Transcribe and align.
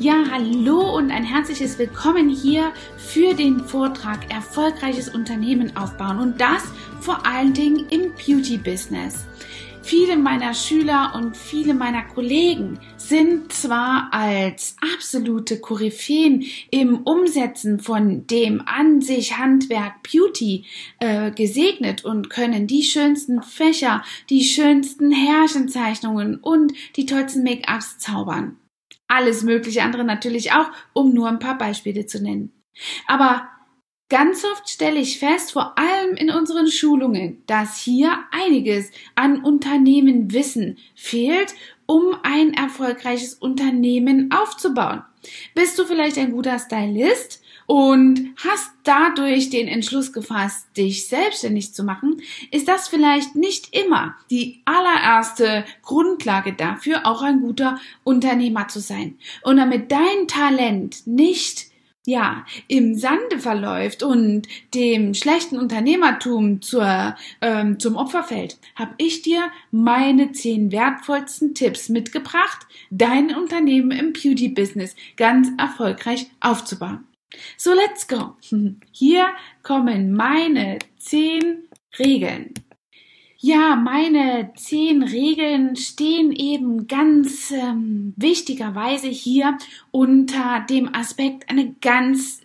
Ja, 0.00 0.24
hallo 0.28 0.96
und 0.96 1.12
ein 1.12 1.22
herzliches 1.22 1.78
Willkommen 1.78 2.28
hier 2.28 2.72
für 2.96 3.32
den 3.32 3.60
Vortrag 3.60 4.28
Erfolgreiches 4.28 5.08
Unternehmen 5.08 5.76
aufbauen 5.76 6.18
und 6.18 6.40
das 6.40 6.64
vor 7.00 7.24
allen 7.24 7.52
Dingen 7.52 7.86
im 7.90 8.12
Beauty-Business. 8.14 9.24
Viele 9.82 10.16
meiner 10.16 10.52
Schüler 10.52 11.12
und 11.14 11.36
viele 11.36 11.74
meiner 11.74 12.02
Kollegen 12.02 12.80
sind 12.96 13.52
zwar 13.52 14.08
als 14.10 14.74
absolute 14.96 15.60
Koryphäen 15.60 16.44
im 16.72 17.02
Umsetzen 17.02 17.78
von 17.78 18.26
dem 18.26 18.62
an 18.66 19.00
sich 19.00 19.38
Handwerk 19.38 20.02
Beauty 20.02 20.64
äh, 20.98 21.30
gesegnet 21.30 22.04
und 22.04 22.30
können 22.30 22.66
die 22.66 22.82
schönsten 22.82 23.42
Fächer, 23.42 24.02
die 24.28 24.42
schönsten 24.42 25.12
Herrschenzeichnungen 25.12 26.38
und 26.38 26.72
die 26.96 27.06
tollsten 27.06 27.44
Make-ups 27.44 27.98
zaubern 27.98 28.56
alles 29.08 29.42
mögliche 29.42 29.82
andere 29.82 30.04
natürlich 30.04 30.52
auch, 30.52 30.70
um 30.92 31.12
nur 31.12 31.28
ein 31.28 31.38
paar 31.38 31.58
Beispiele 31.58 32.06
zu 32.06 32.22
nennen. 32.22 32.52
Aber 33.06 33.48
ganz 34.08 34.44
oft 34.44 34.68
stelle 34.68 35.00
ich 35.00 35.18
fest, 35.18 35.52
vor 35.52 35.78
allem 35.78 36.16
in 36.16 36.30
unseren 36.30 36.68
Schulungen, 36.68 37.42
dass 37.46 37.78
hier 37.78 38.24
einiges 38.30 38.90
an 39.14 39.44
Unternehmenwissen 39.44 40.78
fehlt, 40.94 41.54
um 41.86 42.16
ein 42.22 42.54
erfolgreiches 42.54 43.34
Unternehmen 43.34 44.30
aufzubauen. 44.32 45.02
Bist 45.54 45.78
du 45.78 45.84
vielleicht 45.84 46.18
ein 46.18 46.32
guter 46.32 46.58
Stylist? 46.58 47.43
Und 47.66 48.34
hast 48.44 48.70
dadurch 48.84 49.50
den 49.50 49.68
Entschluss 49.68 50.12
gefasst, 50.12 50.66
dich 50.76 51.08
selbstständig 51.08 51.74
zu 51.74 51.84
machen, 51.84 52.20
ist 52.50 52.68
das 52.68 52.88
vielleicht 52.88 53.34
nicht 53.36 53.74
immer 53.74 54.14
die 54.30 54.62
allererste 54.64 55.64
Grundlage 55.82 56.52
dafür, 56.52 57.06
auch 57.06 57.22
ein 57.22 57.40
guter 57.40 57.78
Unternehmer 58.04 58.68
zu 58.68 58.80
sein. 58.80 59.18
Und 59.42 59.56
damit 59.56 59.90
dein 59.90 60.28
Talent 60.28 61.06
nicht 61.06 61.74
ja, 62.06 62.44
im 62.68 62.94
Sande 62.96 63.38
verläuft 63.38 64.02
und 64.02 64.46
dem 64.74 65.14
schlechten 65.14 65.58
Unternehmertum 65.58 66.60
zur, 66.60 67.16
ähm, 67.40 67.78
zum 67.80 67.96
Opfer 67.96 68.22
fällt, 68.24 68.58
habe 68.76 68.94
ich 68.98 69.22
dir 69.22 69.50
meine 69.70 70.32
zehn 70.32 70.70
wertvollsten 70.70 71.54
Tipps 71.54 71.88
mitgebracht, 71.88 72.66
dein 72.90 73.34
Unternehmen 73.34 73.90
im 73.90 74.12
Beauty-Business 74.12 74.94
ganz 75.16 75.48
erfolgreich 75.56 76.26
aufzubauen. 76.40 77.04
So, 77.56 77.72
let's 77.74 78.06
go. 78.06 78.36
Hier 78.92 79.28
kommen 79.62 80.12
meine 80.12 80.78
zehn 80.98 81.68
Regeln. 81.98 82.54
Ja, 83.46 83.76
meine 83.76 84.52
zehn 84.56 85.02
Regeln 85.02 85.76
stehen 85.76 86.32
eben 86.32 86.86
ganz 86.86 87.50
ähm, 87.50 88.14
wichtigerweise 88.16 89.08
hier 89.08 89.58
unter 89.90 90.64
dem 90.70 90.94
Aspekt 90.94 91.50
eine 91.50 91.74
ganz 91.82 92.40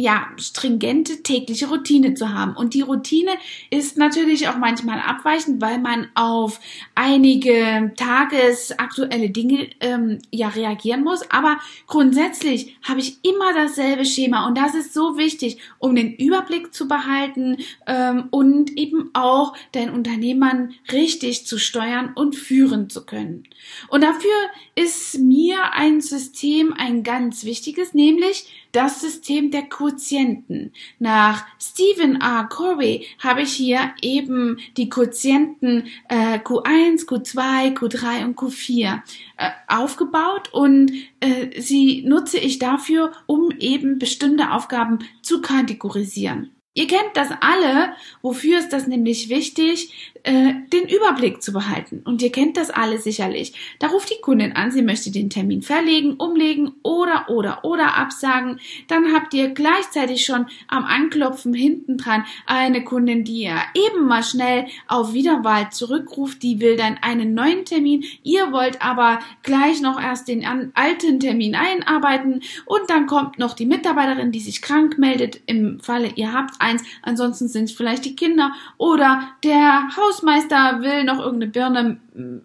ja, 0.00 0.28
stringente 0.36 1.24
tägliche 1.24 1.68
Routine 1.68 2.14
zu 2.14 2.32
haben. 2.32 2.56
Und 2.56 2.72
die 2.74 2.82
Routine 2.82 3.32
ist 3.68 3.96
natürlich 3.96 4.48
auch 4.48 4.56
manchmal 4.56 5.00
abweichend, 5.00 5.60
weil 5.60 5.80
man 5.80 6.06
auf 6.14 6.60
einige 6.94 7.92
tagesaktuelle 7.96 9.30
Dinge 9.30 9.68
ähm, 9.80 10.20
ja 10.30 10.50
reagieren 10.50 11.02
muss. 11.02 11.28
Aber 11.32 11.58
grundsätzlich 11.88 12.76
habe 12.88 13.00
ich 13.00 13.18
immer 13.24 13.52
dasselbe 13.52 14.04
Schema 14.04 14.46
und 14.46 14.56
das 14.56 14.76
ist 14.76 14.94
so 14.94 15.18
wichtig, 15.18 15.58
um 15.80 15.96
den 15.96 16.14
Überblick 16.14 16.72
zu 16.72 16.86
behalten 16.86 17.56
ähm, 17.88 18.28
und 18.30 18.78
eben 18.78 19.10
auch 19.14 19.56
dein 19.72 19.90
Unternehmern 19.90 20.74
richtig 20.92 21.44
zu 21.44 21.58
steuern 21.58 22.12
und 22.14 22.36
führen 22.36 22.88
zu 22.88 23.04
können. 23.04 23.48
Und 23.88 24.04
dafür 24.04 24.30
ist 24.76 25.18
mir 25.18 25.72
ein 25.72 26.00
System 26.00 26.72
ein 26.72 27.02
ganz 27.02 27.42
wichtiges, 27.42 27.94
nämlich 27.94 28.46
das 28.72 29.00
System 29.00 29.50
der 29.50 29.62
Quotienten. 29.62 30.72
Nach 30.98 31.46
Stephen 31.60 32.20
R. 32.20 32.48
Covey 32.50 33.06
habe 33.18 33.42
ich 33.42 33.52
hier 33.52 33.92
eben 34.02 34.58
die 34.76 34.88
Quotienten 34.88 35.88
äh, 36.08 36.38
Q1, 36.38 37.06
Q2, 37.06 37.74
Q3 37.76 38.24
und 38.24 38.38
Q4 38.38 39.02
äh, 39.36 39.50
aufgebaut 39.68 40.52
und 40.52 40.92
äh, 41.20 41.60
sie 41.60 42.02
nutze 42.06 42.38
ich 42.38 42.58
dafür, 42.58 43.12
um 43.26 43.50
eben 43.58 43.98
bestimmte 43.98 44.52
Aufgaben 44.52 44.98
zu 45.22 45.40
kategorisieren. 45.40 46.52
Ihr 46.78 46.86
kennt 46.86 47.10
das 47.14 47.30
alle, 47.40 47.92
wofür 48.22 48.60
ist 48.60 48.72
das 48.72 48.86
nämlich 48.86 49.28
wichtig, 49.28 50.12
äh, 50.22 50.54
den 50.72 50.88
Überblick 50.88 51.42
zu 51.42 51.52
behalten. 51.52 52.02
Und 52.04 52.22
ihr 52.22 52.30
kennt 52.30 52.56
das 52.56 52.70
alle 52.70 52.98
sicherlich. 52.98 53.52
Da 53.80 53.88
ruft 53.88 54.10
die 54.10 54.20
Kundin 54.20 54.52
an, 54.52 54.70
sie 54.70 54.82
möchte 54.82 55.10
den 55.10 55.28
Termin 55.28 55.62
verlegen, 55.62 56.14
umlegen 56.14 56.72
oder, 56.84 57.30
oder, 57.30 57.64
oder 57.64 57.96
absagen. 57.96 58.60
Dann 58.86 59.12
habt 59.12 59.34
ihr 59.34 59.48
gleichzeitig 59.48 60.24
schon 60.24 60.46
am 60.68 60.84
Anklopfen 60.84 61.52
hinten 61.52 61.96
dran 61.96 62.24
eine 62.46 62.84
Kundin, 62.84 63.24
die 63.24 63.42
ihr 63.42 63.58
eben 63.74 64.06
mal 64.06 64.22
schnell 64.22 64.66
auf 64.86 65.14
Wiederwahl 65.14 65.70
zurückruft. 65.70 66.44
Die 66.44 66.60
will 66.60 66.76
dann 66.76 66.98
einen 67.00 67.34
neuen 67.34 67.64
Termin. 67.64 68.04
Ihr 68.22 68.52
wollt 68.52 68.82
aber 68.82 69.18
gleich 69.42 69.80
noch 69.80 70.00
erst 70.00 70.28
den 70.28 70.44
alten 70.74 71.18
Termin 71.18 71.56
einarbeiten. 71.56 72.42
Und 72.66 72.88
dann 72.88 73.06
kommt 73.06 73.40
noch 73.40 73.54
die 73.54 73.66
Mitarbeiterin, 73.66 74.30
die 74.30 74.40
sich 74.40 74.62
krank 74.62 74.96
meldet. 74.96 75.40
Im 75.46 75.80
Falle 75.80 76.12
ihr 76.14 76.32
habt 76.32 76.60
eins. 76.68 76.82
Ansonsten 77.02 77.48
sind 77.48 77.64
es 77.64 77.72
vielleicht 77.72 78.04
die 78.04 78.16
Kinder 78.16 78.52
oder 78.76 79.30
der 79.44 79.88
Hausmeister 79.96 80.82
will 80.82 81.04
noch 81.04 81.18
irgendeine 81.18 81.52
Birne 81.52 82.00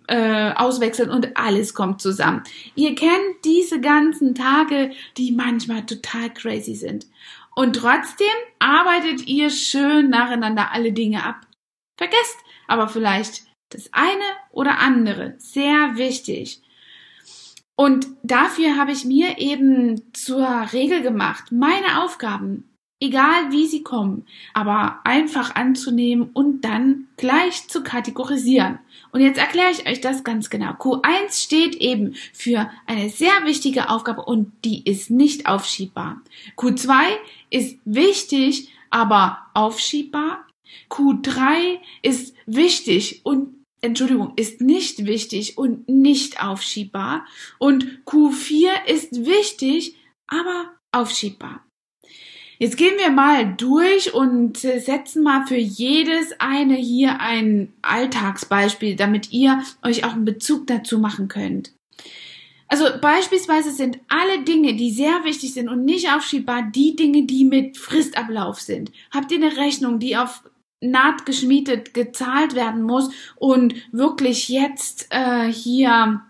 äh, 0.08 0.54
auswechseln 0.54 1.10
und 1.10 1.36
alles 1.38 1.74
kommt 1.74 2.02
zusammen. 2.02 2.44
Ihr 2.76 2.96
kennt 2.96 3.46
diese 3.46 3.80
ganzen 3.82 4.36
Tage, 4.36 4.92
die 5.18 5.32
manchmal 5.32 5.86
total 5.86 6.30
crazy 6.34 6.76
sind. 6.76 7.08
Und 7.56 7.76
trotzdem 7.76 8.28
arbeitet 8.60 9.28
ihr 9.28 9.50
schön 9.50 10.10
nacheinander 10.10 10.72
alle 10.72 10.92
Dinge 10.92 11.24
ab. 11.24 11.42
Vergesst 11.98 12.38
aber 12.68 12.88
vielleicht 12.88 13.44
das 13.70 13.90
eine 13.92 14.24
oder 14.52 14.80
andere. 14.80 15.36
Sehr 15.38 15.96
wichtig. 15.96 16.62
Und 17.76 18.08
dafür 18.22 18.78
habe 18.78 18.92
ich 18.92 19.06
mir 19.06 19.40
eben 19.40 20.14
zur 20.14 20.48
Regel 20.74 21.02
gemacht, 21.02 21.52
meine 21.52 22.04
Aufgaben 22.04 22.70
egal 23.04 23.52
wie 23.52 23.68
sie 23.68 23.84
kommen, 23.84 24.26
aber 24.54 25.02
einfach 25.04 25.56
anzunehmen 25.56 26.30
und 26.34 26.62
dann 26.62 27.08
gleich 27.18 27.68
zu 27.68 27.84
kategorisieren. 27.84 28.80
Und 29.12 29.20
jetzt 29.20 29.38
erkläre 29.38 29.72
ich 29.72 29.86
euch 29.86 30.00
das 30.00 30.24
ganz 30.24 30.50
genau. 30.50 30.72
Q1 30.72 31.44
steht 31.44 31.76
eben 31.76 32.16
für 32.32 32.72
eine 32.88 33.10
sehr 33.10 33.44
wichtige 33.44 33.90
Aufgabe 33.90 34.24
und 34.24 34.54
die 34.64 34.84
ist 34.90 35.12
nicht 35.12 35.48
aufschiebbar. 35.48 36.22
Q2 36.58 36.94
ist 37.50 37.78
wichtig, 37.84 38.70
aber 38.90 39.40
aufschiebbar. 39.54 40.48
Q3 40.90 41.80
ist 42.02 42.34
wichtig 42.46 43.22
und 43.26 43.54
Entschuldigung, 43.82 44.32
ist 44.38 44.62
nicht 44.62 45.06
wichtig 45.06 45.58
und 45.58 45.90
nicht 45.90 46.42
aufschiebbar. 46.42 47.26
Und 47.60 47.86
Q4 48.06 48.86
ist 48.88 49.26
wichtig, 49.26 49.98
aber 50.26 50.72
aufschiebbar. 50.94 51.66
Jetzt 52.60 52.78
gehen 52.78 52.98
wir 52.98 53.10
mal 53.10 53.54
durch 53.56 54.14
und 54.14 54.58
setzen 54.58 55.24
mal 55.24 55.46
für 55.48 55.58
jedes 55.58 56.40
eine 56.40 56.76
hier 56.76 57.20
ein 57.20 57.74
Alltagsbeispiel, 57.82 58.96
damit 58.96 59.32
ihr 59.32 59.64
euch 59.82 60.06
auch 60.06 60.14
einen 60.14 60.26
Bezug 60.26 60.68
dazu 60.68 61.00
machen 61.00 61.28
könnt. 61.28 61.74
Also 62.68 62.86
beispielsweise 63.02 63.72
sind 63.72 64.00
alle 64.08 64.44
Dinge, 64.44 64.74
die 64.76 64.92
sehr 64.92 65.24
wichtig 65.24 65.54
sind 65.54 65.70
und 65.70 65.86
nicht 65.86 66.12
aufschiebbar, 66.12 66.72
die 66.74 66.96
Dinge, 66.96 67.24
die 67.24 67.46
mit 67.46 67.78
Fristablauf 67.78 68.60
sind. 68.62 68.92
Habt 69.12 69.32
ihr 69.32 69.38
eine 69.38 69.58
Rechnung, 69.58 70.00
die 70.00 70.18
auf 70.18 70.44
Naht 70.82 71.26
geschmiedet 71.26 71.94
gezahlt 71.94 72.56
werden 72.56 72.82
muss 72.82 73.10
und 73.36 73.76
wirklich 73.94 74.50
jetzt 74.50 75.08
äh, 75.12 75.52
hier 75.52 76.22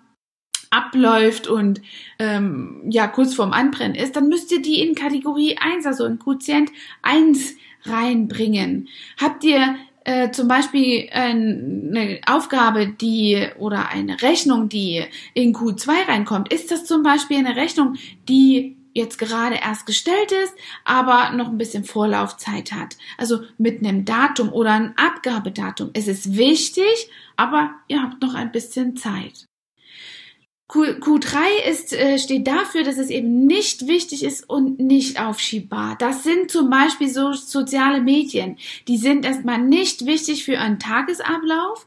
abläuft 0.74 1.48
und 1.48 1.82
ähm, 2.20 2.82
ja 2.90 3.08
kurz 3.08 3.36
vorm 3.36 3.54
Anbrennen 3.54 3.96
ist, 3.96 4.16
dann 4.16 4.28
müsst 4.28 4.52
ihr 4.52 4.62
die 4.62 4.82
in 4.82 4.96
Kategorie 4.96 5.58
1, 5.58 5.86
also 5.86 6.06
in 6.06 6.20
Quotient 6.20 6.72
1 7.04 7.56
reinbringen. 7.84 8.88
Habt 9.22 9.44
ihr 9.44 9.76
äh, 10.06 10.32
zum 10.32 10.48
Beispiel 10.48 11.10
eine 11.12 12.20
Aufgabe, 12.26 12.88
die 12.88 13.48
oder 13.60 13.90
eine 13.90 14.22
Rechnung, 14.22 14.68
die 14.68 15.04
in 15.34 15.54
Q2 15.54 16.08
reinkommt, 16.08 16.52
ist 16.52 16.72
das 16.72 16.86
zum 16.86 17.04
Beispiel 17.04 17.38
eine 17.38 17.56
Rechnung, 17.56 17.96
die 18.28 18.78
jetzt 18.94 19.18
gerade 19.18 19.56
erst 19.56 19.86
gestellt 19.86 20.32
ist, 20.32 20.54
aber 20.86 21.36
noch 21.36 21.48
ein 21.48 21.58
bisschen 21.58 21.84
Vorlaufzeit 21.84 22.72
hat. 22.72 22.98
Also 23.18 23.40
mit 23.58 23.80
einem 23.80 24.06
Datum 24.06 24.52
oder 24.52 24.72
einem 24.72 24.94
Abgabedatum. 24.96 25.92
Es 25.94 26.08
ist 26.08 26.36
wichtig, 26.38 27.10
aber 27.36 27.72
ihr 27.88 28.02
habt 28.02 28.22
noch 28.22 28.36
ein 28.36 28.52
bisschen 28.52 28.96
Zeit. 28.96 29.48
Q, 30.68 31.20
3 31.20 31.70
ist, 31.70 31.94
äh, 31.94 32.18
steht 32.18 32.48
dafür, 32.48 32.84
dass 32.84 32.98
es 32.98 33.10
eben 33.10 33.46
nicht 33.46 33.88
wichtig 33.88 34.24
ist 34.24 34.50
und 34.50 34.80
nicht 34.80 35.20
aufschiebbar. 35.20 35.96
Das 36.00 36.24
sind 36.24 36.50
zum 36.50 36.70
Beispiel 36.70 37.10
so 37.10 37.34
soziale 37.34 38.02
Medien. 38.02 38.58
Die 38.88 38.98
sind 38.98 39.26
erstmal 39.26 39.60
nicht 39.60 40.06
wichtig 40.06 40.46
für 40.46 40.58
einen 40.60 40.80
Tagesablauf, 40.80 41.86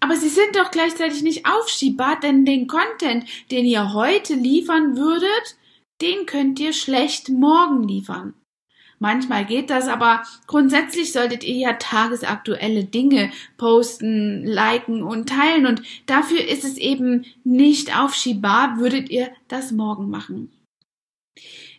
aber 0.00 0.14
sie 0.14 0.28
sind 0.28 0.54
doch 0.54 0.70
gleichzeitig 0.70 1.22
nicht 1.22 1.46
aufschiebbar, 1.46 2.20
denn 2.20 2.44
den 2.44 2.68
Content, 2.68 3.24
den 3.50 3.64
ihr 3.64 3.92
heute 3.92 4.34
liefern 4.34 4.96
würdet, 4.96 5.56
den 6.00 6.26
könnt 6.26 6.60
ihr 6.60 6.72
schlecht 6.72 7.30
morgen 7.30 7.82
liefern. 7.82 8.34
Manchmal 8.98 9.44
geht 9.44 9.70
das, 9.70 9.86
aber 9.86 10.22
grundsätzlich 10.46 11.12
solltet 11.12 11.44
ihr 11.44 11.56
ja 11.56 11.72
tagesaktuelle 11.74 12.84
Dinge 12.84 13.30
posten, 13.56 14.44
liken 14.44 15.02
und 15.02 15.28
teilen 15.28 15.66
und 15.66 15.82
dafür 16.06 16.44
ist 16.44 16.64
es 16.64 16.76
eben 16.76 17.24
nicht 17.44 17.96
aufschiebbar, 17.96 18.78
würdet 18.78 19.08
ihr 19.10 19.30
das 19.46 19.70
morgen 19.70 20.10
machen. 20.10 20.50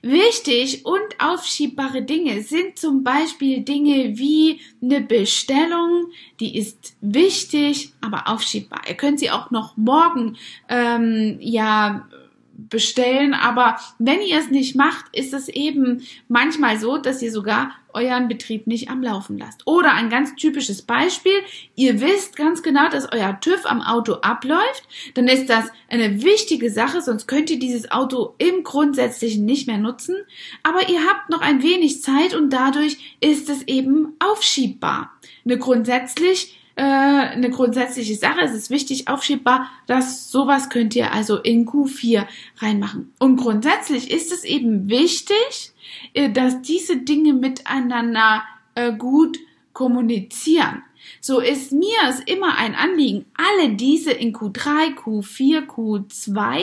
Wichtig 0.02 0.86
und 0.86 1.20
aufschiebbare 1.20 2.04
Dinge 2.04 2.42
sind 2.42 2.80
zum 2.80 3.04
Beispiel 3.04 3.62
Dinge 3.62 4.18
wie 4.18 4.62
eine 4.82 5.02
Bestellung, 5.02 6.12
die 6.40 6.58
ist 6.58 6.96
wichtig, 7.02 7.92
aber 8.00 8.30
aufschiebbar. 8.30 8.84
Ihr 8.88 8.96
könnt 8.96 9.20
sie 9.20 9.30
auch 9.30 9.52
noch 9.52 9.76
morgen 9.76 10.38
ähm, 10.70 11.38
ja 11.42 12.08
bestellen, 12.68 13.34
aber 13.34 13.78
wenn 13.98 14.22
ihr 14.22 14.38
es 14.38 14.50
nicht 14.50 14.76
macht, 14.76 15.06
ist 15.14 15.34
es 15.34 15.48
eben 15.48 16.04
manchmal 16.28 16.80
so, 16.80 16.98
dass 16.98 17.22
ihr 17.22 17.32
sogar 17.32 17.72
euren 17.94 18.28
Betrieb 18.28 18.68
nicht 18.68 18.90
am 18.90 19.02
Laufen 19.02 19.38
lasst. 19.38 19.66
Oder 19.66 19.94
ein 19.94 20.10
ganz 20.10 20.36
typisches 20.36 20.82
Beispiel, 20.82 21.34
ihr 21.76 22.02
wisst 22.02 22.36
ganz 22.36 22.62
genau, 22.62 22.90
dass 22.90 23.12
euer 23.12 23.40
TÜV 23.40 23.66
am 23.66 23.82
Auto 23.82 24.14
abläuft, 24.16 24.84
dann 25.16 25.28
ist 25.28 25.50
das 25.50 25.66
eine 25.90 26.24
wichtige 26.24 26.70
Sache, 26.70 27.02
sonst 27.02 27.28
könnt 27.28 27.50
ihr 27.50 27.60
dieses 27.60 27.92
Auto 27.92 28.36
im 28.38 28.64
Grundsätzlichen 28.64 29.46
nicht 29.46 29.68
mehr 29.68 29.78
nutzen, 29.78 30.16
aber 30.64 30.90
ihr 30.90 31.00
habt 31.08 31.30
noch 31.30 31.42
ein 31.42 31.64
wenig 31.64 32.02
Zeit 32.02 32.36
und 32.36 32.52
dadurch 32.52 33.18
ist 33.22 33.50
es 33.50 33.64
eben 33.68 34.14
aufschiebbar. 34.20 35.12
Eine 35.46 35.58
grundsätzlich 35.58 36.59
äh, 36.80 36.82
eine 36.82 37.50
grundsätzliche 37.50 38.16
Sache. 38.16 38.40
Es 38.40 38.54
ist 38.54 38.70
wichtig 38.70 39.10
aufschiebbar, 39.10 39.70
dass 39.86 40.32
sowas 40.32 40.70
könnt 40.70 40.96
ihr 40.96 41.12
also 41.12 41.38
in 41.38 41.68
Q4 41.68 42.26
reinmachen. 42.60 43.12
Und 43.20 43.36
grundsätzlich 43.36 44.10
ist 44.10 44.32
es 44.32 44.46
eben 44.46 44.90
wichtig, 44.90 45.74
äh, 46.14 46.30
dass 46.30 46.62
diese 46.62 46.96
Dinge 46.96 47.34
miteinander 47.34 48.44
äh, 48.76 48.94
gut 48.94 49.38
kommunizieren. 49.74 50.84
So 51.20 51.42
ist 51.42 51.74
mir 51.74 51.98
es 52.08 52.22
immer 52.22 52.58
ein 52.58 52.76
Anliegen, 52.76 53.26
alle 53.36 53.74
diese 53.74 54.12
in 54.12 54.34
Q3, 54.34 54.96
Q4, 54.96 55.66
Q2 55.66 56.62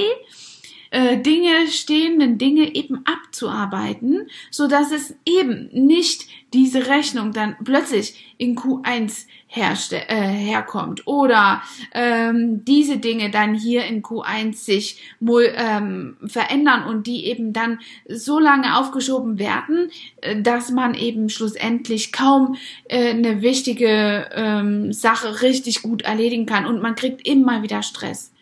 äh, 0.90 1.18
Dinge, 1.18 1.66
stehenden 1.68 2.38
Dinge 2.38 2.74
eben 2.74 3.04
abzuarbeiten, 3.04 4.28
so 4.50 4.66
dass 4.66 4.92
es 4.92 5.14
eben 5.26 5.68
nicht 5.72 6.26
diese 6.54 6.86
Rechnung 6.86 7.32
dann 7.32 7.56
plötzlich 7.62 8.34
in 8.38 8.56
Q1 8.56 9.26
herste 9.56 10.08
äh, 10.08 10.14
herkommt 10.14 11.06
oder 11.06 11.62
ähm, 11.92 12.64
diese 12.64 12.98
Dinge 12.98 13.30
dann 13.30 13.54
hier 13.54 13.84
in 13.84 14.02
Q1 14.02 14.54
sich 14.54 15.00
ähm, 15.20 16.16
verändern 16.26 16.84
und 16.84 17.06
die 17.06 17.26
eben 17.26 17.52
dann 17.52 17.80
so 18.08 18.38
lange 18.38 18.78
aufgeschoben 18.78 19.38
werden, 19.38 19.90
äh, 20.20 20.40
dass 20.40 20.70
man 20.70 20.94
eben 20.94 21.28
schlussendlich 21.30 22.12
kaum 22.12 22.56
äh, 22.84 23.10
eine 23.10 23.42
wichtige 23.42 24.30
ähm, 24.34 24.92
Sache 24.92 25.42
richtig 25.42 25.82
gut 25.82 26.02
erledigen 26.02 26.46
kann 26.46 26.66
und 26.66 26.82
man 26.82 26.94
kriegt 26.94 27.26
immer 27.26 27.62
wieder 27.62 27.82
Stress. 27.82 28.32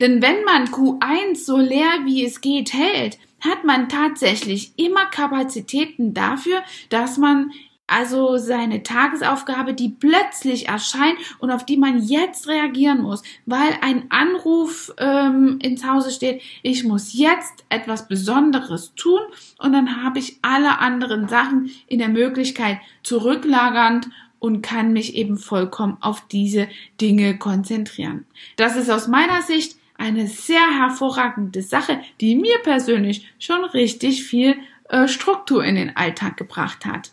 Denn 0.00 0.22
wenn 0.22 0.44
man 0.44 0.66
Q1 0.68 1.44
so 1.44 1.58
leer 1.58 2.00
wie 2.04 2.24
es 2.24 2.40
geht 2.40 2.72
hält, 2.72 3.18
hat 3.40 3.64
man 3.64 3.88
tatsächlich 3.88 4.72
immer 4.76 5.04
Kapazitäten 5.06 6.14
dafür, 6.14 6.62
dass 6.88 7.18
man 7.18 7.52
also 7.86 8.38
seine 8.38 8.82
Tagesaufgabe, 8.82 9.74
die 9.74 9.90
plötzlich 9.90 10.68
erscheint 10.68 11.16
und 11.38 11.50
auf 11.50 11.66
die 11.66 11.76
man 11.76 12.02
jetzt 12.02 12.48
reagieren 12.48 13.02
muss, 13.02 13.22
weil 13.46 13.76
ein 13.82 14.10
Anruf 14.10 14.92
ähm, 14.98 15.58
ins 15.60 15.86
Hause 15.86 16.10
steht, 16.10 16.42
ich 16.62 16.84
muss 16.84 17.12
jetzt 17.12 17.64
etwas 17.68 18.08
Besonderes 18.08 18.94
tun 18.94 19.20
und 19.58 19.72
dann 19.72 20.02
habe 20.02 20.18
ich 20.18 20.38
alle 20.42 20.78
anderen 20.78 21.28
Sachen 21.28 21.70
in 21.86 21.98
der 21.98 22.08
Möglichkeit 22.08 22.78
zurücklagernd 23.02 24.08
und 24.38 24.62
kann 24.62 24.92
mich 24.92 25.14
eben 25.14 25.36
vollkommen 25.36 25.98
auf 26.00 26.26
diese 26.28 26.68
Dinge 27.00 27.38
konzentrieren. 27.38 28.26
Das 28.56 28.76
ist 28.76 28.90
aus 28.90 29.08
meiner 29.08 29.42
Sicht 29.42 29.78
eine 29.96 30.26
sehr 30.26 30.78
hervorragende 30.78 31.62
Sache, 31.62 32.00
die 32.20 32.34
mir 32.34 32.58
persönlich 32.62 33.32
schon 33.38 33.64
richtig 33.64 34.24
viel 34.24 34.56
äh, 34.88 35.08
Struktur 35.08 35.64
in 35.64 35.76
den 35.76 35.96
Alltag 35.96 36.36
gebracht 36.36 36.84
hat. 36.84 37.12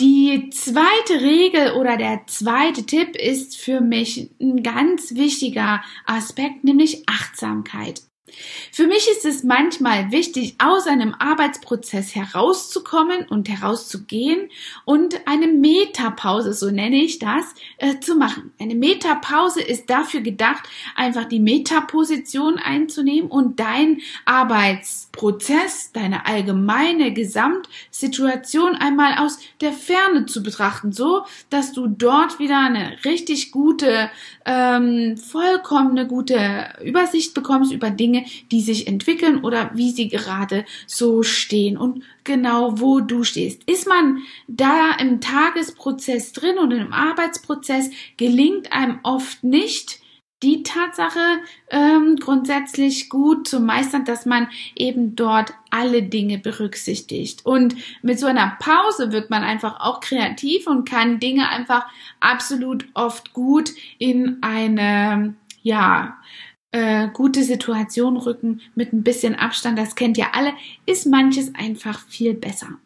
Die 0.00 0.48
zweite 0.50 1.20
Regel 1.22 1.72
oder 1.72 1.96
der 1.96 2.24
zweite 2.28 2.86
Tipp 2.86 3.16
ist 3.16 3.56
für 3.56 3.80
mich 3.80 4.30
ein 4.40 4.62
ganz 4.62 5.16
wichtiger 5.16 5.82
Aspekt, 6.06 6.62
nämlich 6.62 7.02
Achtsamkeit. 7.08 8.02
Für 8.72 8.86
mich 8.86 9.08
ist 9.08 9.24
es 9.24 9.42
manchmal 9.44 10.10
wichtig, 10.10 10.56
aus 10.58 10.86
einem 10.86 11.14
Arbeitsprozess 11.18 12.14
herauszukommen 12.14 13.26
und 13.28 13.48
herauszugehen 13.48 14.50
und 14.84 15.26
eine 15.26 15.48
Metapause, 15.48 16.52
so 16.52 16.70
nenne 16.70 16.96
ich 16.96 17.18
das, 17.18 17.44
äh, 17.78 17.98
zu 18.00 18.14
machen. 18.14 18.52
Eine 18.60 18.74
Metapause 18.74 19.60
ist 19.60 19.90
dafür 19.90 20.20
gedacht, 20.20 20.64
einfach 20.94 21.24
die 21.24 21.40
Metaposition 21.40 22.58
einzunehmen 22.58 23.30
und 23.30 23.60
dein 23.60 24.00
Arbeitsprozess, 24.24 25.92
deine 25.92 26.26
allgemeine 26.26 27.12
Gesamtsituation 27.12 28.74
einmal 28.74 29.18
aus 29.18 29.38
der 29.60 29.72
Ferne 29.72 30.26
zu 30.26 30.42
betrachten, 30.42 30.92
so 30.92 31.24
dass 31.50 31.72
du 31.72 31.86
dort 31.86 32.38
wieder 32.38 32.60
eine 32.60 32.98
richtig 33.04 33.50
gute, 33.50 34.10
ähm, 34.44 35.16
vollkommene 35.16 36.06
gute 36.06 36.74
Übersicht 36.84 37.34
bekommst 37.34 37.72
über 37.72 37.90
Dinge, 37.90 38.17
Dinge, 38.18 38.30
die 38.50 38.60
sich 38.60 38.86
entwickeln 38.86 39.44
oder 39.44 39.70
wie 39.74 39.90
sie 39.90 40.08
gerade 40.08 40.64
so 40.86 41.22
stehen 41.22 41.76
und 41.76 42.02
genau 42.24 42.80
wo 42.80 43.00
du 43.00 43.24
stehst. 43.24 43.62
Ist 43.64 43.88
man 43.88 44.18
da 44.46 44.92
im 44.98 45.20
Tagesprozess 45.20 46.32
drin 46.32 46.58
und 46.58 46.72
im 46.72 46.92
Arbeitsprozess 46.92 47.90
gelingt 48.16 48.72
einem 48.72 49.00
oft 49.02 49.44
nicht, 49.44 50.00
die 50.44 50.62
Tatsache 50.62 51.18
ähm, 51.68 52.14
grundsätzlich 52.14 53.08
gut 53.08 53.48
zu 53.48 53.58
meistern, 53.58 54.04
dass 54.04 54.24
man 54.24 54.46
eben 54.76 55.16
dort 55.16 55.52
alle 55.70 56.04
Dinge 56.04 56.38
berücksichtigt. 56.38 57.44
Und 57.44 57.74
mit 58.02 58.20
so 58.20 58.26
einer 58.26 58.56
Pause 58.60 59.10
wird 59.10 59.30
man 59.30 59.42
einfach 59.42 59.80
auch 59.80 59.98
kreativ 59.98 60.68
und 60.68 60.88
kann 60.88 61.18
Dinge 61.18 61.48
einfach 61.48 61.86
absolut 62.20 62.86
oft 62.94 63.32
gut 63.32 63.72
in 63.98 64.38
eine 64.40 65.34
ja 65.62 66.17
äh, 66.72 67.08
gute 67.08 67.42
Situation 67.42 68.16
rücken 68.16 68.60
mit 68.74 68.92
ein 68.92 69.02
bisschen 69.02 69.34
Abstand, 69.34 69.78
das 69.78 69.94
kennt 69.94 70.18
ihr 70.18 70.34
alle, 70.34 70.52
ist 70.86 71.06
manches 71.06 71.54
einfach 71.54 72.00
viel 72.08 72.34
besser. 72.34 72.78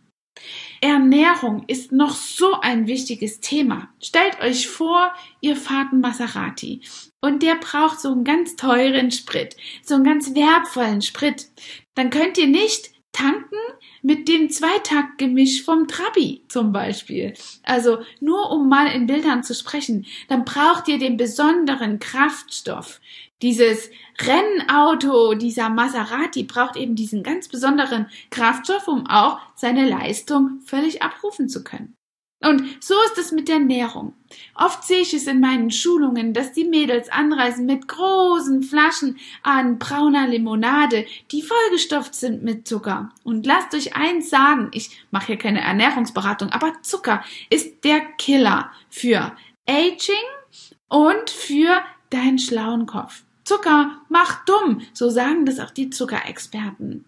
Ernährung 0.80 1.64
ist 1.68 1.92
noch 1.92 2.14
so 2.14 2.60
ein 2.60 2.86
wichtiges 2.86 3.40
Thema. 3.40 3.88
Stellt 4.00 4.40
euch 4.40 4.66
vor, 4.66 5.12
ihr 5.40 5.56
fahrt 5.56 5.92
einen 5.92 6.00
Maserati 6.00 6.80
und 7.20 7.42
der 7.42 7.54
braucht 7.54 8.00
so 8.00 8.10
einen 8.10 8.24
ganz 8.24 8.56
teuren 8.56 9.10
Sprit, 9.10 9.56
so 9.84 9.94
einen 9.94 10.04
ganz 10.04 10.34
wertvollen 10.34 11.02
Sprit. 11.02 11.48
Dann 11.94 12.10
könnt 12.10 12.38
ihr 12.38 12.48
nicht 12.48 12.91
tanken 13.12 13.56
mit 14.02 14.28
dem 14.28 14.50
Zweitaktgemisch 14.50 15.64
vom 15.64 15.86
Trabi 15.86 16.44
zum 16.48 16.72
Beispiel. 16.72 17.34
Also 17.62 17.98
nur 18.20 18.50
um 18.50 18.68
mal 18.68 18.86
in 18.88 19.06
Bildern 19.06 19.42
zu 19.42 19.54
sprechen, 19.54 20.06
dann 20.28 20.44
braucht 20.44 20.88
ihr 20.88 20.98
den 20.98 21.16
besonderen 21.16 21.98
Kraftstoff, 21.98 23.00
dieses 23.42 23.90
Rennauto, 24.20 25.34
dieser 25.34 25.68
Maserati 25.68 26.44
braucht 26.44 26.76
eben 26.76 26.94
diesen 26.94 27.24
ganz 27.24 27.48
besonderen 27.48 28.06
Kraftstoff, 28.30 28.86
um 28.86 29.08
auch 29.08 29.40
seine 29.56 29.88
Leistung 29.88 30.60
völlig 30.64 31.02
abrufen 31.02 31.48
zu 31.48 31.64
können. 31.64 31.96
Und 32.44 32.82
so 32.82 32.94
ist 33.06 33.18
es 33.18 33.32
mit 33.32 33.48
der 33.48 33.56
Ernährung. 33.56 34.14
Oft 34.54 34.84
sehe 34.84 35.00
ich 35.00 35.14
es 35.14 35.26
in 35.26 35.40
meinen 35.40 35.70
Schulungen, 35.70 36.32
dass 36.32 36.52
die 36.52 36.64
Mädels 36.64 37.08
anreisen 37.08 37.66
mit 37.66 37.86
großen 37.88 38.62
Flaschen 38.62 39.18
an 39.42 39.78
brauner 39.78 40.26
Limonade, 40.26 41.06
die 41.30 41.42
vollgestopft 41.42 42.14
sind 42.14 42.42
mit 42.42 42.66
Zucker. 42.66 43.10
Und 43.24 43.46
lasst 43.46 43.74
euch 43.74 43.94
eins 43.94 44.30
sagen, 44.30 44.70
ich 44.72 44.90
mache 45.10 45.28
hier 45.28 45.38
keine 45.38 45.60
Ernährungsberatung, 45.60 46.50
aber 46.50 46.72
Zucker 46.82 47.22
ist 47.50 47.84
der 47.84 48.00
Killer 48.18 48.70
für 48.88 49.32
Aging 49.68 50.14
und 50.88 51.30
für 51.30 51.82
deinen 52.10 52.38
schlauen 52.38 52.86
Kopf. 52.86 53.22
Zucker 53.44 53.90
macht 54.08 54.48
dumm, 54.48 54.82
so 54.92 55.10
sagen 55.10 55.44
das 55.46 55.58
auch 55.58 55.70
die 55.70 55.90
Zuckerexperten. 55.90 57.04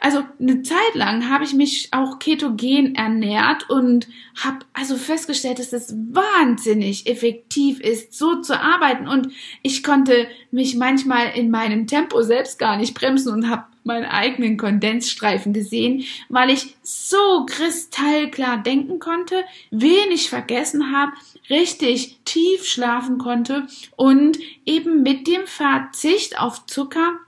Also 0.00 0.22
eine 0.40 0.62
Zeit 0.62 0.94
lang 0.94 1.28
habe 1.28 1.44
ich 1.44 1.52
mich 1.52 1.88
auch 1.92 2.18
ketogen 2.18 2.94
ernährt 2.94 3.68
und 3.68 4.08
habe 4.42 4.60
also 4.72 4.96
festgestellt, 4.96 5.58
dass 5.58 5.74
es 5.74 5.94
wahnsinnig 5.94 7.06
effektiv 7.06 7.80
ist, 7.80 8.14
so 8.14 8.40
zu 8.40 8.58
arbeiten 8.58 9.08
und 9.08 9.28
ich 9.62 9.82
konnte 9.82 10.26
mich 10.50 10.74
manchmal 10.76 11.32
in 11.34 11.50
meinem 11.50 11.86
Tempo 11.86 12.22
selbst 12.22 12.58
gar 12.58 12.78
nicht 12.78 12.94
bremsen 12.94 13.32
und 13.32 13.50
habe 13.50 13.64
meinen 13.84 14.06
eigenen 14.06 14.56
Kondensstreifen 14.56 15.52
gesehen, 15.52 16.04
weil 16.28 16.50
ich 16.50 16.74
so 16.82 17.46
kristallklar 17.46 18.62
denken 18.62 18.98
konnte, 18.98 19.44
wenig 19.70 20.28
vergessen 20.28 20.92
habe, 20.92 21.12
richtig 21.50 22.18
tief 22.24 22.64
schlafen 22.66 23.18
konnte 23.18 23.66
und 23.96 24.38
eben 24.64 25.02
mit 25.02 25.26
dem 25.26 25.46
Verzicht 25.46 26.38
auf 26.40 26.66
Zucker 26.66 27.18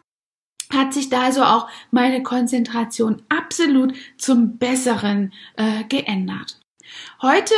hat 0.72 0.92
sich 0.92 1.08
da 1.08 1.22
also 1.22 1.44
auch 1.44 1.68
meine 1.90 2.22
Konzentration 2.22 3.22
absolut 3.28 3.94
zum 4.18 4.58
Besseren 4.58 5.32
äh, 5.56 5.84
geändert. 5.84 6.60
Heute 7.22 7.54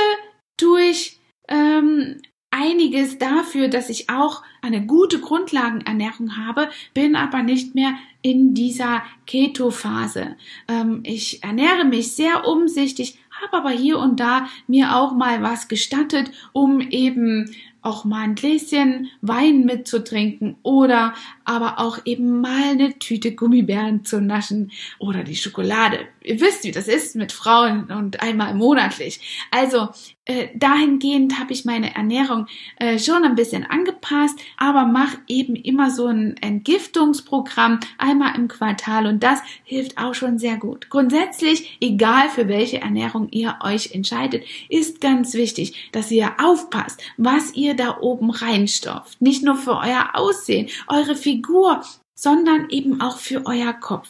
tue 0.58 0.82
ich 0.82 1.18
ähm, 1.48 2.20
einiges 2.50 3.18
dafür, 3.18 3.68
dass 3.68 3.90
ich 3.90 4.08
auch 4.10 4.42
eine 4.62 4.84
gute 4.86 5.20
Grundlagenernährung 5.20 6.36
habe, 6.36 6.68
bin 6.94 7.16
aber 7.16 7.42
nicht 7.42 7.74
mehr 7.74 7.94
in 8.22 8.54
dieser 8.54 9.02
Keto-Phase. 9.26 10.36
Ähm, 10.66 11.00
ich 11.04 11.42
ernähre 11.42 11.84
mich 11.84 12.12
sehr 12.12 12.46
umsichtig, 12.46 13.18
habe 13.42 13.58
aber 13.58 13.70
hier 13.70 13.98
und 13.98 14.18
da 14.18 14.48
mir 14.66 14.96
auch 14.96 15.12
mal 15.12 15.42
was 15.42 15.68
gestattet, 15.68 16.30
um 16.52 16.80
eben 16.80 17.54
auch 17.80 18.04
mal 18.04 18.22
ein 18.22 18.34
Gläschen 18.34 19.08
Wein 19.20 19.64
mitzutrinken 19.64 20.56
oder 20.62 21.14
aber 21.44 21.78
auch 21.78 21.98
eben 22.04 22.40
mal 22.40 22.72
eine 22.72 22.98
Tüte 22.98 23.34
Gummibären 23.34 24.04
zu 24.04 24.20
naschen 24.20 24.72
oder 24.98 25.22
die 25.22 25.36
Schokolade. 25.36 26.00
Ihr 26.28 26.40
wisst, 26.40 26.64
wie 26.64 26.73
das 26.73 26.88
ist 26.88 27.16
mit 27.16 27.32
Frauen 27.32 27.85
und 27.85 28.20
einmal 28.20 28.54
monatlich. 28.54 29.47
Also 29.50 29.88
äh, 30.26 30.49
dahingehend 30.54 31.40
habe 31.40 31.54
ich 31.54 31.64
meine 31.64 31.94
Ernährung 31.94 32.49
äh, 32.76 32.99
schon 32.99 33.25
ein 33.25 33.35
bisschen 33.35 33.64
angepasst, 33.64 34.38
aber 34.58 34.85
mache 34.85 35.16
eben 35.26 35.56
immer 35.56 35.90
so 35.90 36.06
ein 36.08 36.37
Entgiftungsprogramm 36.37 37.80
einmal 37.97 38.37
im 38.37 38.47
Quartal 38.47 39.06
und 39.06 39.23
das 39.23 39.40
hilft 39.64 39.97
auch 39.97 40.12
schon 40.12 40.38
sehr 40.38 40.58
gut. 40.58 40.90
Grundsätzlich, 40.90 41.78
egal 41.80 42.28
für 42.28 42.47
welche 42.47 42.82
Ernährung 42.82 43.30
ihr 43.30 43.56
euch 43.64 43.94
entscheidet, 43.94 44.44
ist 44.68 45.00
ganz 45.00 45.32
wichtig, 45.32 45.88
dass 45.92 46.11
ihr 46.11 46.32
aufpasst, 46.38 47.00
was 47.16 47.54
ihr 47.54 47.73
da 47.73 48.00
oben 48.02 48.28
reinstopft. 48.28 49.18
Nicht 49.23 49.42
nur 49.44 49.56
für 49.56 49.78
euer 49.78 50.11
Aussehen, 50.12 50.68
eure 50.88 51.16
Figur, 51.16 51.82
sondern 52.18 52.68
eben 52.68 53.00
auch 53.00 53.18
für 53.18 53.47
euer 53.47 53.73
Kopf 53.73 54.08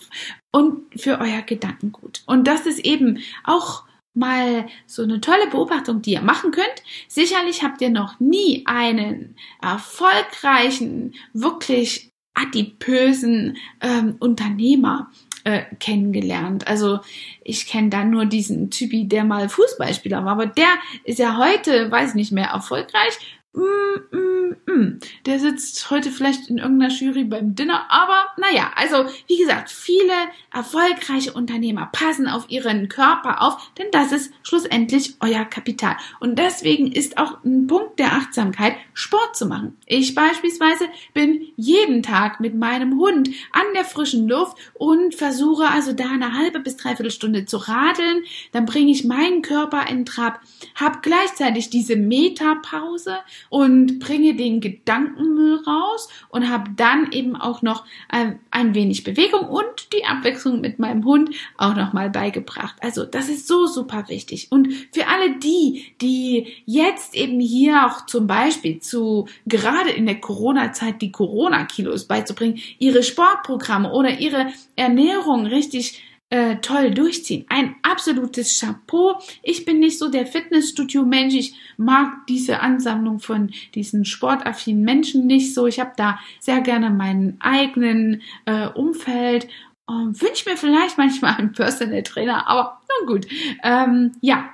und 0.53 1.01
für 1.01 1.21
euer 1.21 1.43
Gedankengut. 1.43 2.23
Und 2.27 2.47
das 2.47 2.67
ist 2.67 2.81
eben 2.81 3.19
auch 3.45 3.85
mal 4.15 4.67
so 4.87 5.03
eine 5.03 5.21
tolle 5.21 5.47
Beobachtung, 5.49 6.03
die 6.03 6.13
ihr 6.13 6.23
machen 6.23 6.51
könnt. 6.51 6.83
Sicherlich 7.07 7.63
habt 7.63 7.81
ihr 7.81 7.91
noch 7.91 8.19
nie 8.21 8.65
einen 8.67 9.37
erfolgreichen, 9.63 11.15
wirklich 11.33 12.11
adipösen 12.35 13.57
ähm, 13.81 14.17
Unternehmer 14.19 15.11
äh, 15.45 15.63
kennengelernt. 15.79 16.67
Also 16.67 17.01
ich 17.43 17.67
kenne 17.67 17.91
da 17.91 18.05
nur 18.05 18.27
diesen 18.27 18.71
Typi, 18.71 19.09
der 19.09 19.25
mal 19.25 19.49
Fußballspieler 19.49 20.25
war, 20.25 20.33
aber 20.33 20.47
der 20.47 20.69
ist 21.05 21.19
ja 21.19 21.37
heute, 21.37 21.91
weiß 21.91 22.15
nicht 22.15 22.33
mehr, 22.33 22.49
erfolgreich 22.49 23.19
Mm, 23.59 24.17
mm, 24.17 24.57
mm. 24.67 25.01
Der 25.27 25.41
sitzt 25.41 25.91
heute 25.91 26.13
vielleicht 26.13 26.49
in 26.49 26.59
irgendeiner 26.59 26.93
Jury 26.93 27.25
beim 27.25 27.57
Dinner, 27.57 27.91
aber 27.91 28.29
naja, 28.37 28.71
also 28.77 29.07
wie 29.27 29.37
gesagt, 29.37 29.69
viele 29.69 30.13
erfolgreiche 30.53 31.33
Unternehmer 31.33 31.89
passen 31.91 32.29
auf 32.29 32.49
ihren 32.51 32.89
Körper 32.89 33.43
auf, 33.43 33.73
denn 33.77 33.89
das 33.91 34.13
ist 34.13 34.33
schlussendlich 34.45 35.17
euer 35.19 35.45
Kapital. 35.45 35.97
Und 36.21 36.39
deswegen 36.39 36.93
ist 36.93 37.19
auch 37.19 37.43
ein 37.43 37.67
Punkt 37.67 37.99
der 37.99 38.13
Achtsamkeit, 38.13 38.77
Sport 38.95 39.35
zu 39.35 39.47
machen. 39.47 39.77
Ich 39.87 40.15
beispielsweise 40.15 40.85
bin 41.13 41.49
jeden 41.57 42.05
Tag 42.05 42.39
mit 42.39 42.55
meinem 42.55 43.01
Hund 43.01 43.29
an 43.51 43.67
der 43.75 43.85
frischen 43.85 44.29
Luft 44.29 44.57
und 44.75 45.17
versuche 45.17 45.69
also 45.69 45.93
da 45.93 46.11
eine 46.11 46.35
halbe 46.35 46.61
bis 46.61 46.77
dreiviertel 46.77 47.11
Stunde 47.11 47.45
zu 47.45 47.57
radeln. 47.57 48.23
Dann 48.53 48.67
bringe 48.67 48.93
ich 48.93 49.05
meinen 49.05 49.43
Körper 49.43 49.89
in 49.89 50.07
Trab, 50.07 50.41
habe 50.77 50.99
gleichzeitig 51.03 51.71
diese 51.71 51.97
Metapause 51.97 53.19
und 53.49 53.99
bringe 53.99 54.35
den 54.35 54.61
Gedankenmüll 54.61 55.63
raus 55.67 56.09
und 56.29 56.49
habe 56.49 56.71
dann 56.77 57.13
eben 57.13 57.37
auch 57.37 57.63
noch 57.63 57.85
ein, 58.09 58.33
ähm, 58.33 58.39
ein 58.51 58.75
wenig 58.75 59.05
Bewegung 59.05 59.49
und 59.49 59.93
die 59.93 60.05
Abwechslung 60.05 60.61
mit 60.61 60.79
meinem 60.79 61.05
Hund 61.05 61.31
auch 61.57 61.77
noch 61.77 61.93
mal 61.93 62.11
beigebracht. 62.11 62.77
Also 62.81 63.05
das 63.05 63.29
ist 63.29 63.47
so 63.47 63.67
super 63.67 64.09
wichtig. 64.09 64.49
Und 64.51 64.73
für 64.93 65.07
alle 65.07 65.39
die, 65.39 65.95
die 66.01 66.55
jetzt 66.67 67.15
eben 67.15 67.41
hier 67.41 67.87
auch 67.87 68.07
zum 68.07 68.27
Beispiel 68.27 68.81
zu 68.81 69.29
gerade 69.47 69.91
in 69.91 70.07
der 70.07 70.21
Corona-Zeit 70.21 71.01
die 71.03 71.13
Corona-Kilos 71.13 72.07
beizubringen, 72.07 72.59
ihre 72.79 73.03
Sportprogramme 73.03 73.93
oder 73.93 74.19
ihre 74.19 74.49
Ernährung 74.77 75.47
richtig 75.47 76.03
äh, 76.31 76.57
toll 76.57 76.91
durchziehen. 76.91 77.47
Ein 77.49 77.77
absolutes 77.83 78.61
Chapeau. 78.61 79.19
Ich 79.43 79.65
bin 79.65 79.79
nicht 79.79 79.99
so 79.99 80.11
der 80.11 80.27
Fitnessstudio-Mensch. 80.27 81.35
Ich 81.35 81.55
mag 81.77 82.27
diese 82.29 82.61
Ansammlung 82.61 83.19
von 83.19 83.51
diesen 83.75 84.05
sportaffinen 84.05 84.85
Menschen 84.85 85.27
nicht 85.27 85.55
so. 85.55 85.67
Ich 85.67 85.81
habe 85.81 85.93
da 85.97 86.19
sehr 86.39 86.61
gerne 86.61 86.91
meinen 86.91 87.39
eigenen 87.41 88.23
äh, 88.45 88.67
Umfeld. 88.69 89.49
Ähm, 89.89 90.21
Wünsche 90.21 90.51
mir 90.51 90.57
vielleicht 90.57 90.99
manchmal 90.99 91.37
einen 91.37 91.53
Personal 91.53 92.03
Trainer, 92.03 92.47
aber 92.47 92.83
nun 93.01 93.09
gut. 93.09 93.27
Ähm, 93.63 94.13
ja, 94.21 94.51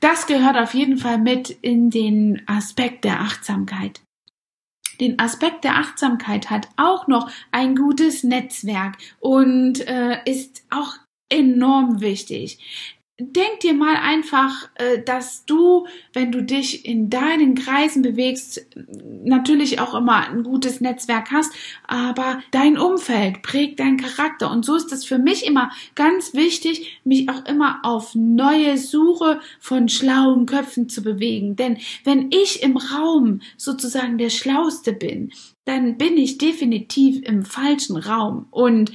das 0.00 0.26
gehört 0.26 0.56
auf 0.56 0.72
jeden 0.72 0.96
Fall 0.96 1.18
mit 1.18 1.50
in 1.50 1.90
den 1.90 2.42
Aspekt 2.46 3.04
der 3.04 3.20
Achtsamkeit 3.20 4.00
den 5.00 5.18
Aspekt 5.18 5.64
der 5.64 5.76
Achtsamkeit 5.76 6.50
hat 6.50 6.68
auch 6.76 7.08
noch 7.08 7.30
ein 7.50 7.74
gutes 7.74 8.22
Netzwerk 8.22 8.98
und 9.18 9.80
äh, 9.88 10.18
ist 10.26 10.62
auch 10.70 10.98
enorm 11.30 12.00
wichtig. 12.00 12.58
Denk 13.22 13.60
dir 13.60 13.74
mal 13.74 13.96
einfach, 13.96 14.70
äh, 14.76 15.02
dass 15.02 15.44
du, 15.44 15.86
wenn 16.14 16.32
du 16.32 16.42
dich 16.42 16.86
in 16.86 17.10
deinen 17.10 17.54
Kreisen 17.54 18.00
bewegst, 18.00 18.66
natürlich 19.22 19.78
auch 19.78 19.94
immer 19.94 20.26
ein 20.26 20.42
gutes 20.42 20.80
Netzwerk 20.80 21.30
hast, 21.30 21.52
aber 21.86 22.40
dein 22.50 22.78
Umfeld 22.78 23.42
prägt 23.42 23.78
deinen 23.78 23.98
Charakter. 23.98 24.50
Und 24.50 24.64
so 24.64 24.74
ist 24.74 24.90
es 24.90 25.04
für 25.04 25.18
mich 25.18 25.46
immer 25.46 25.70
ganz 25.94 26.32
wichtig, 26.32 26.98
mich 27.04 27.28
auch 27.28 27.44
immer 27.44 27.80
auf 27.82 28.14
neue 28.14 28.78
Suche 28.78 29.40
von 29.58 29.90
schlauen 29.90 30.46
Köpfen 30.46 30.88
zu 30.88 31.02
bewegen. 31.02 31.56
Denn 31.56 31.76
wenn 32.04 32.30
ich 32.30 32.62
im 32.62 32.78
Raum 32.78 33.42
sozusagen 33.58 34.16
der 34.16 34.30
Schlauste 34.30 34.94
bin, 34.94 35.30
dann 35.66 35.98
bin 35.98 36.16
ich 36.16 36.38
definitiv 36.38 37.20
im 37.28 37.44
falschen 37.44 37.98
Raum. 37.98 38.46
Und 38.50 38.92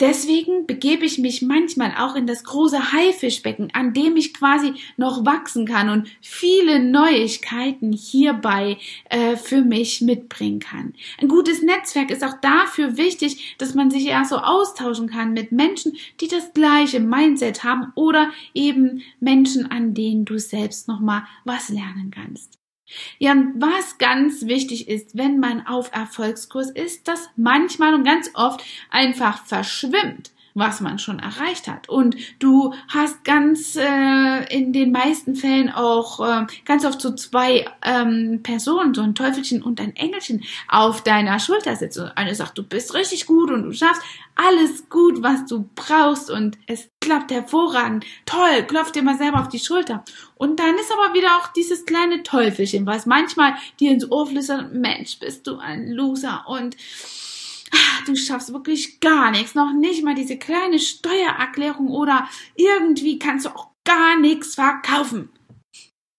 Deswegen 0.00 0.66
begebe 0.66 1.04
ich 1.04 1.18
mich 1.18 1.42
manchmal 1.42 1.94
auch 1.96 2.16
in 2.16 2.26
das 2.26 2.42
große 2.42 2.92
Haifischbecken, 2.92 3.70
an 3.72 3.92
dem 3.92 4.16
ich 4.16 4.34
quasi 4.34 4.74
noch 4.96 5.24
wachsen 5.24 5.66
kann 5.66 5.88
und 5.90 6.08
viele 6.20 6.82
Neuigkeiten 6.82 7.92
hierbei 7.92 8.78
äh, 9.10 9.36
für 9.36 9.62
mich 9.62 10.00
mitbringen 10.00 10.58
kann. 10.58 10.94
Ein 11.18 11.28
gutes 11.28 11.62
Netzwerk 11.62 12.10
ist 12.10 12.24
auch 12.24 12.40
dafür 12.40 12.96
wichtig, 12.96 13.56
dass 13.58 13.74
man 13.74 13.90
sich 13.90 14.04
ja 14.04 14.24
so 14.24 14.38
austauschen 14.38 15.08
kann 15.08 15.34
mit 15.34 15.52
Menschen, 15.52 15.96
die 16.20 16.28
das 16.28 16.52
gleiche 16.52 16.98
Mindset 16.98 17.62
haben 17.62 17.92
oder 17.94 18.30
eben 18.54 19.02
Menschen, 19.20 19.70
an 19.70 19.94
denen 19.94 20.24
du 20.24 20.38
selbst 20.38 20.88
noch 20.88 21.00
mal 21.00 21.26
was 21.44 21.68
lernen 21.68 22.10
kannst. 22.10 22.61
Ja, 23.18 23.32
und 23.32 23.60
was 23.60 23.98
ganz 23.98 24.46
wichtig 24.46 24.88
ist, 24.88 25.16
wenn 25.16 25.38
man 25.38 25.66
auf 25.66 25.92
Erfolgskurs 25.92 26.70
ist, 26.70 27.08
dass 27.08 27.30
manchmal 27.36 27.94
und 27.94 28.04
ganz 28.04 28.30
oft 28.34 28.64
einfach 28.90 29.44
verschwimmt 29.46 30.31
was 30.54 30.80
man 30.80 30.98
schon 30.98 31.18
erreicht 31.18 31.68
hat. 31.68 31.88
Und 31.88 32.16
du 32.38 32.74
hast 32.88 33.24
ganz 33.24 33.76
äh, 33.76 34.54
in 34.54 34.72
den 34.72 34.92
meisten 34.92 35.34
Fällen 35.34 35.70
auch 35.70 36.20
äh, 36.20 36.46
ganz 36.64 36.84
oft 36.84 37.00
so 37.00 37.14
zwei 37.14 37.66
ähm, 37.82 38.40
Personen, 38.42 38.94
so 38.94 39.02
ein 39.02 39.14
Teufelchen 39.14 39.62
und 39.62 39.80
ein 39.80 39.96
Engelchen 39.96 40.44
auf 40.68 41.02
deiner 41.02 41.38
Schulter 41.38 41.76
sitzen. 41.76 42.04
Und 42.04 42.16
eine 42.16 42.34
sagt, 42.34 42.58
du 42.58 42.62
bist 42.62 42.94
richtig 42.94 43.26
gut 43.26 43.50
und 43.50 43.62
du 43.64 43.72
schaffst 43.72 44.02
alles 44.34 44.88
gut, 44.88 45.22
was 45.22 45.44
du 45.46 45.68
brauchst 45.74 46.30
und 46.30 46.56
es 46.66 46.88
klappt 47.00 47.30
hervorragend. 47.30 48.04
Toll, 48.24 48.64
klopf 48.66 48.92
dir 48.92 49.02
mal 49.02 49.18
selber 49.18 49.40
auf 49.40 49.48
die 49.48 49.58
Schulter. 49.58 50.04
Und 50.36 50.58
dann 50.58 50.74
ist 50.76 50.90
aber 50.92 51.14
wieder 51.14 51.36
auch 51.38 51.52
dieses 51.52 51.84
kleine 51.84 52.22
Teufelchen, 52.22 52.86
was 52.86 53.06
manchmal 53.06 53.54
dir 53.78 53.92
ins 53.92 54.10
Ohr 54.10 54.26
flüstert, 54.26 54.72
Mensch, 54.72 55.18
bist 55.18 55.46
du 55.46 55.58
ein 55.58 55.88
Loser 55.88 56.44
und 56.46 56.76
du 58.06 58.16
schaffst 58.16 58.52
wirklich 58.52 59.00
gar 59.00 59.30
nichts, 59.30 59.54
noch 59.54 59.72
nicht 59.72 60.02
mal 60.04 60.14
diese 60.14 60.38
kleine 60.38 60.78
Steuererklärung 60.78 61.88
oder 61.88 62.28
irgendwie 62.56 63.18
kannst 63.18 63.46
du 63.46 63.50
auch 63.50 63.68
gar 63.84 64.18
nichts 64.18 64.54
verkaufen. 64.54 65.30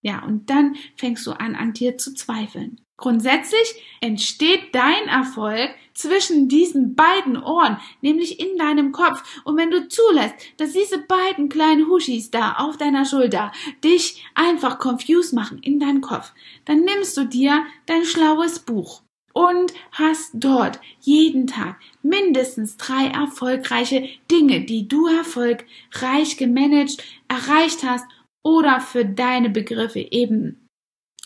Ja, 0.01 0.23
und 0.23 0.49
dann 0.49 0.75
fängst 0.97 1.25
du 1.25 1.31
an, 1.31 1.55
an 1.55 1.73
dir 1.73 1.97
zu 1.97 2.13
zweifeln. 2.13 2.81
Grundsätzlich 2.97 3.73
entsteht 4.01 4.73
dein 4.75 5.07
Erfolg 5.07 5.71
zwischen 5.93 6.47
diesen 6.47 6.95
beiden 6.95 7.41
Ohren, 7.41 7.77
nämlich 8.01 8.39
in 8.39 8.57
deinem 8.57 8.91
Kopf. 8.91 9.41
Und 9.45 9.57
wenn 9.57 9.71
du 9.71 9.87
zulässt, 9.87 10.35
dass 10.57 10.73
diese 10.73 10.99
beiden 10.99 11.49
kleinen 11.49 11.87
Huschis 11.87 12.31
da 12.31 12.53
auf 12.53 12.77
deiner 12.77 13.05
Schulter 13.05 13.51
dich 13.83 14.23
einfach 14.35 14.79
confused 14.79 15.33
machen 15.33 15.59
in 15.59 15.79
deinem 15.79 16.01
Kopf, 16.01 16.33
dann 16.65 16.81
nimmst 16.81 17.17
du 17.17 17.25
dir 17.25 17.65
dein 17.85 18.05
schlaues 18.05 18.59
Buch 18.59 19.01
und 19.33 19.73
hast 19.91 20.31
dort 20.33 20.79
jeden 21.01 21.47
Tag 21.47 21.79
mindestens 22.01 22.77
drei 22.77 23.07
erfolgreiche 23.07 24.07
Dinge, 24.31 24.61
die 24.61 24.87
du 24.87 25.07
erfolgreich 25.07 26.37
gemanagt, 26.37 27.03
erreicht 27.27 27.83
hast 27.83 28.05
oder 28.43 28.79
für 28.79 29.05
deine 29.05 29.49
Begriffe 29.49 29.99
eben 29.99 30.67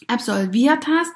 absolviert 0.07 0.87
hast, 0.87 1.11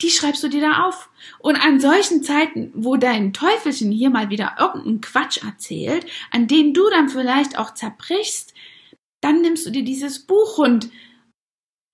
die 0.00 0.10
schreibst 0.10 0.42
du 0.42 0.48
dir 0.48 0.62
da 0.62 0.86
auf. 0.86 1.10
Und 1.40 1.56
an 1.56 1.78
solchen 1.78 2.22
Zeiten, 2.22 2.72
wo 2.74 2.96
dein 2.96 3.32
Teufelchen 3.32 3.90
hier 3.92 4.08
mal 4.10 4.30
wieder 4.30 4.56
irgendeinen 4.58 5.00
Quatsch 5.00 5.42
erzählt, 5.44 6.06
an 6.30 6.46
den 6.46 6.72
du 6.72 6.88
dann 6.88 7.08
vielleicht 7.08 7.58
auch 7.58 7.74
zerbrichst, 7.74 8.54
dann 9.20 9.42
nimmst 9.42 9.66
du 9.66 9.70
dir 9.70 9.84
dieses 9.84 10.20
Buch 10.20 10.56
und 10.56 10.90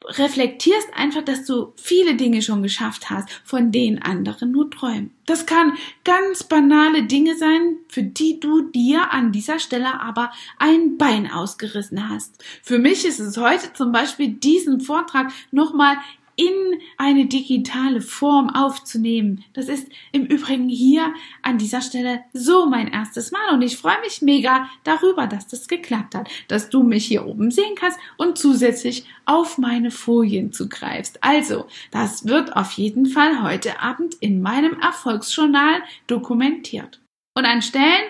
reflektierst 0.06 0.88
einfach, 0.94 1.22
dass 1.22 1.44
du 1.44 1.72
viele 1.76 2.14
Dinge 2.14 2.42
schon 2.42 2.62
geschafft 2.62 3.10
hast, 3.10 3.28
von 3.44 3.72
denen 3.72 4.00
andere 4.00 4.46
nur 4.46 4.70
träumen. 4.70 5.10
Das 5.26 5.46
kann 5.46 5.76
ganz 6.04 6.44
banale 6.44 7.02
Dinge 7.04 7.36
sein, 7.36 7.78
für 7.88 8.02
die 8.02 8.38
du 8.38 8.62
dir 8.62 9.12
an 9.12 9.32
dieser 9.32 9.58
Stelle 9.58 10.00
aber 10.00 10.30
ein 10.58 10.96
Bein 10.96 11.30
ausgerissen 11.30 12.08
hast. 12.08 12.44
Für 12.62 12.78
mich 12.78 13.04
ist 13.04 13.18
es 13.18 13.36
heute 13.36 13.72
zum 13.72 13.92
Beispiel 13.92 14.28
diesen 14.28 14.80
Vortrag 14.80 15.32
nochmal 15.50 15.96
in 16.36 16.80
eine 16.98 17.26
digitale 17.26 18.00
Form 18.00 18.50
aufzunehmen. 18.50 19.44
Das 19.54 19.68
ist 19.68 19.88
im 20.12 20.26
Übrigen 20.26 20.68
hier 20.68 21.14
an 21.42 21.58
dieser 21.58 21.80
Stelle 21.80 22.20
so 22.32 22.66
mein 22.66 22.88
erstes 22.88 23.32
Mal 23.32 23.54
und 23.54 23.62
ich 23.62 23.76
freue 23.76 24.00
mich 24.02 24.22
mega 24.22 24.68
darüber, 24.84 25.26
dass 25.26 25.46
das 25.46 25.66
geklappt 25.66 26.14
hat, 26.14 26.28
dass 26.48 26.68
du 26.68 26.82
mich 26.82 27.06
hier 27.06 27.26
oben 27.26 27.50
sehen 27.50 27.74
kannst 27.74 27.98
und 28.18 28.38
zusätzlich 28.38 29.06
auf 29.24 29.58
meine 29.58 29.90
Folien 29.90 30.52
zugreifst. 30.52 31.22
Also, 31.22 31.66
das 31.90 32.26
wird 32.26 32.54
auf 32.54 32.72
jeden 32.72 33.06
Fall 33.06 33.42
heute 33.42 33.80
Abend 33.80 34.14
in 34.20 34.42
meinem 34.42 34.78
Erfolgsjournal 34.80 35.82
dokumentiert. 36.06 37.00
Und 37.34 37.44
an 37.44 37.62
Stellen, 37.62 38.04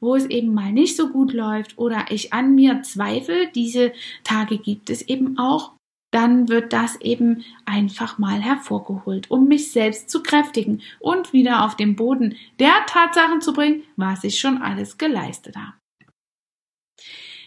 wo 0.00 0.14
es 0.16 0.26
eben 0.26 0.52
mal 0.52 0.72
nicht 0.72 0.96
so 0.96 1.08
gut 1.08 1.32
läuft 1.32 1.78
oder 1.78 2.06
ich 2.10 2.32
an 2.32 2.54
mir 2.54 2.82
zweifle, 2.82 3.48
diese 3.54 3.92
Tage 4.24 4.58
gibt 4.58 4.90
es 4.90 5.02
eben 5.02 5.38
auch, 5.38 5.72
dann 6.12 6.48
wird 6.48 6.72
das 6.72 7.00
eben 7.00 7.44
einfach 7.64 8.18
mal 8.18 8.40
hervorgeholt, 8.40 9.30
um 9.30 9.48
mich 9.48 9.72
selbst 9.72 10.10
zu 10.10 10.22
kräftigen 10.22 10.82
und 11.00 11.32
wieder 11.32 11.64
auf 11.64 11.74
den 11.74 11.96
Boden 11.96 12.36
der 12.60 12.86
Tatsachen 12.86 13.40
zu 13.40 13.52
bringen, 13.52 13.82
was 13.96 14.22
ich 14.22 14.38
schon 14.38 14.62
alles 14.62 14.98
geleistet 14.98 15.56
habe. 15.56 15.74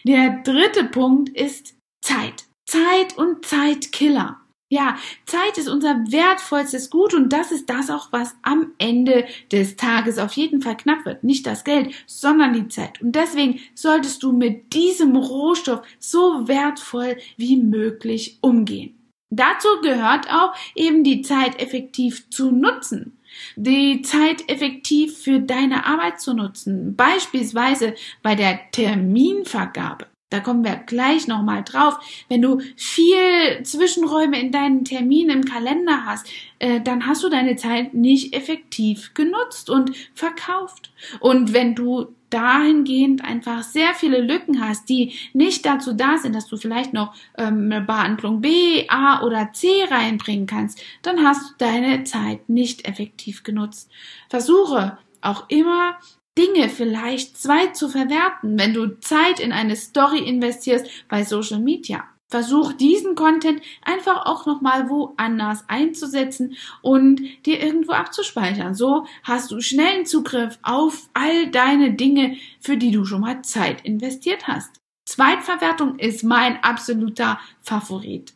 Der 0.04 0.42
dritte 0.42 0.84
Punkt 0.84 1.30
ist 1.30 1.76
Zeit. 2.04 2.44
Zeit 2.68 3.16
und 3.16 3.46
Zeitkiller. 3.46 4.40
Ja, 4.68 4.96
Zeit 5.26 5.58
ist 5.58 5.68
unser 5.68 5.94
wertvollstes 6.10 6.90
Gut 6.90 7.14
und 7.14 7.32
das 7.32 7.52
ist 7.52 7.70
das 7.70 7.88
auch, 7.88 8.08
was 8.10 8.34
am 8.42 8.72
Ende 8.78 9.24
des 9.52 9.76
Tages 9.76 10.18
auf 10.18 10.32
jeden 10.32 10.60
Fall 10.60 10.76
knapp 10.76 11.04
wird. 11.04 11.22
Nicht 11.22 11.46
das 11.46 11.62
Geld, 11.62 11.94
sondern 12.06 12.52
die 12.52 12.66
Zeit. 12.66 13.00
Und 13.00 13.12
deswegen 13.12 13.60
solltest 13.74 14.24
du 14.24 14.32
mit 14.32 14.72
diesem 14.72 15.14
Rohstoff 15.14 15.82
so 16.00 16.48
wertvoll 16.48 17.16
wie 17.36 17.56
möglich 17.56 18.38
umgehen. 18.40 18.98
Dazu 19.30 19.68
gehört 19.82 20.32
auch 20.32 20.52
eben 20.74 21.04
die 21.04 21.22
Zeit 21.22 21.60
effektiv 21.60 22.28
zu 22.30 22.50
nutzen. 22.50 23.18
Die 23.54 24.02
Zeit 24.02 24.48
effektiv 24.48 25.18
für 25.18 25.40
deine 25.40 25.86
Arbeit 25.86 26.20
zu 26.20 26.34
nutzen. 26.34 26.96
Beispielsweise 26.96 27.94
bei 28.22 28.34
der 28.34 28.58
Terminvergabe. 28.72 30.06
Da 30.28 30.40
kommen 30.40 30.64
wir 30.64 30.74
gleich 30.74 31.28
nochmal 31.28 31.62
drauf. 31.62 31.98
Wenn 32.28 32.42
du 32.42 32.60
viel 32.76 33.62
Zwischenräume 33.62 34.40
in 34.40 34.50
deinen 34.50 34.84
Terminen 34.84 35.30
im 35.30 35.44
Kalender 35.44 36.04
hast, 36.04 36.28
äh, 36.58 36.80
dann 36.80 37.06
hast 37.06 37.22
du 37.22 37.28
deine 37.28 37.54
Zeit 37.54 37.94
nicht 37.94 38.34
effektiv 38.34 39.14
genutzt 39.14 39.70
und 39.70 39.92
verkauft. 40.14 40.90
Und 41.20 41.52
wenn 41.52 41.76
du 41.76 42.08
dahingehend 42.30 43.24
einfach 43.24 43.62
sehr 43.62 43.94
viele 43.94 44.20
Lücken 44.20 44.60
hast, 44.60 44.88
die 44.88 45.12
nicht 45.32 45.64
dazu 45.64 45.92
da 45.92 46.18
sind, 46.18 46.34
dass 46.34 46.48
du 46.48 46.56
vielleicht 46.56 46.92
noch 46.92 47.14
ähm, 47.38 47.70
eine 47.70 47.80
Behandlung 47.80 48.40
B, 48.40 48.88
A 48.88 49.22
oder 49.24 49.52
C 49.52 49.68
reinbringen 49.88 50.48
kannst, 50.48 50.82
dann 51.02 51.24
hast 51.24 51.50
du 51.50 51.54
deine 51.58 52.02
Zeit 52.02 52.48
nicht 52.48 52.88
effektiv 52.88 53.44
genutzt. 53.44 53.90
Versuche 54.28 54.98
auch 55.20 55.48
immer 55.48 55.98
Dinge 56.38 56.68
vielleicht 56.68 57.38
zwei 57.38 57.68
zu 57.68 57.88
verwerten, 57.88 58.58
wenn 58.58 58.74
du 58.74 59.00
Zeit 59.00 59.40
in 59.40 59.52
eine 59.52 59.76
Story 59.76 60.18
investierst 60.18 60.86
bei 61.08 61.24
Social 61.24 61.60
Media. 61.60 62.04
Versuch 62.28 62.72
diesen 62.72 63.14
Content 63.14 63.62
einfach 63.82 64.26
auch 64.26 64.46
nochmal 64.46 64.90
woanders 64.90 65.64
einzusetzen 65.68 66.56
und 66.82 67.20
dir 67.46 67.62
irgendwo 67.62 67.92
abzuspeichern. 67.92 68.74
So 68.74 69.06
hast 69.22 69.52
du 69.52 69.60
schnellen 69.60 70.06
Zugriff 70.06 70.58
auf 70.62 71.08
all 71.14 71.50
deine 71.50 71.94
Dinge, 71.94 72.36
für 72.60 72.76
die 72.76 72.90
du 72.90 73.04
schon 73.04 73.20
mal 73.20 73.42
Zeit 73.42 73.84
investiert 73.84 74.48
hast. 74.48 74.80
Zweitverwertung 75.08 76.00
ist 76.00 76.24
mein 76.24 76.62
absoluter 76.64 77.38
Favorit. 77.62 78.35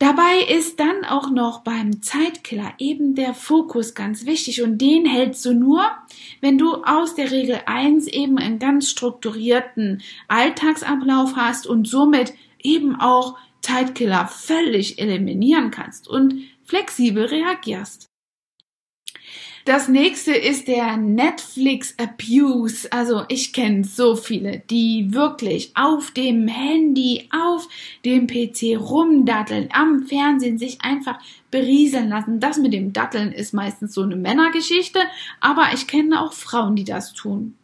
Dabei 0.00 0.40
ist 0.48 0.80
dann 0.80 1.04
auch 1.04 1.30
noch 1.30 1.60
beim 1.60 2.00
Zeitkiller 2.00 2.72
eben 2.78 3.14
der 3.14 3.34
Fokus 3.34 3.94
ganz 3.94 4.24
wichtig 4.24 4.62
und 4.62 4.78
den 4.78 5.04
hältst 5.04 5.44
du 5.44 5.52
nur, 5.52 5.84
wenn 6.40 6.56
du 6.56 6.82
aus 6.84 7.14
der 7.16 7.30
Regel 7.30 7.60
1 7.66 8.06
eben 8.06 8.38
einen 8.38 8.58
ganz 8.58 8.88
strukturierten 8.88 10.00
Alltagsablauf 10.26 11.36
hast 11.36 11.66
und 11.66 11.86
somit 11.86 12.32
eben 12.62 12.98
auch 12.98 13.36
Zeitkiller 13.60 14.26
völlig 14.26 14.98
eliminieren 14.98 15.70
kannst 15.70 16.08
und 16.08 16.44
flexibel 16.64 17.26
reagierst. 17.26 18.09
Das 19.70 19.86
nächste 19.86 20.32
ist 20.32 20.66
der 20.66 20.96
Netflix 20.96 21.94
Abuse. 21.96 22.88
Also 22.90 23.22
ich 23.28 23.52
kenne 23.52 23.84
so 23.84 24.16
viele, 24.16 24.64
die 24.68 25.14
wirklich 25.14 25.70
auf 25.76 26.10
dem 26.10 26.48
Handy, 26.48 27.28
auf 27.30 27.68
dem 28.04 28.26
PC 28.26 28.76
rumdatteln, 28.76 29.68
am 29.72 30.08
Fernsehen 30.08 30.58
sich 30.58 30.82
einfach 30.82 31.20
berieseln 31.52 32.08
lassen. 32.08 32.40
Das 32.40 32.58
mit 32.58 32.72
dem 32.72 32.92
Datteln 32.92 33.30
ist 33.30 33.54
meistens 33.54 33.94
so 33.94 34.02
eine 34.02 34.16
Männergeschichte, 34.16 34.98
aber 35.38 35.68
ich 35.72 35.86
kenne 35.86 36.20
auch 36.20 36.32
Frauen, 36.32 36.74
die 36.74 36.82
das 36.82 37.12
tun. 37.12 37.56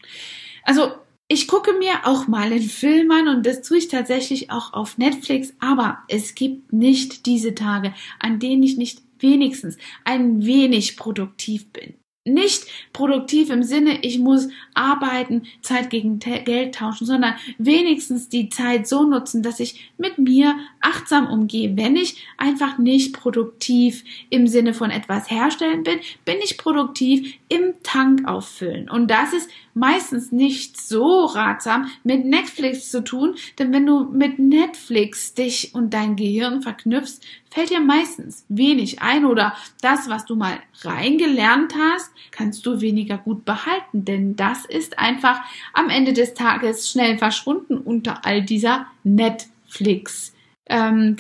Also 0.63 0.93
ich 1.27 1.49
gucke 1.49 1.73
mir 1.73 1.93
auch 2.05 2.29
mal 2.29 2.53
einen 2.53 2.61
Film 2.61 3.11
an 3.11 3.27
und 3.27 3.45
das 3.45 3.63
tue 3.63 3.79
ich 3.79 3.89
tatsächlich 3.89 4.53
auch 4.53 4.75
auf 4.75 4.97
Netflix, 4.97 5.55
aber 5.59 5.99
es 6.07 6.37
gibt 6.37 6.73
nicht 6.73 7.27
diese 7.27 7.57
Tage, 7.57 7.93
an 8.21 8.39
denen 8.39 8.63
ich 8.63 8.77
nicht 8.77 9.03
wenigstens 9.21 9.77
ein 10.05 10.45
wenig 10.45 10.97
produktiv 10.97 11.73
bin. 11.73 11.95
Nicht 12.27 12.67
produktiv 12.93 13.51
im 13.51 13.63
Sinne, 13.63 13.99
ich 14.03 14.19
muss 14.19 14.49
arbeiten, 14.75 15.43
Zeit 15.63 15.91
gegen 15.91 16.19
Geld 16.19 16.75
tauschen, 16.75 17.07
sondern 17.07 17.35
wenigstens 17.59 18.29
die 18.29 18.49
Zeit 18.49 18.87
so 18.87 19.05
nutzen, 19.05 19.43
dass 19.43 19.61
ich 19.61 19.93
mit 19.97 20.19
mir 20.19 20.57
achtsam 20.81 21.29
umgehe. 21.29 21.77
Wenn 21.77 21.97
ich 21.97 22.25
einfach 22.37 22.79
nicht 22.79 23.17
produktiv 23.17 24.05
im 24.29 24.47
Sinne 24.47 24.75
von 24.75 24.91
etwas 24.91 25.31
herstellen 25.31 25.83
bin, 25.83 26.01
bin 26.25 26.37
ich 26.43 26.59
produktiv 26.59 27.35
im 27.49 27.75
Tank 27.83 28.27
auffüllen. 28.27 28.91
Und 28.91 29.11
das 29.11 29.33
ist 29.33 29.49
meistens 29.75 30.33
nicht 30.33 30.81
so 30.81 31.27
ratsam 31.27 31.91
mit 32.03 32.25
Netflix 32.25 32.91
zu 32.91 33.05
tun, 33.05 33.37
denn 33.59 33.73
wenn 33.73 33.87
du 33.87 34.05
mit 34.05 34.39
Netflix 34.39 35.35
dich 35.35 35.75
und 35.75 35.93
dein 35.93 36.17
Gehirn 36.17 36.63
verknüpfst, 36.63 37.21
fällt 37.51 37.71
dir 37.71 37.81
meistens 37.81 38.45
wenig 38.49 39.03
ein 39.03 39.25
oder 39.25 39.55
das, 39.83 40.09
was 40.09 40.25
du 40.25 40.35
mal 40.35 40.59
reingelernt 40.83 41.75
hast, 41.79 42.11
kannst 42.31 42.67
du 42.67 42.81
weniger 42.81 43.19
gut 43.19 43.45
behalten, 43.45 44.05
denn 44.05 44.37
das 44.37 44.65
ist 44.65 44.99
einfach 44.99 45.41
am 45.73 45.89
Ende 45.89 46.13
des 46.13 46.35
Tages 46.35 46.91
schnell 46.91 47.19
verschwunden 47.19 47.79
unter 47.79 48.25
all 48.25 48.43
dieser 48.43 48.87
Netflix 49.05 50.33
ähm. 50.69 51.17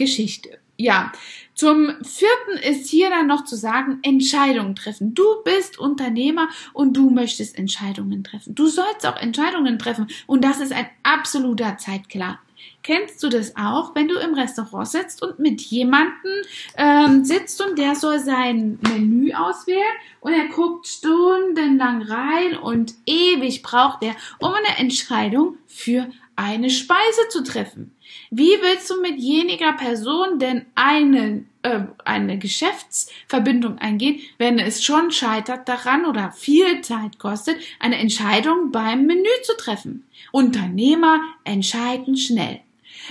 Ja, 0.78 1.10
zum 1.54 1.94
vierten 2.02 2.58
ist 2.62 2.90
hier 2.90 3.08
dann 3.08 3.26
noch 3.26 3.44
zu 3.44 3.56
sagen, 3.56 3.98
Entscheidungen 4.02 4.74
treffen. 4.74 5.14
Du 5.14 5.24
bist 5.42 5.78
Unternehmer 5.78 6.48
und 6.74 6.94
du 6.94 7.08
möchtest 7.08 7.56
Entscheidungen 7.56 8.22
treffen. 8.22 8.54
Du 8.54 8.66
sollst 8.66 9.06
auch 9.06 9.16
Entscheidungen 9.16 9.78
treffen 9.78 10.08
und 10.26 10.44
das 10.44 10.60
ist 10.60 10.72
ein 10.72 10.86
absoluter 11.02 11.78
Zeitkiller. 11.78 12.40
Kennst 12.86 13.20
du 13.20 13.28
das 13.28 13.56
auch, 13.56 13.96
wenn 13.96 14.06
du 14.06 14.14
im 14.14 14.34
Restaurant 14.34 14.86
sitzt 14.86 15.20
und 15.20 15.40
mit 15.40 15.60
jemandem 15.60 16.30
ähm, 16.76 17.24
sitzt 17.24 17.60
und 17.60 17.76
der 17.76 17.96
soll 17.96 18.20
sein 18.20 18.78
Menü 18.80 19.32
auswählen 19.32 19.82
und 20.20 20.32
er 20.32 20.46
guckt 20.46 20.86
stundenlang 20.86 22.02
rein 22.02 22.56
und 22.56 22.94
ewig 23.04 23.62
braucht 23.62 24.04
er, 24.04 24.14
um 24.38 24.52
eine 24.52 24.78
Entscheidung 24.78 25.56
für 25.66 26.08
eine 26.36 26.70
Speise 26.70 27.28
zu 27.28 27.42
treffen. 27.42 27.96
Wie 28.30 28.52
willst 28.60 28.88
du 28.88 29.00
mit 29.00 29.18
jeniger 29.18 29.72
Person 29.72 30.38
denn 30.38 30.66
eine, 30.76 31.44
äh, 31.62 31.80
eine 32.04 32.38
Geschäftsverbindung 32.38 33.78
eingehen, 33.78 34.20
wenn 34.38 34.60
es 34.60 34.84
schon 34.84 35.10
scheitert 35.10 35.68
daran 35.68 36.06
oder 36.06 36.30
viel 36.30 36.82
Zeit 36.82 37.18
kostet, 37.18 37.56
eine 37.80 37.98
Entscheidung 37.98 38.70
beim 38.70 39.06
Menü 39.06 39.26
zu 39.42 39.56
treffen? 39.56 40.06
Unternehmer 40.30 41.18
entscheiden 41.42 42.16
schnell. 42.16 42.60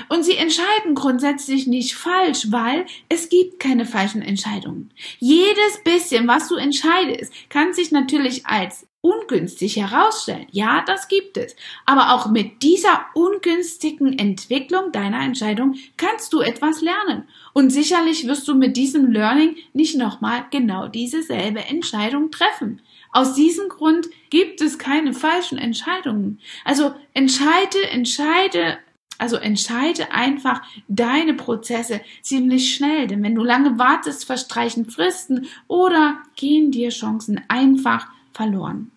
Und 0.09 0.23
sie 0.23 0.37
entscheiden 0.37 0.95
grundsätzlich 0.95 1.67
nicht 1.67 1.95
falsch, 1.95 2.47
weil 2.51 2.85
es 3.09 3.29
gibt 3.29 3.59
keine 3.59 3.85
falschen 3.85 4.21
Entscheidungen. 4.21 4.91
Jedes 5.19 5.83
bisschen, 5.83 6.27
was 6.27 6.47
du 6.47 6.55
entscheidest, 6.55 7.33
kann 7.49 7.73
sich 7.73 7.91
natürlich 7.91 8.45
als 8.45 8.87
ungünstig 9.05 9.75
herausstellen. 9.75 10.47
Ja, 10.51 10.83
das 10.87 11.07
gibt 11.07 11.37
es. 11.37 11.55
Aber 11.85 12.13
auch 12.13 12.31
mit 12.31 12.63
dieser 12.63 13.05
ungünstigen 13.13 14.17
Entwicklung 14.17 14.91
deiner 14.91 15.21
Entscheidung 15.21 15.75
kannst 15.95 16.33
du 16.33 16.41
etwas 16.41 16.81
lernen. 16.81 17.27
Und 17.53 17.69
sicherlich 17.69 18.27
wirst 18.27 18.47
du 18.47 18.55
mit 18.55 18.75
diesem 18.75 19.11
Learning 19.11 19.57
nicht 19.73 19.95
nochmal 19.95 20.45
genau 20.49 20.87
diese 20.87 21.21
selbe 21.21 21.59
Entscheidung 21.59 22.31
treffen. 22.31 22.81
Aus 23.11 23.35
diesem 23.35 23.69
Grund 23.69 24.09
gibt 24.29 24.59
es 24.59 24.79
keine 24.79 25.13
falschen 25.13 25.57
Entscheidungen. 25.57 26.39
Also 26.65 26.93
entscheide, 27.13 27.87
entscheide, 27.91 28.79
also 29.17 29.37
entscheide 29.37 30.11
einfach 30.11 30.61
deine 30.87 31.33
Prozesse 31.33 32.01
ziemlich 32.21 32.75
schnell, 32.75 33.07
denn 33.07 33.23
wenn 33.23 33.35
du 33.35 33.43
lange 33.43 33.79
wartest, 33.79 34.25
verstreichen 34.25 34.89
Fristen 34.89 35.47
oder 35.67 36.21
gehen 36.35 36.71
dir 36.71 36.89
Chancen 36.89 37.41
einfach 37.47 38.07
verloren. 38.33 38.91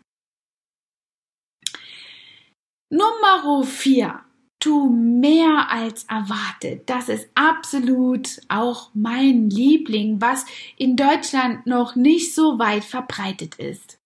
Nummer 2.91 3.65
vier. 3.65 4.21
Tu 4.61 4.91
mehr 4.91 5.71
als 5.71 6.03
erwartet. 6.05 6.91
Das 6.91 7.09
ist 7.09 7.29
absolut 7.37 8.41
auch 8.49 8.91
mein 8.93 9.51
Liebling, 9.51 10.21
was 10.21 10.47
in 10.77 10.97
Deutschland 10.97 11.65
noch 11.65 11.95
nicht 11.95 12.35
so 12.35 12.59
weit 12.59 12.83
verbreitet 12.83 13.55
ist. 13.55 13.99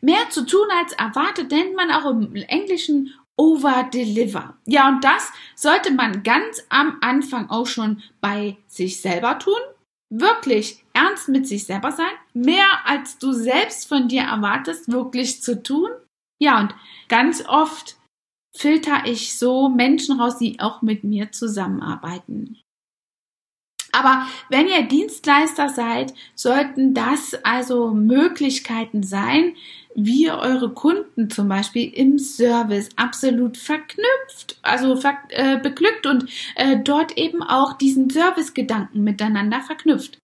Mehr 0.00 0.30
zu 0.30 0.46
tun 0.46 0.68
als 0.70 0.92
erwartet 0.92 1.50
nennt 1.50 1.74
man 1.74 1.90
auch 1.90 2.10
im 2.10 2.36
Englischen 2.36 3.12
over. 3.40 4.58
Ja, 4.66 4.88
und 4.88 5.02
das 5.02 5.32
sollte 5.54 5.92
man 5.92 6.22
ganz 6.22 6.62
am 6.68 6.98
Anfang 7.00 7.48
auch 7.48 7.66
schon 7.66 8.02
bei 8.20 8.58
sich 8.66 9.00
selber 9.00 9.38
tun. 9.38 9.58
Wirklich 10.12 10.84
ernst 10.92 11.28
mit 11.28 11.46
sich 11.46 11.64
selber 11.64 11.90
sein. 11.92 12.12
Mehr 12.34 12.66
als 12.84 13.18
du 13.18 13.32
selbst 13.32 13.88
von 13.88 14.08
dir 14.08 14.22
erwartest, 14.22 14.92
wirklich 14.92 15.42
zu 15.42 15.62
tun. 15.62 15.88
Ja, 16.38 16.60
und 16.60 16.74
ganz 17.08 17.46
oft 17.46 17.96
filter 18.54 19.06
ich 19.06 19.38
so 19.38 19.68
Menschen 19.68 20.20
raus, 20.20 20.36
die 20.36 20.60
auch 20.60 20.82
mit 20.82 21.04
mir 21.04 21.32
zusammenarbeiten. 21.32 22.58
Aber 23.92 24.26
wenn 24.48 24.68
ihr 24.68 24.82
Dienstleister 24.82 25.68
seid, 25.68 26.14
sollten 26.34 26.94
das 26.94 27.34
also 27.42 27.92
Möglichkeiten 27.92 29.02
sein, 29.02 29.56
wie 29.94 30.24
ihr 30.24 30.38
eure 30.38 30.70
Kunden 30.70 31.30
zum 31.30 31.48
Beispiel 31.48 31.92
im 31.92 32.18
Service 32.18 32.90
absolut 32.96 33.56
verknüpft, 33.56 34.58
also 34.62 34.96
ver 34.96 35.18
äh, 35.30 35.58
beglückt 35.58 36.06
und 36.06 36.26
äh, 36.56 36.78
dort 36.82 37.16
eben 37.18 37.42
auch 37.42 37.74
diesen 37.74 38.08
Servicegedanken 38.10 39.02
miteinander 39.02 39.60
verknüpft. 39.60 40.18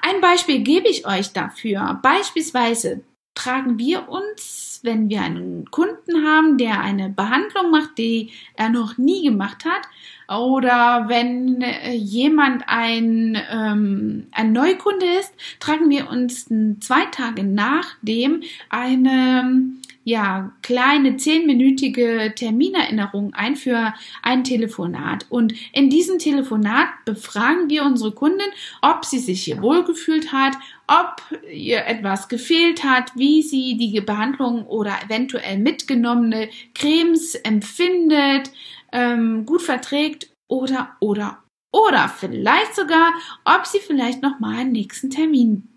Ein 0.00 0.20
Beispiel 0.20 0.60
gebe 0.60 0.88
ich 0.88 1.06
euch 1.06 1.32
dafür. 1.32 1.98
Beispielsweise 2.02 3.02
tragen 3.34 3.78
wir 3.78 4.08
uns, 4.08 4.80
wenn 4.82 5.08
wir 5.08 5.22
einen 5.22 5.70
Kunden 5.70 6.26
haben, 6.26 6.58
der 6.58 6.80
eine 6.80 7.08
Behandlung 7.08 7.70
macht, 7.70 7.98
die 7.98 8.30
er 8.54 8.68
noch 8.68 8.98
nie 8.98 9.22
gemacht 9.22 9.64
hat, 9.64 9.82
oder 10.28 11.06
wenn 11.08 11.62
äh, 11.62 11.94
jemand 11.94 12.64
ein, 12.66 13.38
ähm, 13.50 14.26
ein 14.32 14.52
Neukunde 14.52 15.06
ist, 15.18 15.32
tragen 15.58 15.88
wir 15.88 16.10
uns 16.10 16.46
zwei 16.80 17.06
Tage 17.06 17.44
nachdem 17.44 18.42
eine 18.68 19.78
ja, 20.08 20.52
kleine 20.62 21.18
zehnminütige 21.18 22.32
Terminerinnerung 22.34 23.34
ein 23.34 23.56
für 23.56 23.92
ein 24.22 24.42
Telefonat. 24.42 25.26
Und 25.28 25.52
in 25.72 25.90
diesem 25.90 26.18
Telefonat 26.18 26.88
befragen 27.04 27.68
wir 27.68 27.84
unsere 27.84 28.12
Kundin, 28.12 28.46
ob 28.80 29.04
sie 29.04 29.18
sich 29.18 29.42
hier 29.44 29.60
wohlgefühlt 29.60 30.32
hat, 30.32 30.54
ob 30.86 31.20
ihr 31.52 31.84
etwas 31.84 32.28
gefehlt 32.30 32.84
hat, 32.84 33.12
wie 33.16 33.42
sie 33.42 33.76
die 33.76 34.00
Behandlung 34.00 34.66
oder 34.66 34.94
eventuell 35.04 35.58
mitgenommene 35.58 36.48
Cremes 36.74 37.34
empfindet, 37.34 38.50
ähm, 38.92 39.46
gut 39.46 39.62
verträgt 39.62 40.30
oder, 40.48 40.96
oder, 41.00 41.42
oder 41.72 42.08
vielleicht 42.08 42.74
sogar, 42.74 43.12
ob 43.44 43.66
sie 43.66 43.80
vielleicht 43.80 44.22
noch 44.22 44.40
mal 44.40 44.58
einen 44.58 44.72
nächsten 44.72 45.10
Termin 45.10 45.68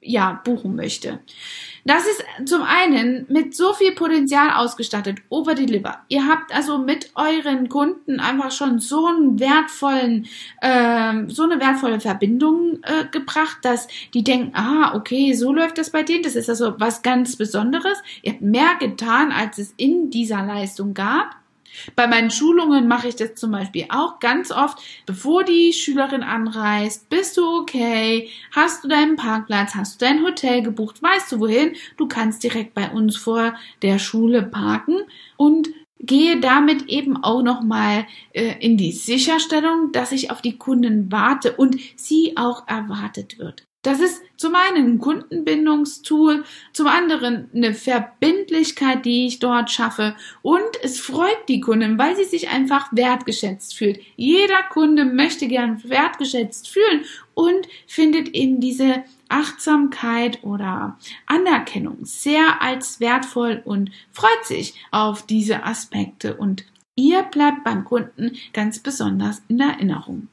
ja, 0.00 0.40
buchen 0.44 0.76
möchte. 0.76 1.20
Das 1.84 2.04
ist 2.06 2.22
zum 2.48 2.62
einen 2.62 3.26
mit 3.28 3.56
so 3.56 3.72
viel 3.72 3.92
Potenzial 3.92 4.52
ausgestattet, 4.52 5.18
over 5.28 5.54
deliver. 5.54 6.04
Ihr 6.08 6.26
habt 6.28 6.54
also 6.54 6.78
mit 6.78 7.10
euren 7.14 7.68
Kunden 7.68 8.20
einfach 8.20 8.52
schon 8.52 8.78
so 8.78 9.06
einen 9.06 9.40
wertvollen, 9.40 10.26
äh, 10.60 11.26
so 11.28 11.44
eine 11.44 11.60
wertvolle 11.60 11.98
Verbindung 11.98 12.78
äh, 12.82 13.06
gebracht, 13.10 13.58
dass 13.62 13.88
die 14.14 14.22
denken, 14.22 14.54
ah, 14.54 14.94
okay, 14.94 15.32
so 15.32 15.52
läuft 15.52 15.78
das 15.78 15.90
bei 15.90 16.04
denen. 16.04 16.22
Das 16.22 16.36
ist 16.36 16.48
also 16.48 16.74
was 16.78 17.02
ganz 17.02 17.36
Besonderes. 17.36 17.98
Ihr 18.22 18.32
habt 18.32 18.42
mehr 18.42 18.76
getan, 18.78 19.32
als 19.32 19.58
es 19.58 19.74
in 19.76 20.10
dieser 20.10 20.44
Leistung 20.44 20.94
gab. 20.94 21.34
Bei 21.94 22.06
meinen 22.06 22.30
Schulungen 22.30 22.88
mache 22.88 23.08
ich 23.08 23.16
das 23.16 23.34
zum 23.34 23.52
Beispiel 23.52 23.86
auch 23.90 24.18
ganz 24.18 24.50
oft, 24.50 24.78
bevor 25.06 25.44
die 25.44 25.72
Schülerin 25.72 26.22
anreist. 26.22 27.08
Bist 27.08 27.36
du 27.36 27.44
okay? 27.60 28.28
Hast 28.52 28.84
du 28.84 28.88
deinen 28.88 29.16
Parkplatz? 29.16 29.74
Hast 29.74 30.00
du 30.00 30.04
dein 30.04 30.24
Hotel 30.24 30.62
gebucht? 30.62 31.02
Weißt 31.02 31.32
du 31.32 31.40
wohin? 31.40 31.74
Du 31.96 32.08
kannst 32.08 32.42
direkt 32.42 32.74
bei 32.74 32.90
uns 32.90 33.16
vor 33.16 33.54
der 33.82 33.98
Schule 33.98 34.42
parken 34.42 34.98
und 35.36 35.68
gehe 36.00 36.40
damit 36.40 36.88
eben 36.88 37.22
auch 37.22 37.42
nochmal 37.42 38.06
äh, 38.32 38.54
in 38.60 38.76
die 38.76 38.92
Sicherstellung, 38.92 39.92
dass 39.92 40.12
ich 40.12 40.30
auf 40.30 40.40
die 40.40 40.56
Kunden 40.56 41.10
warte 41.10 41.56
und 41.56 41.76
sie 41.96 42.36
auch 42.36 42.66
erwartet 42.68 43.38
wird. 43.38 43.67
Das 43.82 44.00
ist 44.00 44.22
zum 44.36 44.56
einen 44.56 44.94
ein 44.94 44.98
Kundenbindungstool, 44.98 46.44
zum 46.72 46.86
anderen 46.88 47.48
eine 47.54 47.74
Verbindlichkeit, 47.74 49.04
die 49.04 49.26
ich 49.26 49.38
dort 49.38 49.70
schaffe 49.70 50.16
und 50.42 50.82
es 50.82 50.98
freut 50.98 51.48
die 51.48 51.60
Kunden, 51.60 51.96
weil 51.96 52.16
sie 52.16 52.24
sich 52.24 52.48
einfach 52.48 52.88
wertgeschätzt 52.92 53.76
fühlt. 53.76 54.00
Jeder 54.16 54.64
Kunde 54.64 55.04
möchte 55.04 55.46
gern 55.46 55.80
wertgeschätzt 55.88 56.68
fühlen 56.68 57.04
und 57.34 57.68
findet 57.86 58.30
eben 58.30 58.60
diese 58.60 59.04
Achtsamkeit 59.28 60.42
oder 60.42 60.98
Anerkennung 61.26 62.04
sehr 62.04 62.60
als 62.60 62.98
wertvoll 62.98 63.62
und 63.64 63.92
freut 64.10 64.44
sich 64.44 64.74
auf 64.90 65.24
diese 65.24 65.64
Aspekte 65.64 66.36
und 66.36 66.64
ihr 66.96 67.22
bleibt 67.22 67.62
beim 67.62 67.84
Kunden 67.84 68.36
ganz 68.52 68.80
besonders 68.80 69.40
in 69.46 69.60
Erinnerung. 69.60 70.28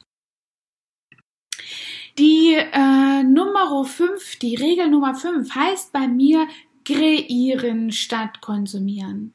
Die 2.18 2.56
äh, 2.56 3.24
Nummer 3.24 3.84
5, 3.84 4.40
die 4.40 4.56
Regel 4.56 4.90
Nummer 4.90 5.16
5 5.16 5.54
heißt 5.54 5.92
bei 5.92 6.08
mir 6.08 6.48
kreieren 6.86 7.92
statt 7.92 8.42
konsumieren. 8.42 9.35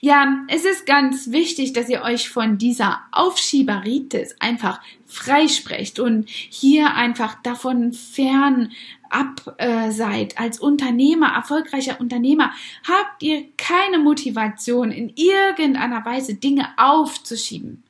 Ja, 0.00 0.44
es 0.48 0.64
ist 0.64 0.86
ganz 0.86 1.30
wichtig, 1.30 1.72
dass 1.72 1.88
ihr 1.88 2.02
euch 2.02 2.28
von 2.28 2.58
dieser 2.58 3.00
Aufschieberitis 3.12 4.36
einfach 4.38 4.80
freisprecht 5.06 5.98
und 5.98 6.28
hier 6.28 6.94
einfach 6.94 7.36
davon 7.42 7.92
fern 7.92 8.72
ab 9.10 9.54
äh, 9.58 9.90
seid. 9.90 10.38
Als 10.38 10.58
Unternehmer, 10.58 11.28
erfolgreicher 11.28 12.00
Unternehmer, 12.00 12.52
habt 12.86 13.22
ihr 13.22 13.44
keine 13.56 13.98
Motivation, 13.98 14.90
in 14.90 15.12
irgendeiner 15.14 16.04
Weise 16.04 16.34
Dinge 16.34 16.68
aufzuschieben. 16.76 17.84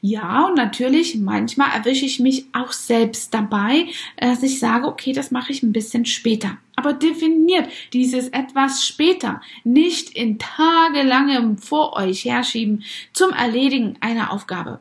Ja, 0.00 0.46
und 0.46 0.56
natürlich, 0.56 1.16
manchmal 1.16 1.70
erwische 1.72 2.06
ich 2.06 2.18
mich 2.18 2.46
auch 2.54 2.72
selbst 2.72 3.34
dabei, 3.34 3.88
dass 4.16 4.42
ich 4.42 4.58
sage, 4.58 4.86
okay, 4.86 5.12
das 5.12 5.30
mache 5.30 5.52
ich 5.52 5.62
ein 5.62 5.72
bisschen 5.72 6.06
später. 6.06 6.56
Aber 6.80 6.94
definiert 6.94 7.68
dieses 7.92 8.28
etwas 8.28 8.86
später, 8.86 9.42
nicht 9.64 10.16
in 10.16 10.38
tagelangem 10.38 11.58
vor 11.58 11.92
euch 11.92 12.24
herschieben 12.24 12.84
zum 13.12 13.32
Erledigen 13.32 13.98
einer 14.00 14.32
Aufgabe. 14.32 14.80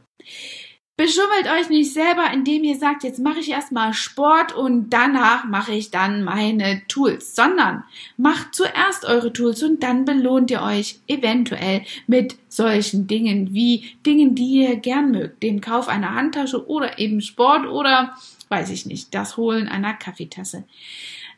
Beschummelt 0.96 1.52
euch 1.60 1.68
nicht 1.68 1.92
selber, 1.92 2.32
indem 2.32 2.64
ihr 2.64 2.78
sagt, 2.78 3.04
jetzt 3.04 3.20
mache 3.20 3.40
ich 3.40 3.52
erstmal 3.52 3.94
Sport 3.94 4.56
und 4.56 4.92
danach 4.92 5.44
mache 5.44 5.74
ich 5.74 5.92
dann 5.92 6.24
meine 6.24 6.82
Tools, 6.88 7.36
sondern 7.36 7.84
macht 8.16 8.56
zuerst 8.56 9.04
eure 9.04 9.34
Tools 9.34 9.62
und 9.62 9.84
dann 9.84 10.06
belohnt 10.06 10.52
ihr 10.52 10.62
euch 10.62 11.02
eventuell 11.08 11.82
mit 12.08 12.38
solchen 12.48 13.08
Dingen 13.08 13.54
wie 13.54 13.98
Dingen, 14.06 14.36
die 14.36 14.62
ihr 14.62 14.78
gern 14.78 15.12
mögt, 15.12 15.44
den 15.44 15.60
Kauf 15.60 15.90
einer 15.90 16.16
Handtasche 16.16 16.66
oder 16.66 16.98
eben 16.98 17.20
Sport 17.20 17.68
oder 17.68 18.16
weiß 18.50 18.70
ich 18.70 18.86
nicht, 18.86 19.14
das 19.14 19.36
Holen 19.38 19.68
einer 19.68 19.94
Kaffeetasse. 19.94 20.64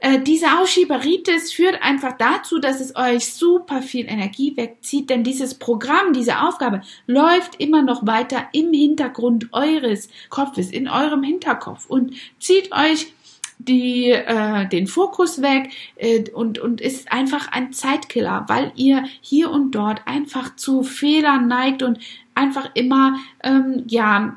Äh, 0.01 0.19
diese 0.19 0.59
Auschieberitis 0.59 1.53
führt 1.53 1.81
einfach 1.83 2.17
dazu, 2.17 2.57
dass 2.57 2.81
es 2.81 2.95
euch 2.95 3.31
super 3.33 3.83
viel 3.83 4.07
Energie 4.07 4.57
wegzieht, 4.57 5.11
denn 5.11 5.23
dieses 5.23 5.53
Programm, 5.53 6.11
diese 6.13 6.41
Aufgabe 6.41 6.81
läuft 7.05 7.59
immer 7.59 7.83
noch 7.83 8.05
weiter 8.05 8.47
im 8.51 8.73
Hintergrund 8.73 9.49
eures 9.51 10.09
Kopfes, 10.29 10.71
in 10.71 10.89
eurem 10.89 11.21
Hinterkopf 11.21 11.85
und 11.85 12.15
zieht 12.39 12.71
euch 12.71 13.13
die, 13.59 14.09
äh, 14.09 14.67
den 14.67 14.87
Fokus 14.87 15.43
weg 15.43 15.71
äh, 15.97 16.27
und, 16.31 16.57
und 16.57 16.81
ist 16.81 17.11
einfach 17.11 17.51
ein 17.51 17.71
Zeitkiller, 17.71 18.45
weil 18.47 18.71
ihr 18.75 19.03
hier 19.21 19.51
und 19.51 19.69
dort 19.71 20.07
einfach 20.07 20.55
zu 20.55 20.81
Fehlern 20.81 21.47
neigt 21.47 21.83
und 21.83 21.99
einfach 22.33 22.71
immer 22.73 23.19
ähm, 23.43 23.83
ja 23.87 24.35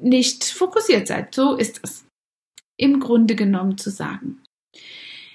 nicht 0.00 0.44
fokussiert 0.44 1.06
seid. 1.06 1.34
So 1.34 1.54
ist 1.54 1.80
es 1.82 2.06
im 2.78 2.98
Grunde 2.98 3.36
genommen 3.36 3.76
zu 3.76 3.90
sagen. 3.90 4.40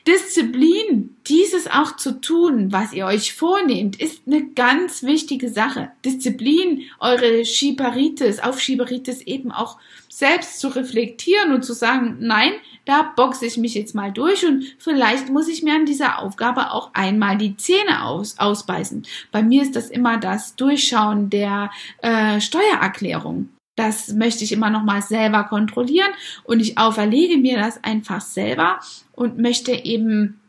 Disziplin, 0.07 1.15
dieses 1.27 1.67
auch 1.67 1.95
zu 1.95 2.21
tun, 2.21 2.71
was 2.71 2.91
ihr 2.91 3.05
euch 3.05 3.33
vornehmt, 3.33 4.01
ist 4.01 4.23
eine 4.25 4.47
ganz 4.47 5.03
wichtige 5.03 5.49
Sache. 5.49 5.91
Disziplin, 6.03 6.83
eure 6.99 7.45
Schieberitis, 7.45 8.39
auf 8.39 8.59
Schieberitis 8.59 9.21
eben 9.21 9.51
auch 9.51 9.77
selbst 10.09 10.59
zu 10.59 10.69
reflektieren 10.69 11.53
und 11.53 11.63
zu 11.63 11.73
sagen, 11.73 12.17
nein, 12.19 12.53
da 12.85 13.13
boxe 13.15 13.45
ich 13.45 13.57
mich 13.57 13.75
jetzt 13.75 13.93
mal 13.93 14.11
durch 14.11 14.43
und 14.43 14.63
vielleicht 14.79 15.29
muss 15.29 15.47
ich 15.47 15.61
mir 15.61 15.75
an 15.75 15.85
dieser 15.85 16.19
Aufgabe 16.19 16.71
auch 16.71 16.89
einmal 16.93 17.37
die 17.37 17.55
Zähne 17.55 18.03
aus, 18.03 18.39
ausbeißen. 18.39 19.05
Bei 19.31 19.43
mir 19.43 19.61
ist 19.61 19.75
das 19.75 19.91
immer 19.91 20.17
das 20.17 20.55
Durchschauen 20.55 21.29
der 21.29 21.69
äh, 22.01 22.41
Steuererklärung. 22.41 23.49
Das 23.81 24.09
möchte 24.13 24.43
ich 24.43 24.51
immer 24.51 24.69
noch 24.69 24.83
mal 24.83 25.01
selber 25.01 25.43
kontrollieren 25.43 26.11
und 26.43 26.59
ich 26.59 26.77
auferlege 26.77 27.37
mir 27.37 27.57
das 27.57 27.83
einfach 27.83 28.21
selber 28.21 28.79
und 29.11 29.39
möchte 29.39 29.71
eben 29.71 30.39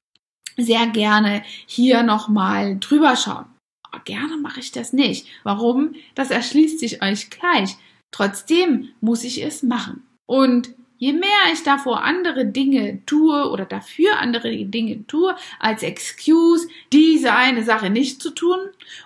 sehr 0.59 0.87
gerne 0.88 1.42
hier 1.64 2.03
noch 2.03 2.29
mal 2.29 2.79
drüber 2.79 3.16
schauen. 3.16 3.47
Oh, 3.90 3.99
gerne 4.05 4.37
mache 4.37 4.61
ich 4.61 4.71
das 4.71 4.92
nicht. 4.92 5.29
Warum? 5.45 5.95
Das 6.14 6.31
erschließt 6.31 6.79
sich 6.79 7.03
euch 7.03 7.31
gleich. 7.31 7.79
Trotzdem 8.11 8.90
muss 9.01 9.25
ich 9.25 9.42
es 9.42 9.62
machen. 9.62 10.03
Und 10.27 10.75
Je 11.02 11.12
mehr 11.12 11.52
ich 11.52 11.64
davor 11.64 12.04
andere 12.04 12.46
Dinge 12.46 13.04
tue 13.06 13.50
oder 13.50 13.64
dafür 13.64 14.20
andere 14.20 14.54
Dinge 14.66 15.04
tue, 15.08 15.34
als 15.58 15.82
Excuse, 15.82 16.68
diese 16.92 17.34
eine 17.34 17.64
Sache 17.64 17.90
nicht 17.90 18.22
zu 18.22 18.30
tun, 18.30 18.58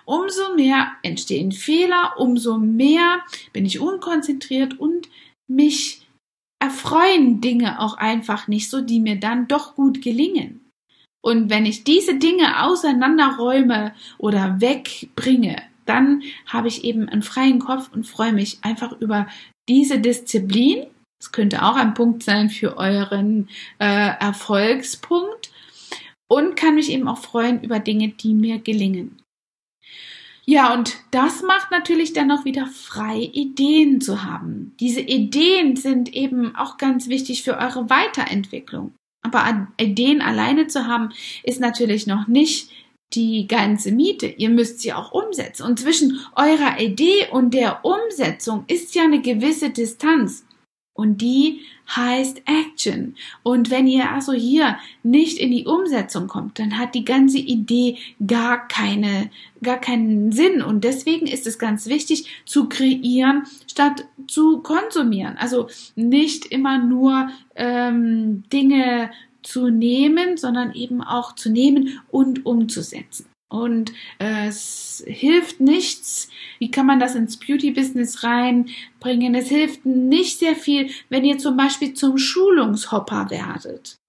umso 0.05 0.53
mehr 0.53 0.91
entstehen 1.01 1.51
Fehler, 1.51 2.13
umso 2.19 2.59
mehr 2.59 3.25
bin 3.51 3.65
ich 3.65 3.79
unkonzentriert 3.79 4.79
und 4.79 5.09
mich 5.47 6.07
erfreuen 6.59 7.41
Dinge 7.41 7.79
auch 7.79 7.97
einfach 7.97 8.47
nicht 8.47 8.69
so, 8.69 8.81
die 8.81 8.99
mir 8.99 9.19
dann 9.19 9.47
doch 9.47 9.73
gut 9.73 10.03
gelingen. 10.03 10.69
Und 11.23 11.49
wenn 11.49 11.65
ich 11.65 11.83
diese 11.83 12.19
Dinge 12.19 12.63
auseinanderräume 12.63 13.95
oder 14.19 14.61
wegbringe, 14.61 15.63
dann 15.87 16.21
habe 16.45 16.67
ich 16.67 16.83
eben 16.83 17.09
einen 17.09 17.23
freien 17.23 17.57
Kopf 17.57 17.89
und 17.91 18.05
freue 18.05 18.33
mich 18.33 18.59
einfach 18.61 18.91
über 19.01 19.25
diese 19.67 19.99
Disziplin 19.99 20.85
das 21.19 21.31
könnte 21.31 21.63
auch 21.63 21.75
ein 21.75 21.93
Punkt 21.93 22.23
sein 22.23 22.49
für 22.49 22.77
euren 22.77 23.49
äh, 23.79 23.85
Erfolgspunkt 24.19 25.51
und 26.27 26.55
kann 26.55 26.75
mich 26.75 26.91
eben 26.91 27.07
auch 27.07 27.19
freuen 27.19 27.61
über 27.63 27.79
Dinge, 27.79 28.09
die 28.09 28.33
mir 28.33 28.59
gelingen. 28.59 29.21
Ja, 30.49 30.73
und 30.73 30.95
das 31.11 31.41
macht 31.41 31.71
natürlich 31.71 32.13
dann 32.13 32.31
auch 32.31 32.45
wieder 32.45 32.67
frei, 32.67 33.29
Ideen 33.33 33.99
zu 33.99 34.23
haben. 34.23 34.75
Diese 34.79 35.01
Ideen 35.01 35.75
sind 35.75 36.13
eben 36.13 36.55
auch 36.55 36.77
ganz 36.77 37.09
wichtig 37.09 37.43
für 37.43 37.57
eure 37.57 37.89
Weiterentwicklung. 37.89 38.93
Aber 39.23 39.67
Ideen 39.77 40.21
alleine 40.21 40.67
zu 40.67 40.87
haben, 40.87 41.09
ist 41.43 41.59
natürlich 41.59 42.07
noch 42.07 42.27
nicht 42.27 42.71
die 43.13 43.45
ganze 43.47 43.91
Miete. 43.91 44.27
Ihr 44.27 44.49
müsst 44.49 44.79
sie 44.79 44.93
auch 44.93 45.11
umsetzen. 45.11 45.63
Und 45.63 45.79
zwischen 45.81 46.19
eurer 46.35 46.79
Idee 46.79 47.27
und 47.29 47.53
der 47.53 47.83
Umsetzung 47.83 48.63
ist 48.67 48.95
ja 48.95 49.03
eine 49.03 49.21
gewisse 49.21 49.69
Distanz. 49.69 50.46
Und 50.97 51.21
die 51.21 51.61
heißt 51.95 52.41
Action. 52.45 53.15
Und 53.43 53.69
wenn 53.69 53.85
ihr 53.85 54.11
also 54.11 54.33
hier 54.33 54.77
nicht 55.03 55.37
in 55.37 55.51
die 55.51 55.65
Umsetzung 55.65 56.27
kommt, 56.27 56.57
dann 56.57 56.79
hat 56.79 56.95
die 56.95 57.05
ganze 57.05 57.37
Idee 57.37 57.97
gar 58.25 58.67
keine, 58.67 59.29
gar 59.61 59.79
keinen 59.79 60.31
Sinn. 60.31 60.63
Und 60.63 60.83
deswegen 60.83 61.27
ist 61.27 61.45
es 61.45 61.59
ganz 61.59 61.85
wichtig 61.85 62.43
zu 62.45 62.67
kreieren 62.67 63.43
statt 63.67 64.05
zu 64.27 64.61
konsumieren. 64.61 65.37
Also 65.37 65.67
nicht 65.95 66.47
immer 66.47 66.79
nur 66.79 67.29
ähm, 67.55 68.43
Dinge 68.51 69.11
zu 69.43 69.69
nehmen, 69.69 70.35
sondern 70.35 70.73
eben 70.73 71.03
auch 71.03 71.35
zu 71.35 71.51
nehmen 71.51 72.01
und 72.09 72.43
umzusetzen. 72.43 73.27
Und 73.49 73.93
äh, 74.19 74.47
es 74.47 75.03
hilft 75.07 75.61
nichts. 75.61 76.29
Wie 76.59 76.69
kann 76.69 76.85
man 76.85 76.99
das 76.99 77.15
ins 77.15 77.37
Beauty-Business 77.37 78.23
reinbringen? 78.23 79.35
Es 79.35 79.47
hilft 79.47 79.85
nicht 79.85 80.39
sehr 80.39 80.55
viel, 80.55 80.89
wenn 81.09 81.23
ihr 81.23 81.37
zum 81.37 81.55
Beispiel 81.55 81.93
zum 81.93 82.17
Schulungshopper 82.17 83.29
werdet. 83.29 83.99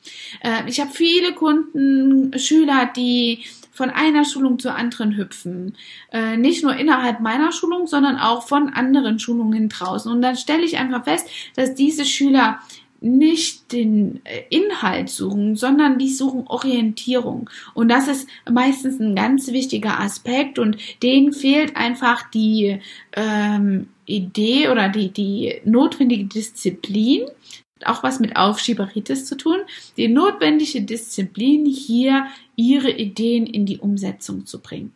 Äh, 0.41 0.69
ich 0.69 0.81
habe 0.81 0.91
viele 0.91 1.35
Kunden, 1.35 2.37
Schüler, 2.37 2.91
die 2.97 3.45
von 3.79 3.91
einer 3.91 4.25
Schulung 4.25 4.59
zur 4.59 4.75
anderen 4.75 5.17
hüpfen. 5.17 5.77
Äh, 6.13 6.37
nicht 6.37 6.65
nur 6.65 6.75
innerhalb 6.75 7.21
meiner 7.21 7.53
Schulung, 7.53 7.87
sondern 7.87 8.19
auch 8.19 8.49
von 8.49 8.71
anderen 8.71 9.21
Schulungen 9.21 9.69
draußen. 9.69 10.11
Und 10.11 10.21
dann 10.21 10.37
stelle 10.37 10.65
ich 10.65 10.79
einfach 10.79 11.05
fest, 11.05 11.29
dass 11.55 11.77
diese 11.77 12.05
Schüler 12.05 12.59
nicht 13.01 13.73
den 13.73 14.21
äh, 14.25 14.43
Inhalt 14.51 15.09
suchen, 15.09 15.57
sondern 15.57 15.99
die 15.99 16.13
suchen 16.13 16.47
Orientierung. 16.47 17.49
Und 17.75 17.89
das 17.89 18.09
ist 18.09 18.29
meistens 18.51 18.99
ein 19.01 19.15
ganz 19.15 19.49
wichtiger 19.53 20.01
Aspekt 20.01 20.59
und 20.59 20.77
denen 21.03 21.33
fehlt 21.33 21.77
einfach 21.77 22.29
die 22.31 22.81
ähm, 23.15 23.89
Idee 24.07 24.69
oder 24.69 24.89
die, 24.89 25.11
die 25.11 25.61
notwendige 25.65 26.25
Disziplin, 26.25 27.23
auch 27.85 28.03
was 28.03 28.19
mit 28.19 28.37
Aufschieberitis 28.37 29.27
zu 29.27 29.37
tun, 29.37 29.59
die 29.97 30.09
notwendige 30.09 30.83
Disziplin, 30.83 31.67
hier 31.67 32.27
ihre 32.57 32.91
Ideen 32.91 33.47
in 33.47 33.67
die 33.67 33.79
Umsetzung 33.79 34.47
zu 34.47 34.61
bringen. 34.61 34.93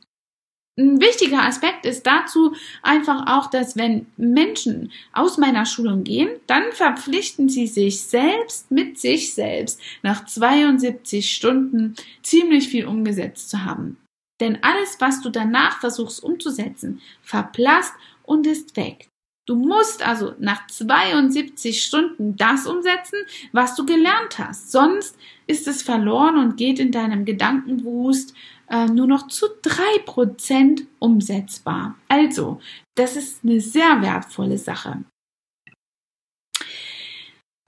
Ein 0.79 1.03
wichtiger 1.03 1.43
Aspekt 1.43 1.85
ist 1.85 2.07
dazu 2.07 2.55
einfach 2.83 3.27
auch, 3.27 3.51
dass 3.51 3.77
wenn 3.77 4.07
Menschen 4.17 4.91
aus 5.13 5.37
meiner 5.37 5.67
Schulung 5.67 6.03
gehen, 6.03 6.31
dann 6.47 6.73
verpflichten 6.73 7.51
sie 7.51 7.67
sich 7.67 8.03
selbst 8.03 8.71
mit 8.71 8.99
sich 8.99 9.35
selbst 9.35 9.79
nach 10.03 10.25
72 10.25 11.35
Stunden 11.35 11.95
ziemlich 12.23 12.69
viel 12.69 12.87
umgesetzt 12.87 13.51
zu 13.51 13.65
haben. 13.67 13.99
Denn 14.41 14.63
alles, 14.63 14.97
was 14.99 15.21
du 15.21 15.29
danach 15.29 15.79
versuchst 15.81 16.25
umzusetzen, 16.25 17.03
verblasst 17.21 17.93
und 18.23 18.47
ist 18.47 18.75
weg. 18.77 19.09
Du 19.47 19.57
musst 19.57 20.07
also 20.07 20.35
nach 20.39 20.69
72 20.69 21.83
Stunden 21.83 22.37
das 22.37 22.67
umsetzen, 22.67 23.19
was 23.53 23.75
du 23.75 23.85
gelernt 23.85 24.39
hast. 24.39 24.73
Sonst 24.73 25.19
ist 25.47 25.69
es 25.69 25.83
verloren 25.83 26.39
und 26.39 26.57
geht 26.57 26.79
in 26.79 26.93
deinem 26.93 27.25
Gedankenwust 27.25 28.35
äh, 28.73 28.87
nur 28.87 29.07
noch 29.07 29.29
zu 29.29 29.47
drei 29.61 29.99
Prozent 30.05 30.87
umsetzbar. 30.99 31.95
Also, 32.09 32.61
das 32.97 33.17
ist 33.17 33.45
eine 33.45 33.61
sehr 33.61 34.01
wertvolle 34.01 34.59
Sache. 34.59 35.05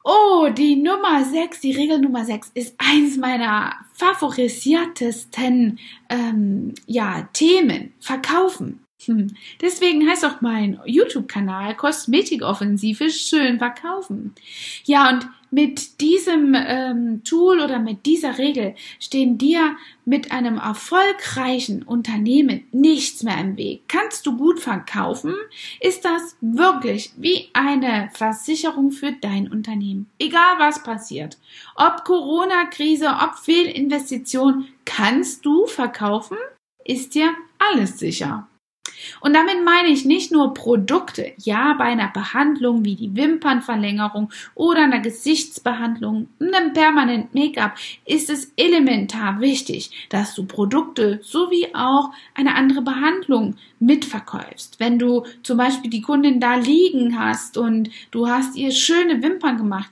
Oh, 0.02 0.48
die 0.50 0.76
Nummer 0.76 1.24
6, 1.24 1.60
die 1.60 1.72
Regel 1.72 1.98
Nummer 1.98 2.24
6 2.24 2.50
ist 2.54 2.74
eins 2.78 3.16
meiner 3.16 3.74
favorisiertesten 3.94 5.78
ähm, 6.10 6.74
ja, 6.86 7.28
Themen. 7.32 7.94
Verkaufen. 8.00 8.84
Hm. 9.06 9.34
Deswegen 9.60 10.08
heißt 10.08 10.24
auch 10.24 10.40
mein 10.40 10.80
YouTube-Kanal 10.84 11.76
Kosmetikoffensive 11.76 13.10
schön 13.10 13.58
verkaufen. 13.58 14.34
Ja, 14.84 15.10
und 15.10 15.28
mit 15.54 16.00
diesem 16.00 16.54
ähm, 16.56 17.22
Tool 17.22 17.60
oder 17.60 17.78
mit 17.78 18.06
dieser 18.06 18.38
Regel 18.38 18.74
stehen 18.98 19.38
dir 19.38 19.76
mit 20.04 20.32
einem 20.32 20.58
erfolgreichen 20.58 21.84
Unternehmen 21.84 22.64
nichts 22.72 23.22
mehr 23.22 23.38
im 23.38 23.56
Weg. 23.56 23.82
Kannst 23.86 24.26
du 24.26 24.36
gut 24.36 24.58
verkaufen, 24.58 25.34
ist 25.80 26.04
das 26.04 26.36
wirklich 26.40 27.12
wie 27.16 27.50
eine 27.52 28.10
Versicherung 28.12 28.90
für 28.90 29.12
dein 29.12 29.50
Unternehmen. 29.50 30.10
Egal 30.18 30.58
was 30.58 30.82
passiert. 30.82 31.38
Ob 31.76 32.04
Corona-Krise, 32.04 33.16
ob 33.22 33.36
Fehlinvestition, 33.38 34.66
kannst 34.84 35.46
du 35.46 35.66
verkaufen, 35.66 36.36
ist 36.84 37.14
dir 37.14 37.32
alles 37.58 38.00
sicher. 38.00 38.48
Und 39.20 39.34
damit 39.34 39.64
meine 39.64 39.88
ich 39.88 40.04
nicht 40.04 40.32
nur 40.32 40.54
Produkte. 40.54 41.32
Ja, 41.38 41.74
bei 41.74 41.84
einer 41.84 42.08
Behandlung 42.08 42.84
wie 42.84 42.96
die 42.96 43.14
Wimpernverlängerung 43.14 44.30
oder 44.54 44.84
einer 44.84 45.00
Gesichtsbehandlung, 45.00 46.28
einem 46.40 46.72
Permanent 46.72 47.34
Make-up 47.34 47.76
ist 48.04 48.30
es 48.30 48.52
elementar 48.56 49.40
wichtig, 49.40 50.08
dass 50.10 50.34
du 50.34 50.44
Produkte 50.44 51.20
sowie 51.22 51.68
auch 51.74 52.10
eine 52.34 52.54
andere 52.54 52.82
Behandlung 52.82 53.56
mitverkaufst. 53.80 54.80
Wenn 54.80 54.98
du 54.98 55.24
zum 55.42 55.58
Beispiel 55.58 55.90
die 55.90 56.00
Kundin 56.00 56.40
da 56.40 56.56
liegen 56.56 57.18
hast 57.18 57.58
und 57.58 57.90
du 58.10 58.28
hast 58.28 58.56
ihr 58.56 58.70
schöne 58.70 59.22
Wimpern 59.22 59.56
gemacht, 59.56 59.90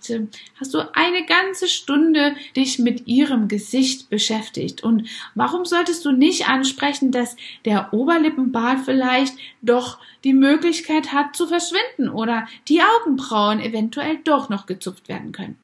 hast 0.58 0.74
du 0.74 0.78
eine 0.94 1.26
ganze 1.26 1.68
Stunde 1.68 2.34
dich 2.56 2.78
mit 2.78 3.06
ihrem 3.06 3.48
Gesicht 3.48 4.08
beschäftigt. 4.08 4.82
Und 4.82 5.08
warum 5.34 5.64
solltest 5.64 6.04
du 6.04 6.12
nicht 6.12 6.48
ansprechen, 6.48 7.10
dass 7.12 7.36
der 7.64 7.92
Oberlippenbart 7.92 8.80
vielleicht 8.84 9.01
doch 9.62 9.98
die 10.24 10.34
Möglichkeit 10.34 11.12
hat 11.12 11.36
zu 11.36 11.46
verschwinden 11.46 12.08
oder 12.08 12.46
die 12.68 12.82
Augenbrauen 12.82 13.60
eventuell 13.60 14.18
doch 14.24 14.48
noch 14.48 14.66
gezupft 14.66 15.08
werden 15.08 15.32
können? 15.32 15.60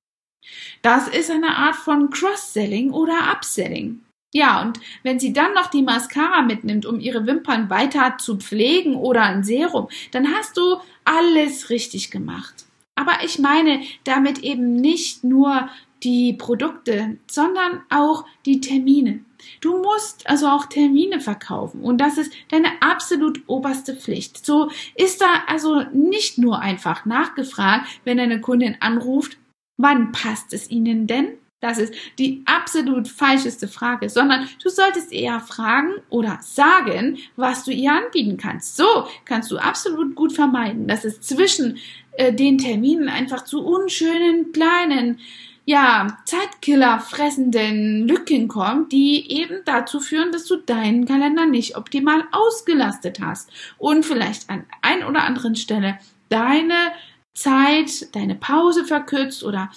Das 0.82 1.08
ist 1.08 1.30
eine 1.30 1.56
Art 1.56 1.76
von 1.76 2.10
Cross-Selling 2.10 2.90
oder 2.90 3.30
Upselling. 3.30 4.00
Ja, 4.34 4.60
und 4.60 4.78
wenn 5.02 5.18
sie 5.18 5.32
dann 5.32 5.54
noch 5.54 5.68
die 5.68 5.82
Mascara 5.82 6.42
mitnimmt, 6.42 6.84
um 6.84 7.00
ihre 7.00 7.26
Wimpern 7.26 7.70
weiter 7.70 8.18
zu 8.18 8.36
pflegen 8.36 8.94
oder 8.94 9.22
ein 9.22 9.42
Serum, 9.42 9.88
dann 10.10 10.34
hast 10.34 10.56
du 10.56 10.76
alles 11.04 11.70
richtig 11.70 12.10
gemacht. 12.10 12.66
Aber 12.94 13.24
ich 13.24 13.38
meine 13.38 13.82
damit 14.04 14.40
eben 14.40 14.74
nicht 14.74 15.24
nur 15.24 15.70
die 16.02 16.32
Produkte, 16.32 17.18
sondern 17.30 17.82
auch 17.90 18.24
die 18.46 18.60
Termine. 18.60 19.24
Du 19.60 19.82
musst 19.82 20.28
also 20.28 20.48
auch 20.48 20.66
Termine 20.66 21.20
verkaufen 21.20 21.82
und 21.82 22.00
das 22.00 22.18
ist 22.18 22.32
deine 22.50 22.68
absolut 22.80 23.42
oberste 23.46 23.94
Pflicht. 23.94 24.44
So 24.44 24.70
ist 24.94 25.20
da 25.20 25.44
also 25.46 25.82
nicht 25.92 26.38
nur 26.38 26.60
einfach 26.60 27.04
nachgefragt, 27.04 27.86
wenn 28.04 28.18
eine 28.18 28.40
Kundin 28.40 28.76
anruft, 28.80 29.38
wann 29.76 30.12
passt 30.12 30.52
es 30.52 30.70
Ihnen 30.70 31.06
denn? 31.06 31.38
Das 31.60 31.78
ist 31.78 31.92
die 32.20 32.42
absolut 32.46 33.08
falscheste 33.08 33.66
Frage, 33.66 34.08
sondern 34.08 34.48
du 34.62 34.68
solltest 34.68 35.12
eher 35.12 35.40
fragen 35.40 35.94
oder 36.08 36.38
sagen, 36.40 37.18
was 37.34 37.64
du 37.64 37.72
ihr 37.72 37.92
anbieten 37.92 38.36
kannst. 38.36 38.76
So 38.76 38.86
kannst 39.24 39.50
du 39.50 39.58
absolut 39.58 40.14
gut 40.14 40.32
vermeiden, 40.32 40.86
dass 40.86 41.04
es 41.04 41.20
zwischen 41.20 41.78
äh, 42.12 42.32
den 42.32 42.58
Terminen 42.58 43.08
einfach 43.08 43.42
zu 43.42 43.64
unschönen 43.64 44.52
kleinen 44.52 45.18
ja, 45.68 46.16
Zeitkiller 46.24 46.98
fressenden 46.98 48.08
Lücken 48.08 48.48
kommt, 48.48 48.90
die 48.90 49.30
eben 49.30 49.58
dazu 49.66 50.00
führen, 50.00 50.32
dass 50.32 50.46
du 50.46 50.56
deinen 50.56 51.04
Kalender 51.04 51.44
nicht 51.44 51.76
optimal 51.76 52.24
ausgelastet 52.32 53.20
hast 53.20 53.50
und 53.76 54.06
vielleicht 54.06 54.48
an 54.48 54.64
ein 54.80 55.04
oder 55.04 55.24
anderen 55.24 55.56
Stelle 55.56 55.98
deine 56.30 56.92
Zeit, 57.34 58.14
deine 58.16 58.34
Pause 58.34 58.86
verkürzt 58.86 59.44
oder 59.44 59.70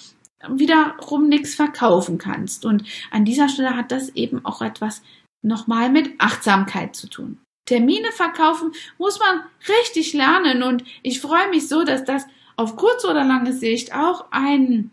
wiederum 0.48 1.28
nichts 1.28 1.54
verkaufen 1.56 2.16
kannst. 2.16 2.64
Und 2.64 2.84
an 3.10 3.26
dieser 3.26 3.50
Stelle 3.50 3.76
hat 3.76 3.92
das 3.92 4.08
eben 4.14 4.46
auch 4.46 4.62
etwas 4.62 5.02
nochmal 5.42 5.90
mit 5.90 6.14
Achtsamkeit 6.16 6.96
zu 6.96 7.06
tun. 7.06 7.38
Termine 7.66 8.12
verkaufen 8.12 8.72
muss 8.96 9.18
man 9.18 9.42
richtig 9.68 10.14
lernen 10.14 10.62
und 10.62 10.84
ich 11.02 11.20
freue 11.20 11.50
mich 11.50 11.68
so, 11.68 11.84
dass 11.84 12.02
das 12.06 12.26
auf 12.56 12.76
kurz 12.76 13.04
oder 13.04 13.24
lange 13.24 13.52
Sicht 13.52 13.94
auch 13.94 14.24
ein 14.30 14.90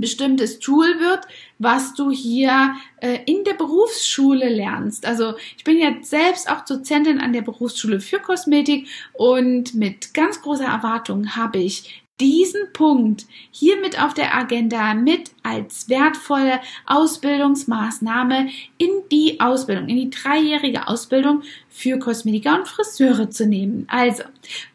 bestimmtes 0.00 0.58
Tool 0.58 0.86
wird, 1.00 1.26
was 1.58 1.94
du 1.94 2.10
hier 2.10 2.74
äh, 3.00 3.18
in 3.26 3.44
der 3.44 3.54
Berufsschule 3.54 4.48
lernst. 4.48 5.06
Also 5.06 5.34
ich 5.56 5.64
bin 5.64 5.78
jetzt 5.78 6.10
selbst 6.10 6.50
auch 6.50 6.64
Dozentin 6.64 7.20
an 7.20 7.32
der 7.32 7.42
Berufsschule 7.42 8.00
für 8.00 8.18
Kosmetik 8.18 8.88
und 9.12 9.74
mit 9.74 10.14
ganz 10.14 10.42
großer 10.42 10.66
Erwartung 10.66 11.36
habe 11.36 11.58
ich 11.58 12.03
diesen 12.20 12.72
Punkt 12.72 13.26
hier 13.50 13.80
mit 13.80 14.00
auf 14.00 14.14
der 14.14 14.36
Agenda 14.36 14.94
mit 14.94 15.32
als 15.42 15.88
wertvolle 15.88 16.60
Ausbildungsmaßnahme 16.86 18.50
in 18.78 18.90
die 19.10 19.40
Ausbildung, 19.40 19.88
in 19.88 19.96
die 19.96 20.10
dreijährige 20.10 20.86
Ausbildung 20.86 21.42
für 21.68 21.98
Kosmetiker 21.98 22.56
und 22.56 22.68
Friseure 22.68 23.30
zu 23.30 23.46
nehmen. 23.46 23.86
Also, 23.88 24.22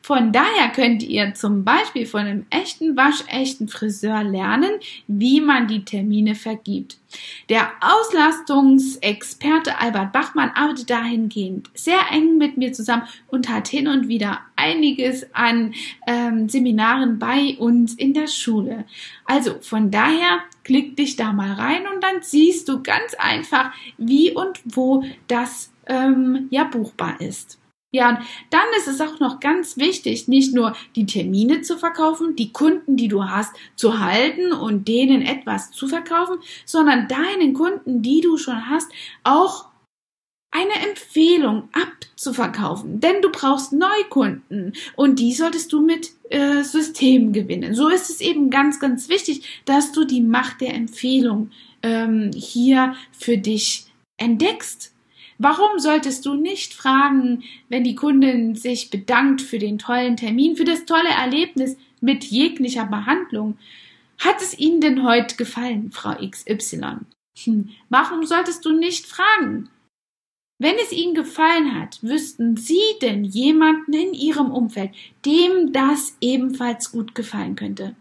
von 0.01 0.33
daher 0.33 0.69
könnt 0.75 1.01
ihr 1.01 1.33
zum 1.33 1.63
Beispiel 1.63 2.05
von 2.05 2.21
einem 2.21 2.45
echten, 2.49 2.97
waschechten 2.97 3.69
Friseur 3.69 4.23
lernen, 4.23 4.71
wie 5.07 5.39
man 5.39 5.67
die 5.67 5.85
Termine 5.85 6.35
vergibt. 6.35 6.97
Der 7.47 7.71
Auslastungsexperte 7.79 9.79
Albert 9.79 10.11
Bachmann 10.11 10.51
arbeitet 10.53 10.89
dahingehend 10.89 11.69
sehr 11.73 12.01
eng 12.11 12.37
mit 12.37 12.57
mir 12.57 12.73
zusammen 12.73 13.03
und 13.27 13.47
hat 13.47 13.69
hin 13.69 13.87
und 13.87 14.09
wieder 14.09 14.41
einiges 14.59 15.33
an 15.33 15.73
ähm, 16.07 16.49
Seminaren 16.49 17.19
bei 17.19 17.55
uns 17.57 17.93
in 17.93 18.13
der 18.13 18.27
Schule. 18.27 18.85
Also 19.25 19.55
von 19.61 19.91
daher 19.91 20.41
klick 20.63 20.97
dich 20.97 21.15
da 21.15 21.31
mal 21.33 21.53
rein 21.53 21.83
und 21.93 22.03
dann 22.03 22.21
siehst 22.21 22.69
du 22.69 22.83
ganz 22.83 23.13
einfach, 23.17 23.71
wie 23.97 24.31
und 24.31 24.59
wo 24.65 25.03
das 25.27 25.71
ähm, 25.87 26.47
ja 26.51 26.65
buchbar 26.65 27.19
ist. 27.21 27.59
Ja, 27.91 28.09
und 28.09 28.19
dann 28.51 28.67
ist 28.77 28.87
es 28.87 29.01
auch 29.01 29.19
noch 29.19 29.39
ganz 29.39 29.77
wichtig, 29.77 30.27
nicht 30.27 30.53
nur 30.53 30.75
die 30.95 31.07
Termine 31.07 31.61
zu 31.61 31.75
verkaufen, 31.75 32.35
die 32.35 32.53
Kunden, 32.53 32.97
die 32.97 33.07
du 33.07 33.25
hast, 33.25 33.55
zu 33.75 33.99
halten 33.99 34.51
und 34.51 34.87
denen 34.87 35.23
etwas 35.23 35.71
zu 35.71 35.87
verkaufen, 35.87 36.37
sondern 36.65 37.07
deinen 37.07 37.55
Kunden, 37.55 38.03
die 38.03 38.21
du 38.21 38.37
schon 38.37 38.69
hast, 38.69 38.91
auch 39.23 39.69
eine 40.51 40.87
Empfehlung 40.87 41.69
abzuverkaufen. 42.19 42.99
Denn 42.99 43.21
du 43.21 43.31
brauchst 43.31 43.71
Neukunden 43.71 44.73
und 44.95 45.19
die 45.19 45.33
solltest 45.33 45.71
du 45.71 45.81
mit 45.81 46.11
äh, 46.29 46.63
Systemen 46.63 47.31
gewinnen. 47.31 47.73
So 47.73 47.87
ist 47.87 48.09
es 48.09 48.19
eben 48.19 48.49
ganz, 48.49 48.79
ganz 48.79 49.07
wichtig, 49.07 49.61
dass 49.65 49.93
du 49.93 50.03
die 50.03 50.21
Macht 50.21 50.59
der 50.59 50.73
Empfehlung 50.73 51.51
ähm, 51.81 52.31
hier 52.35 52.95
für 53.17 53.37
dich 53.37 53.85
entdeckst 54.17 54.93
Warum 55.41 55.79
solltest 55.79 56.25
du 56.25 56.33
nicht 56.33 56.73
fragen, 56.73 57.43
wenn 57.69 57.85
die 57.85 57.95
Kundin 57.95 58.55
sich 58.55 58.89
bedankt 58.89 59.41
für 59.41 59.57
den 59.57 59.77
tollen 59.77 60.17
Termin, 60.17 60.57
für 60.57 60.65
das 60.65 60.83
tolle 60.83 61.07
Erlebnis 61.07 61.77
mit 62.01 62.25
jeglicher 62.25 62.85
Behandlung? 62.85 63.57
Hat 64.17 64.41
es 64.41 64.59
Ihnen 64.59 64.81
denn 64.81 65.03
heute 65.03 65.37
gefallen, 65.37 65.91
Frau 65.93 66.13
XY? 66.13 67.05
Hm, 67.41 67.69
warum 67.87 68.25
solltest 68.25 68.65
du 68.65 68.73
nicht 68.73 69.05
fragen? 69.05 69.69
Wenn 70.61 70.75
es 70.75 70.91
Ihnen 70.91 71.15
gefallen 71.15 71.79
hat, 71.79 72.03
wüssten 72.03 72.57
Sie 72.57 72.81
denn 73.01 73.23
jemanden 73.23 73.93
in 73.93 74.13
Ihrem 74.13 74.51
Umfeld, 74.51 74.91
dem 75.25 75.71
das 75.71 76.17
ebenfalls 76.19 76.91
gut 76.91 77.15
gefallen 77.15 77.55
könnte? 77.55 77.95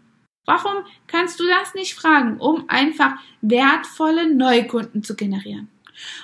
Warum 0.45 0.83
kannst 1.07 1.39
du 1.39 1.45
das 1.47 1.73
nicht 1.73 1.93
fragen, 1.93 2.37
um 2.37 2.65
einfach 2.67 3.13
wertvolle 3.41 4.33
Neukunden 4.33 5.03
zu 5.03 5.15
generieren? 5.15 5.69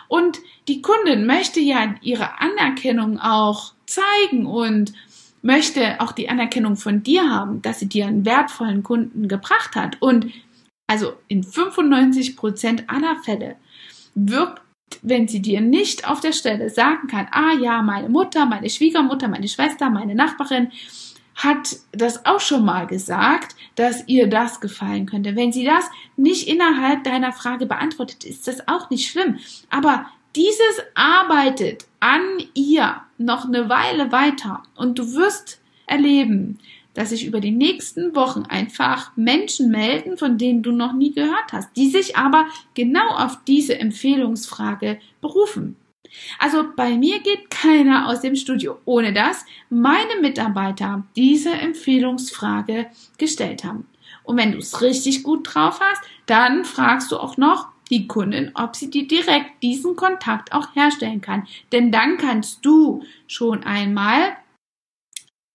Und 0.09 0.39
die 0.67 0.81
Kundin 0.81 1.25
möchte 1.25 1.61
ja 1.61 1.95
ihre 2.01 2.41
Anerkennung 2.41 3.19
auch 3.19 3.73
zeigen 3.85 4.45
und 4.45 4.93
möchte 5.41 6.01
auch 6.01 6.11
die 6.11 6.27
Anerkennung 6.27 6.75
von 6.75 7.03
dir 7.03 7.29
haben, 7.29 7.61
dass 7.61 7.79
sie 7.79 7.87
dir 7.87 8.07
einen 8.07 8.25
wertvollen 8.25 8.83
Kunden 8.83 9.27
gebracht 9.27 9.75
hat. 9.75 10.01
Und 10.01 10.33
also 10.87 11.13
in 11.27 11.43
95 11.43 12.35
Prozent 12.35 12.89
aller 12.89 13.15
Fälle 13.23 13.55
wirkt, 14.15 14.64
wenn 15.01 15.27
sie 15.27 15.41
dir 15.41 15.61
nicht 15.61 16.09
auf 16.09 16.19
der 16.19 16.33
Stelle 16.33 16.69
sagen 16.69 17.07
kann, 17.07 17.27
ah 17.31 17.53
ja, 17.53 17.81
meine 17.81 18.09
Mutter, 18.09 18.45
meine 18.45 18.69
Schwiegermutter, 18.69 19.27
meine 19.27 19.47
Schwester, 19.47 19.89
meine 19.89 20.15
Nachbarin, 20.15 20.71
hat 21.35 21.77
das 21.91 22.25
auch 22.25 22.39
schon 22.39 22.63
mal 22.63 22.87
gesagt, 22.87 23.55
dass 23.75 24.07
ihr 24.07 24.27
das 24.27 24.61
gefallen 24.61 25.05
könnte. 25.05 25.35
Wenn 25.35 25.51
sie 25.51 25.65
das 25.65 25.89
nicht 26.15 26.47
innerhalb 26.47 27.03
deiner 27.03 27.33
Frage 27.33 27.65
beantwortet, 27.65 28.23
ist 28.23 28.47
das 28.47 28.67
auch 28.67 28.89
nicht 28.89 29.09
schlimm. 29.09 29.37
Aber 29.69 30.07
dieses 30.35 30.81
arbeitet 30.95 31.85
an 31.99 32.21
ihr 32.53 33.01
noch 33.17 33.45
eine 33.45 33.69
Weile 33.69 34.11
weiter 34.11 34.63
und 34.75 34.97
du 34.97 35.13
wirst 35.13 35.61
erleben, 35.87 36.59
dass 36.95 37.09
sich 37.09 37.25
über 37.25 37.39
die 37.39 37.51
nächsten 37.51 38.15
Wochen 38.15 38.43
einfach 38.43 39.15
Menschen 39.15 39.69
melden, 39.69 40.17
von 40.17 40.39
denen 40.39 40.63
du 40.63 40.71
noch 40.71 40.93
nie 40.93 41.13
gehört 41.13 41.53
hast, 41.53 41.69
die 41.75 41.89
sich 41.89 42.17
aber 42.17 42.47
genau 42.73 43.07
auf 43.09 43.37
diese 43.45 43.77
Empfehlungsfrage 43.79 44.97
berufen. 45.21 45.75
Also 46.39 46.63
bei 46.75 46.97
mir 46.97 47.19
geht 47.19 47.49
keiner 47.49 48.07
aus 48.07 48.21
dem 48.21 48.35
Studio, 48.35 48.77
ohne 48.85 49.13
dass 49.13 49.45
meine 49.69 50.21
Mitarbeiter 50.21 51.03
diese 51.15 51.51
Empfehlungsfrage 51.51 52.87
gestellt 53.17 53.63
haben. 53.63 53.85
Und 54.23 54.37
wenn 54.37 54.53
du 54.53 54.57
es 54.57 54.81
richtig 54.81 55.23
gut 55.23 55.53
drauf 55.53 55.79
hast, 55.79 56.01
dann 56.25 56.65
fragst 56.65 57.11
du 57.11 57.17
auch 57.17 57.37
noch 57.37 57.67
die 57.91 58.07
Kundin, 58.07 58.51
ob 58.55 58.75
sie 58.75 58.89
dir 58.89 59.07
direkt 59.07 59.61
diesen 59.61 59.95
Kontakt 59.95 60.53
auch 60.53 60.75
herstellen 60.75 61.21
kann. 61.21 61.47
Denn 61.71 61.91
dann 61.91 62.17
kannst 62.17 62.65
du 62.65 63.03
schon 63.27 63.63
einmal 63.63 64.35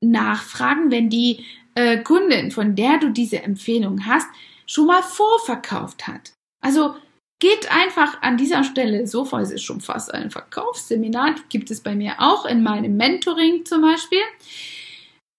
nachfragen, 0.00 0.90
wenn 0.90 1.10
die 1.10 1.44
äh, 1.74 1.98
Kundin, 1.98 2.50
von 2.50 2.74
der 2.74 2.98
du 2.98 3.10
diese 3.10 3.42
Empfehlung 3.42 4.06
hast, 4.06 4.28
schon 4.66 4.86
mal 4.86 5.02
vorverkauft 5.02 6.06
hat. 6.06 6.32
Also 6.62 6.94
Geht 7.40 7.72
einfach 7.72 8.20
an 8.20 8.36
dieser 8.36 8.64
Stelle 8.64 9.06
so 9.06 9.24
vor, 9.24 9.40
es 9.40 9.50
ist 9.50 9.62
schon 9.62 9.80
fast 9.80 10.12
ein 10.12 10.30
Verkaufsseminar, 10.30 11.36
gibt 11.48 11.70
es 11.70 11.80
bei 11.80 11.94
mir 11.94 12.16
auch 12.18 12.44
in 12.44 12.62
meinem 12.62 12.98
Mentoring 12.98 13.64
zum 13.64 13.80
Beispiel. 13.80 14.20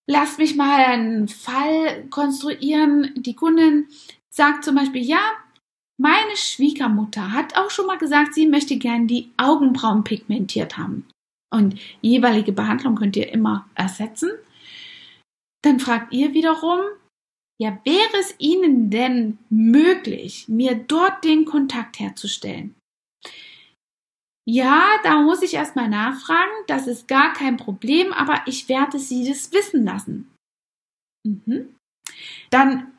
Lasst 0.10 0.40
mich 0.40 0.56
mal 0.56 0.84
einen 0.84 1.28
Fall 1.28 2.08
konstruieren. 2.10 3.14
Die 3.16 3.36
Kundin 3.36 3.88
sagt 4.34 4.66
zum 4.66 4.76
Beispiel, 4.76 5.04
ja, 5.04 5.22
meine 6.00 6.36
Schwiegermutter 6.36 7.34
hat 7.34 7.56
auch 7.56 7.70
schon 7.70 7.86
mal 7.86 8.00
gesagt, 8.00 8.34
sie 8.34 8.48
möchte 8.48 8.78
gern 8.78 9.06
die 9.06 9.30
Augenbrauen 9.38 10.04
pigmentiert 10.04 10.80
haben. 10.80 11.06
Und 11.54 11.80
jeweilige 12.02 12.52
Behandlung 12.52 12.96
könnt 12.96 13.16
ihr 13.16 13.32
immer 13.32 13.70
ersetzen. 13.76 14.32
Dann 15.64 15.80
fragt 15.80 16.14
ihr 16.14 16.34
wiederum, 16.34 16.80
ja, 17.62 17.80
wäre 17.86 18.18
es 18.20 18.34
Ihnen 18.40 18.90
denn 18.90 19.38
möglich, 19.50 20.48
mir 20.48 20.74
dort 20.76 21.24
den 21.24 21.46
Kontakt 21.46 22.00
herzustellen? 22.00 22.76
Ja, 24.50 25.00
da 25.04 25.22
muss 25.22 25.44
ich 25.44 25.54
erstmal 25.54 25.88
nachfragen. 25.88 26.52
Das 26.66 26.88
ist 26.88 27.08
gar 27.08 27.34
kein 27.34 27.58
Problem, 27.58 28.12
aber 28.14 28.42
ich 28.48 28.68
werde 28.68 28.98
Sie 28.98 29.28
das 29.28 29.52
wissen 29.52 29.86
lassen. 29.86 30.32
Mhm. 31.24 31.76
Dann 32.50 32.92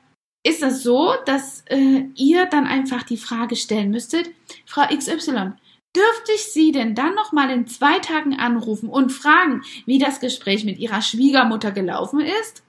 ist 0.46 0.62
es 0.62 0.82
so, 0.82 1.14
dass 1.26 1.62
äh, 1.66 2.04
ihr 2.14 2.46
dann 2.46 2.66
einfach 2.66 3.02
die 3.02 3.16
Frage 3.16 3.56
stellen 3.56 3.90
müsstet, 3.90 4.30
Frau 4.66 4.86
XY, 4.86 5.52
dürfte 5.94 6.32
ich 6.34 6.44
Sie 6.52 6.72
denn 6.72 6.94
dann 6.94 7.14
nochmal 7.14 7.50
in 7.50 7.66
zwei 7.66 7.98
Tagen 7.98 8.34
anrufen 8.34 8.88
und 8.88 9.10
fragen, 9.10 9.62
wie 9.86 9.98
das 9.98 10.20
Gespräch 10.20 10.64
mit 10.64 10.78
Ihrer 10.78 11.02
Schwiegermutter 11.02 11.72
gelaufen 11.72 12.20
ist? 12.20 12.62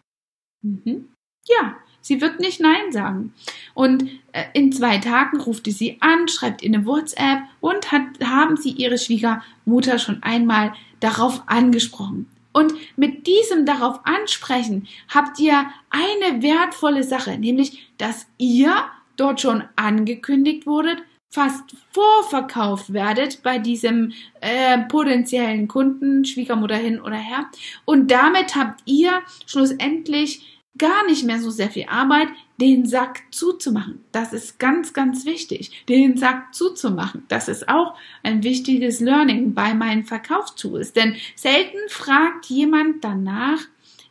Mhm. 0.62 1.10
Ja, 1.48 1.76
sie 2.02 2.22
wird 2.22 2.40
nicht 2.40 2.62
Nein 2.62 2.92
sagen. 2.92 3.34
Und 3.74 4.10
äh, 4.32 4.46
in 4.54 4.72
zwei 4.72 4.98
Tagen 5.00 5.40
ruft 5.42 5.66
sie 5.66 5.98
an, 6.00 6.28
schreibt 6.28 6.62
ihr 6.62 6.74
eine 6.74 6.86
WhatsApp 6.86 7.44
und 7.60 7.92
hat, 7.92 8.04
haben 8.24 8.56
sie 8.58 8.72
ihre 8.72 8.98
Schwiegermutter 8.98 10.00
schon 10.00 10.24
einmal 10.24 10.74
darauf 11.00 11.44
angesprochen. 11.48 12.30
Und 12.54 12.74
mit 12.96 13.26
diesem 13.26 13.66
darauf 13.66 14.00
ansprechen 14.06 14.88
habt 15.10 15.40
ihr 15.40 15.66
eine 15.90 16.44
wertvolle 16.44 17.04
Sache, 17.04 17.38
nämlich, 17.38 17.90
dass 17.98 18.28
ihr 18.38 18.76
dort 19.18 19.42
schon 19.42 19.64
angekündigt 19.76 20.68
wurdet, 20.68 21.00
fast 21.34 21.76
vorverkauft 21.92 22.94
werdet 22.94 23.42
bei 23.42 23.58
diesem 23.58 24.14
äh, 24.40 24.78
potenziellen 24.88 25.68
Kunden, 25.68 26.26
Schwiegermutter 26.26 26.76
hin 26.76 27.02
oder 27.02 27.16
her. 27.16 27.50
Und 27.86 28.12
damit 28.12 28.56
habt 28.56 28.82
ihr 28.86 29.22
schlussendlich 29.48 30.62
gar 30.78 31.06
nicht 31.08 31.26
mehr 31.26 31.40
so 31.40 31.50
sehr 31.50 31.72
viel 31.72 31.88
Arbeit, 31.88 32.28
den 32.62 32.86
Sack 32.86 33.24
zuzumachen. 33.32 34.04
Das 34.12 34.32
ist 34.32 34.60
ganz, 34.60 34.94
ganz 34.94 35.26
wichtig. 35.26 35.86
Den 35.90 36.18
Sack 36.18 36.54
zuzumachen. 36.54 37.26
Das 37.30 37.48
ist 37.48 37.68
auch 37.68 37.96
ein 38.22 38.44
wichtiges 38.44 39.00
Learning 39.00 39.56
bei 39.56 39.74
meinen 39.74 40.04
Verkaufstools. 40.04 40.94
Denn 40.94 41.16
selten 41.36 41.78
fragt 41.90 42.46
jemand 42.46 43.04
danach, 43.04 43.60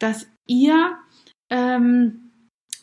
dass 0.00 0.28
ihr 0.46 0.98
ähm, 1.50 2.30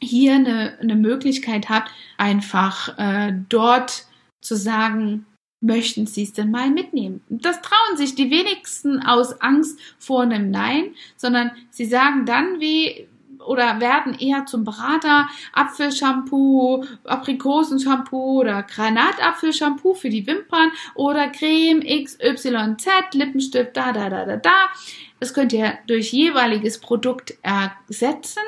hier 0.02 0.36
eine, 0.36 0.78
eine 0.80 0.96
Möglichkeit 0.96 1.68
habt, 1.68 1.92
einfach 2.18 2.98
äh, 2.98 3.34
dort 3.50 4.06
zu 4.42 4.56
sagen, 4.56 5.26
möchten 5.62 6.08
Sie 6.08 6.24
es 6.24 6.34
denn 6.34 6.52
mal 6.52 6.70
mitnehmen? 6.70 7.22
Das 7.30 7.62
trauen 7.62 7.98
sich 7.98 8.16
die 8.16 8.32
wenigsten 8.32 9.02
aus 9.02 9.42
Angst 9.42 9.80
vor 9.98 10.22
einem 10.22 10.52
Nein, 10.52 10.96
sondern 11.18 11.52
sie 11.70 11.86
sagen 11.86 12.26
dann, 12.26 12.60
wie, 12.60 13.08
oder 13.46 13.80
werden 13.80 14.14
eher 14.14 14.46
zum 14.46 14.64
Berater 14.64 15.28
Apfelshampoo, 15.54 16.86
Aprikosenshampoo 17.04 18.40
oder 18.42 18.64
Granatapfelshampoo 18.64 19.94
für 19.94 20.10
die 20.10 20.28
Wimpern 20.28 20.72
oder 20.96 21.30
Creme 21.30 21.82
XYZ, 21.82 23.14
Lippenstift, 23.14 23.76
da, 23.76 23.92
da, 23.92 24.10
da, 24.10 24.26
da, 24.26 24.38
da. 24.38 24.70
Das 25.20 25.34
könnt 25.34 25.52
ihr 25.52 25.78
durch 25.88 26.14
jeweiliges 26.14 26.80
Produkt 26.80 27.34
ersetzen. 27.42 28.44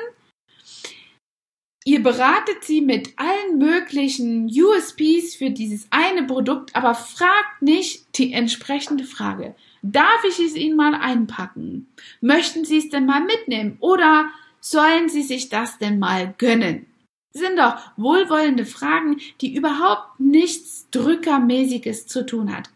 Ihr 1.84 2.02
beratet 2.02 2.62
sie 2.62 2.80
mit 2.80 3.14
allen 3.16 3.58
möglichen 3.58 4.46
USPs 4.46 5.34
für 5.34 5.50
dieses 5.50 5.88
eine 5.90 6.24
Produkt, 6.24 6.76
aber 6.76 6.94
fragt 6.94 7.60
nicht 7.60 8.18
die 8.18 8.32
entsprechende 8.32 9.04
Frage. 9.04 9.54
Darf 9.82 10.22
ich 10.24 10.38
es 10.38 10.54
Ihnen 10.54 10.76
mal 10.76 10.94
einpacken? 10.94 11.88
Möchten 12.20 12.64
Sie 12.64 12.78
es 12.78 12.88
denn 12.88 13.04
mal 13.04 13.24
mitnehmen? 13.24 13.78
Oder 13.80 14.28
sollen 14.60 15.08
sie 15.08 15.22
sich 15.22 15.48
das 15.48 15.78
denn 15.78 15.98
mal 15.98 16.34
gönnen? 16.38 16.86
Sind 17.32 17.58
doch 17.58 17.78
wohlwollende 17.96 18.64
Fragen, 18.64 19.20
die 19.40 19.54
überhaupt 19.54 20.20
nichts 20.20 20.88
Drückermäßiges 20.90 22.06
zu 22.06 22.24
tun 22.24 22.56
hat. 22.56 22.70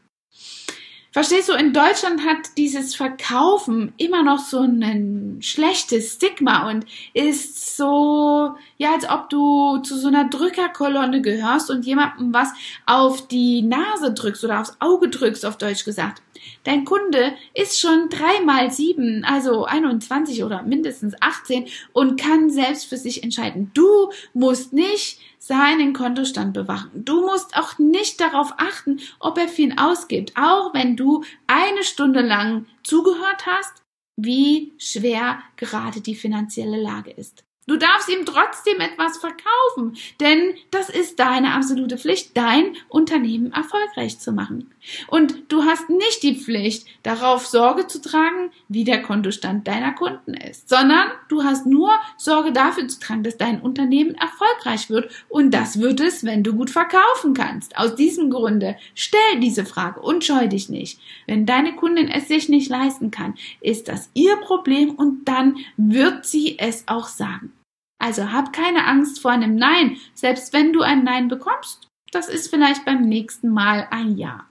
Verstehst 1.17 1.49
du, 1.49 1.55
in 1.55 1.73
Deutschland 1.73 2.27
hat 2.27 2.59
dieses 2.59 2.95
Verkaufen 2.95 3.95
immer 3.97 4.23
noch 4.23 4.39
so 4.39 4.61
ein 4.61 5.39
schlechtes 5.41 6.17
Stigma 6.17 6.69
und 6.69 6.85
ist 7.15 7.75
so, 7.75 8.55
ja, 8.77 8.93
als 8.93 9.09
ob 9.09 9.31
du 9.31 9.79
zu 9.79 9.97
so 9.97 10.09
einer 10.09 10.29
Drückerkolonne 10.29 11.23
gehörst 11.23 11.71
und 11.71 11.87
jemandem 11.87 12.35
was 12.35 12.51
auf 12.85 13.29
die 13.29 13.63
Nase 13.63 14.13
drückst 14.13 14.45
oder 14.45 14.61
aufs 14.61 14.77
Auge 14.79 15.09
drückst, 15.09 15.47
auf 15.47 15.57
Deutsch 15.57 15.87
gesagt. 15.87 16.21
Dein 16.65 16.85
Kunde 16.85 17.35
ist 17.55 17.81
schon 17.81 18.09
drei 18.09 18.41
mal 18.45 18.71
sieben, 18.71 19.25
also 19.25 19.65
21 19.65 20.45
oder 20.45 20.63
mindestens 20.63 21.15
18 21.21 21.67
und 21.93 22.21
kann 22.21 22.51
selbst 22.51 22.87
für 22.87 22.97
sich 22.97 23.23
entscheiden. 23.23 23.71
Du 23.75 24.11
musst 24.35 24.73
nicht 24.73 25.21
seinen 25.39 25.93
Kontostand 25.93 26.55
bewachen. 26.55 26.91
Du 27.05 27.21
musst 27.21 27.57
auch 27.57 27.79
nicht 27.79 28.21
darauf 28.21 28.55
achten, 28.57 29.01
ob 29.21 29.39
er 29.39 29.49
viel 29.49 29.75
ausgibt, 29.79 30.33
auch 30.37 30.75
wenn 30.75 30.97
du 30.97 31.25
eine 31.47 31.85
Stunde 31.85 32.21
lang 32.21 32.67
zugehört 32.83 33.47
hast, 33.47 33.83
wie 34.17 34.73
schwer 34.79 35.41
gerade 35.57 36.01
die 36.01 36.15
finanzielle 36.15 36.81
Lage 36.81 37.11
ist. 37.11 37.45
Du 37.69 37.77
darfst 37.77 38.09
ihm 38.09 38.25
trotzdem 38.25 38.81
etwas 38.81 39.19
verkaufen, 39.19 39.97
denn 40.21 40.55
das 40.71 40.89
ist 40.89 41.19
deine 41.19 41.55
absolute 41.55 41.99
Pflicht, 41.99 42.37
dein 42.37 42.77
Unternehmen 42.89 43.53
erfolgreich 43.53 44.21
zu 44.21 44.31
machen. 44.31 44.73
Und 45.09 45.51
du 45.53 45.65
hast 45.65 45.89
nicht 45.89 46.23
die 46.23 46.37
Pflicht, 46.37 46.87
darauf 47.03 47.47
Sorge 47.47 47.87
zu 47.87 48.01
tragen, 48.01 48.51
wie 48.69 48.85
der 48.85 49.03
Kontostand 49.03 49.67
deiner 49.67 49.93
Kunden 49.93 50.35
ist, 50.35 50.69
sondern 50.69 51.09
du 51.29 51.45
hast 51.45 51.67
nur 51.67 51.91
Sorge 52.17 52.53
dafür 52.53 52.89
zu 52.89 53.01
tragen, 53.01 53.23
dass 53.23 53.37
dein 53.37 53.61
Unternehmen 53.61 54.15
erfolgreich 54.15 54.91
wird. 54.91 55.11
Und 55.29 55.53
das 55.53 55.81
wird 55.81 56.01
es, 56.01 56.25
wenn 56.25 56.43
du 56.43 56.55
gut 56.55 56.71
verkaufen 56.71 57.35
kannst. 57.35 57.77
Aus 57.77 57.95
diesem 57.95 58.31
Grunde 58.31 58.77
stell 58.95 59.41
diese 59.41 59.65
Frage 59.65 60.01
und 60.01 60.25
scheu 60.25 60.49
dich 60.49 60.69
nicht. 60.69 61.01
Wenn 61.27 61.47
deine 61.47 61.75
Kundin 61.75 62.09
es 62.09 62.29
sich 62.29 62.49
nicht 62.49 62.69
leisten 62.69 63.11
kann, 63.11 63.35
ist 63.61 63.89
das 63.89 64.11
ihr 64.15 64.37
Problem 64.37 64.91
und 64.91 65.27
dann 65.27 65.57
wird 65.77 66.27
sie 66.27 66.59
es 66.59 66.85
auch 66.87 67.09
sagen. 67.09 67.53
Also 67.99 68.33
hab 68.33 68.53
keine 68.53 68.87
Angst 68.87 69.21
vor 69.21 69.31
einem 69.31 69.57
Nein, 69.57 69.97
selbst 70.15 70.53
wenn 70.53 70.73
du 70.73 70.83
ein 70.83 71.05
Nein 71.05 71.29
bekommst. 71.29 71.89
Das 72.13 72.29
ist 72.29 72.49
vielleicht 72.49 72.85
beim 72.85 73.03
nächsten 73.03 73.49
Mal 73.49 73.89
ein 73.91 74.17
Ja. 74.17 74.49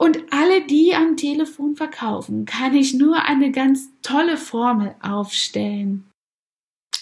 Und 0.00 0.32
alle, 0.32 0.62
die 0.62 0.94
am 0.94 1.18
Telefon 1.18 1.76
verkaufen, 1.76 2.46
kann 2.46 2.74
ich 2.74 2.94
nur 2.94 3.22
eine 3.22 3.52
ganz 3.52 3.90
tolle 4.00 4.38
Formel 4.38 4.94
aufstellen. 5.02 6.09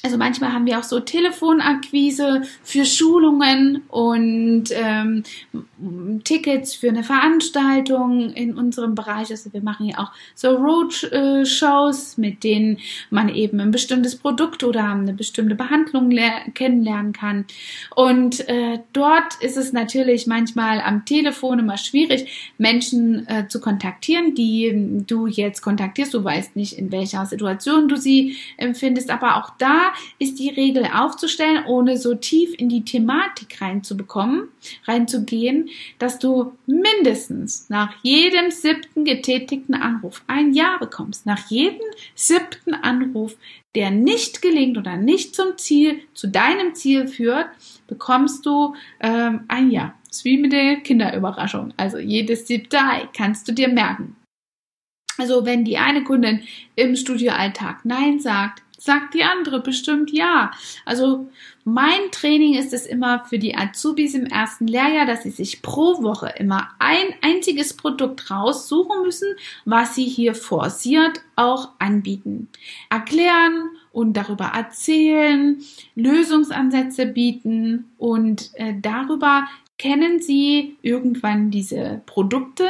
Also 0.08 0.16
manchmal 0.16 0.54
haben 0.54 0.64
wir 0.64 0.78
auch 0.78 0.84
so 0.84 1.00
Telefonakquise 1.00 2.40
für 2.62 2.86
Schulungen 2.86 3.82
und 3.88 4.70
ähm, 4.72 5.22
Tickets 6.24 6.74
für 6.74 6.88
eine 6.88 7.04
Veranstaltung 7.04 8.30
in 8.30 8.56
unserem 8.56 8.94
Bereich. 8.94 9.28
Also 9.30 9.52
wir 9.52 9.60
machen 9.60 9.84
ja 9.84 9.98
auch 9.98 10.10
so 10.34 10.56
Roadshows, 10.56 12.16
mit 12.16 12.42
denen 12.42 12.78
man 13.10 13.28
eben 13.28 13.60
ein 13.60 13.70
bestimmtes 13.70 14.16
Produkt 14.16 14.64
oder 14.64 14.84
eine 14.84 15.12
bestimmte 15.12 15.54
Behandlung 15.54 16.08
kennenlernen 16.54 17.12
kann. 17.12 17.44
Und 17.94 18.48
äh, 18.48 18.78
dort 18.94 19.34
ist 19.42 19.58
es 19.58 19.74
natürlich 19.74 20.26
manchmal 20.26 20.80
am 20.80 21.04
Telefon 21.04 21.58
immer 21.58 21.76
schwierig, 21.76 22.54
Menschen 22.56 23.28
äh, 23.28 23.46
zu 23.46 23.60
kontaktieren, 23.60 24.34
die 24.34 25.04
du 25.06 25.26
jetzt 25.26 25.60
kontaktierst. 25.60 26.14
Du 26.14 26.24
weißt 26.24 26.56
nicht, 26.56 26.78
in 26.78 26.90
welcher 26.92 27.26
Situation 27.26 27.88
du 27.88 27.96
sie 27.96 28.38
empfindest, 28.56 29.10
aber 29.10 29.36
auch 29.36 29.50
da 29.58 29.92
ist 30.18 30.38
die 30.38 30.50
Regel 30.50 30.84
aufzustellen, 30.86 31.64
ohne 31.66 31.96
so 31.96 32.14
tief 32.14 32.54
in 32.58 32.68
die 32.68 32.84
Thematik 32.84 33.60
reinzubekommen, 33.60 34.48
reinzugehen, 34.86 35.68
dass 35.98 36.18
du 36.18 36.52
mindestens 36.66 37.68
nach 37.68 37.94
jedem 38.02 38.50
siebten 38.50 39.04
getätigten 39.04 39.74
Anruf 39.74 40.22
ein 40.26 40.52
Ja 40.52 40.76
bekommst. 40.78 41.26
Nach 41.26 41.48
jedem 41.50 41.86
siebten 42.14 42.74
Anruf, 42.74 43.36
der 43.74 43.90
nicht 43.90 44.42
gelingt 44.42 44.78
oder 44.78 44.96
nicht 44.96 45.34
zum 45.34 45.56
Ziel, 45.58 46.00
zu 46.14 46.28
deinem 46.28 46.74
Ziel 46.74 47.06
führt, 47.06 47.48
bekommst 47.86 48.46
du 48.46 48.74
ähm, 49.00 49.44
ein 49.48 49.70
Ja. 49.70 49.94
Das 50.08 50.18
ist 50.18 50.24
wie 50.24 50.38
mit 50.38 50.52
der 50.52 50.76
Kinderüberraschung. 50.76 51.74
Also 51.76 51.98
jedes 51.98 52.46
siebte 52.46 52.78
Ei 52.78 53.08
kannst 53.14 53.46
du 53.46 53.52
dir 53.52 53.68
merken. 53.68 54.16
Also 55.18 55.44
wenn 55.44 55.64
die 55.64 55.78
eine 55.78 56.04
Kundin 56.04 56.42
im 56.76 56.94
Studioalltag 56.96 57.84
Nein 57.84 58.20
sagt, 58.20 58.62
sagt 58.78 59.14
die 59.14 59.24
andere 59.24 59.60
bestimmt 59.60 60.10
ja. 60.10 60.52
Also 60.86 61.28
mein 61.64 62.10
Training 62.12 62.54
ist 62.54 62.72
es 62.72 62.86
immer 62.86 63.24
für 63.26 63.38
die 63.38 63.56
Azubis 63.56 64.14
im 64.14 64.24
ersten 64.24 64.66
Lehrjahr, 64.66 65.04
dass 65.04 65.24
sie 65.24 65.30
sich 65.30 65.60
pro 65.60 66.02
Woche 66.02 66.32
immer 66.38 66.68
ein 66.78 67.06
einziges 67.20 67.74
Produkt 67.74 68.30
raussuchen 68.30 69.02
müssen, 69.02 69.34
was 69.64 69.94
sie 69.94 70.06
hier 70.06 70.34
forciert 70.34 71.20
auch 71.36 71.70
anbieten. 71.78 72.48
Erklären 72.88 73.68
und 73.92 74.16
darüber 74.16 74.46
erzählen, 74.46 75.60
Lösungsansätze 75.94 77.06
bieten 77.06 77.90
und 77.98 78.50
äh, 78.54 78.74
darüber 78.80 79.48
kennen 79.76 80.20
sie 80.20 80.76
irgendwann 80.82 81.50
diese 81.50 82.02
Produkte 82.06 82.68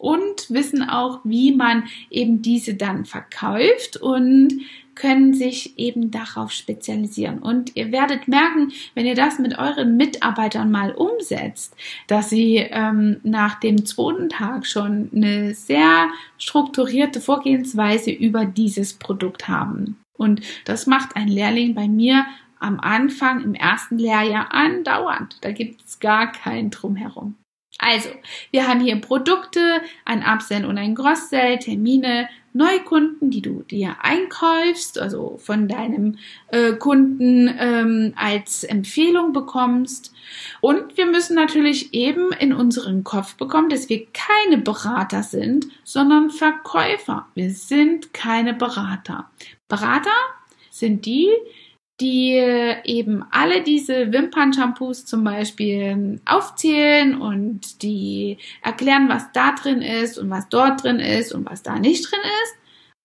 und 0.00 0.48
wissen 0.50 0.82
auch, 0.82 1.20
wie 1.24 1.52
man 1.54 1.84
eben 2.10 2.42
diese 2.42 2.74
dann 2.74 3.04
verkauft 3.04 3.98
und 4.00 4.60
können 4.94 5.34
sich 5.34 5.78
eben 5.78 6.10
darauf 6.10 6.52
spezialisieren. 6.52 7.38
Und 7.38 7.76
ihr 7.76 7.92
werdet 7.92 8.28
merken, 8.28 8.72
wenn 8.94 9.06
ihr 9.06 9.14
das 9.14 9.38
mit 9.38 9.58
euren 9.58 9.96
Mitarbeitern 9.96 10.70
mal 10.70 10.92
umsetzt, 10.92 11.74
dass 12.06 12.30
sie 12.30 12.56
ähm, 12.56 13.20
nach 13.22 13.60
dem 13.60 13.86
zweiten 13.86 14.28
Tag 14.28 14.66
schon 14.66 15.10
eine 15.14 15.54
sehr 15.54 16.08
strukturierte 16.38 17.20
Vorgehensweise 17.20 18.10
über 18.10 18.44
dieses 18.44 18.94
Produkt 18.94 19.48
haben. 19.48 20.00
Und 20.16 20.42
das 20.64 20.86
macht 20.86 21.16
ein 21.16 21.28
Lehrling 21.28 21.74
bei 21.74 21.88
mir 21.88 22.26
am 22.58 22.78
Anfang 22.78 23.42
im 23.42 23.54
ersten 23.54 23.98
Lehrjahr 23.98 24.52
andauernd. 24.52 25.38
Da 25.40 25.50
gibt 25.50 25.82
es 25.82 25.98
gar 25.98 26.30
kein 26.30 26.70
Drumherum. 26.70 27.36
Also, 27.78 28.10
wir 28.50 28.68
haben 28.68 28.80
hier 28.80 29.00
Produkte, 29.00 29.80
ein 30.04 30.22
Upsell 30.22 30.66
und 30.66 30.76
ein 30.76 30.94
Cross-Sell, 30.94 31.58
Termine, 31.58 32.28
Neukunden, 32.52 33.30
die 33.30 33.42
du 33.42 33.62
dir 33.62 33.96
einkaufst, 34.00 34.98
also 34.98 35.38
von 35.38 35.68
deinem 35.68 36.18
äh, 36.48 36.72
Kunden 36.72 37.48
ähm, 37.58 38.12
als 38.16 38.64
Empfehlung 38.64 39.32
bekommst. 39.32 40.12
Und 40.60 40.96
wir 40.96 41.06
müssen 41.06 41.36
natürlich 41.36 41.94
eben 41.94 42.32
in 42.32 42.52
unseren 42.52 43.04
Kopf 43.04 43.36
bekommen, 43.36 43.68
dass 43.68 43.88
wir 43.88 44.06
keine 44.12 44.58
Berater 44.58 45.22
sind, 45.22 45.66
sondern 45.84 46.30
Verkäufer. 46.30 47.26
Wir 47.34 47.50
sind 47.50 48.12
keine 48.12 48.54
Berater. 48.54 49.30
Berater 49.68 50.10
sind 50.70 51.06
die, 51.06 51.28
die 52.00 52.32
eben 52.84 53.24
alle 53.30 53.62
diese 53.62 54.12
Wimpern-Shampoos 54.12 55.04
zum 55.04 55.24
Beispiel 55.24 56.20
aufzählen 56.24 57.20
und 57.20 57.82
die 57.82 58.38
erklären, 58.62 59.08
was 59.08 59.32
da 59.32 59.52
drin 59.52 59.82
ist 59.82 60.18
und 60.18 60.30
was 60.30 60.48
dort 60.48 60.82
drin 60.82 60.98
ist 60.98 61.32
und 61.32 61.48
was 61.48 61.62
da 61.62 61.78
nicht 61.78 62.10
drin 62.10 62.20
ist, 62.44 62.56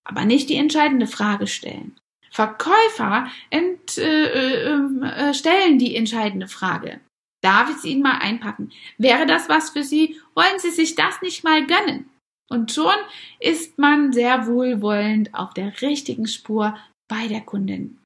aber 0.04 0.24
nicht 0.24 0.48
die 0.48 0.56
entscheidende 0.56 1.06
Frage 1.06 1.46
stellen. 1.46 1.96
Verkäufer 2.30 3.28
ent, 3.50 3.96
äh, 3.98 4.26
äh, 4.26 4.78
äh, 5.02 5.34
stellen 5.34 5.78
die 5.78 5.96
entscheidende 5.96 6.48
Frage. 6.48 7.00
Darf 7.42 7.70
ich 7.70 7.76
sie 7.76 7.92
Ihnen 7.92 8.02
mal 8.02 8.18
einpacken? 8.18 8.72
Wäre 8.98 9.26
das 9.26 9.48
was 9.48 9.70
für 9.70 9.84
Sie? 9.84 10.20
Wollen 10.34 10.58
Sie 10.58 10.70
sich 10.70 10.94
das 10.94 11.22
nicht 11.22 11.44
mal 11.44 11.66
gönnen? 11.66 12.10
Und 12.50 12.72
schon 12.72 12.94
ist 13.40 13.78
man 13.78 14.12
sehr 14.12 14.46
wohlwollend 14.46 15.34
auf 15.34 15.54
der 15.54 15.80
richtigen 15.80 16.26
Spur 16.26 16.76
bei 17.08 17.26
der 17.28 17.40
Kundin. 17.40 17.98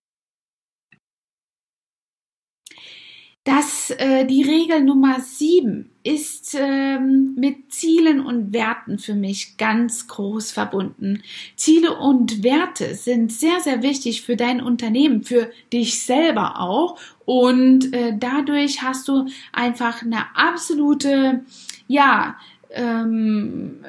Das, 3.44 3.90
äh, 3.90 4.26
die 4.26 4.42
Regel 4.42 4.82
Nummer 4.82 5.20
sieben 5.20 5.90
ist 6.02 6.54
ähm, 6.58 7.34
mit 7.36 7.72
Zielen 7.72 8.20
und 8.20 8.52
Werten 8.52 8.98
für 8.98 9.14
mich 9.14 9.56
ganz 9.56 10.08
groß 10.08 10.50
verbunden. 10.52 11.22
Ziele 11.56 11.96
und 11.96 12.42
Werte 12.42 12.94
sind 12.94 13.32
sehr, 13.32 13.60
sehr 13.60 13.82
wichtig 13.82 14.22
für 14.22 14.36
dein 14.36 14.60
Unternehmen, 14.60 15.22
für 15.22 15.50
dich 15.72 16.02
selber 16.02 16.60
auch. 16.60 16.98
Und 17.24 17.94
äh, 17.94 18.14
dadurch 18.18 18.82
hast 18.82 19.08
du 19.08 19.26
einfach 19.52 20.02
eine 20.02 20.36
absolute, 20.36 21.42
ja, 21.88 22.36
ähm, 22.70 23.82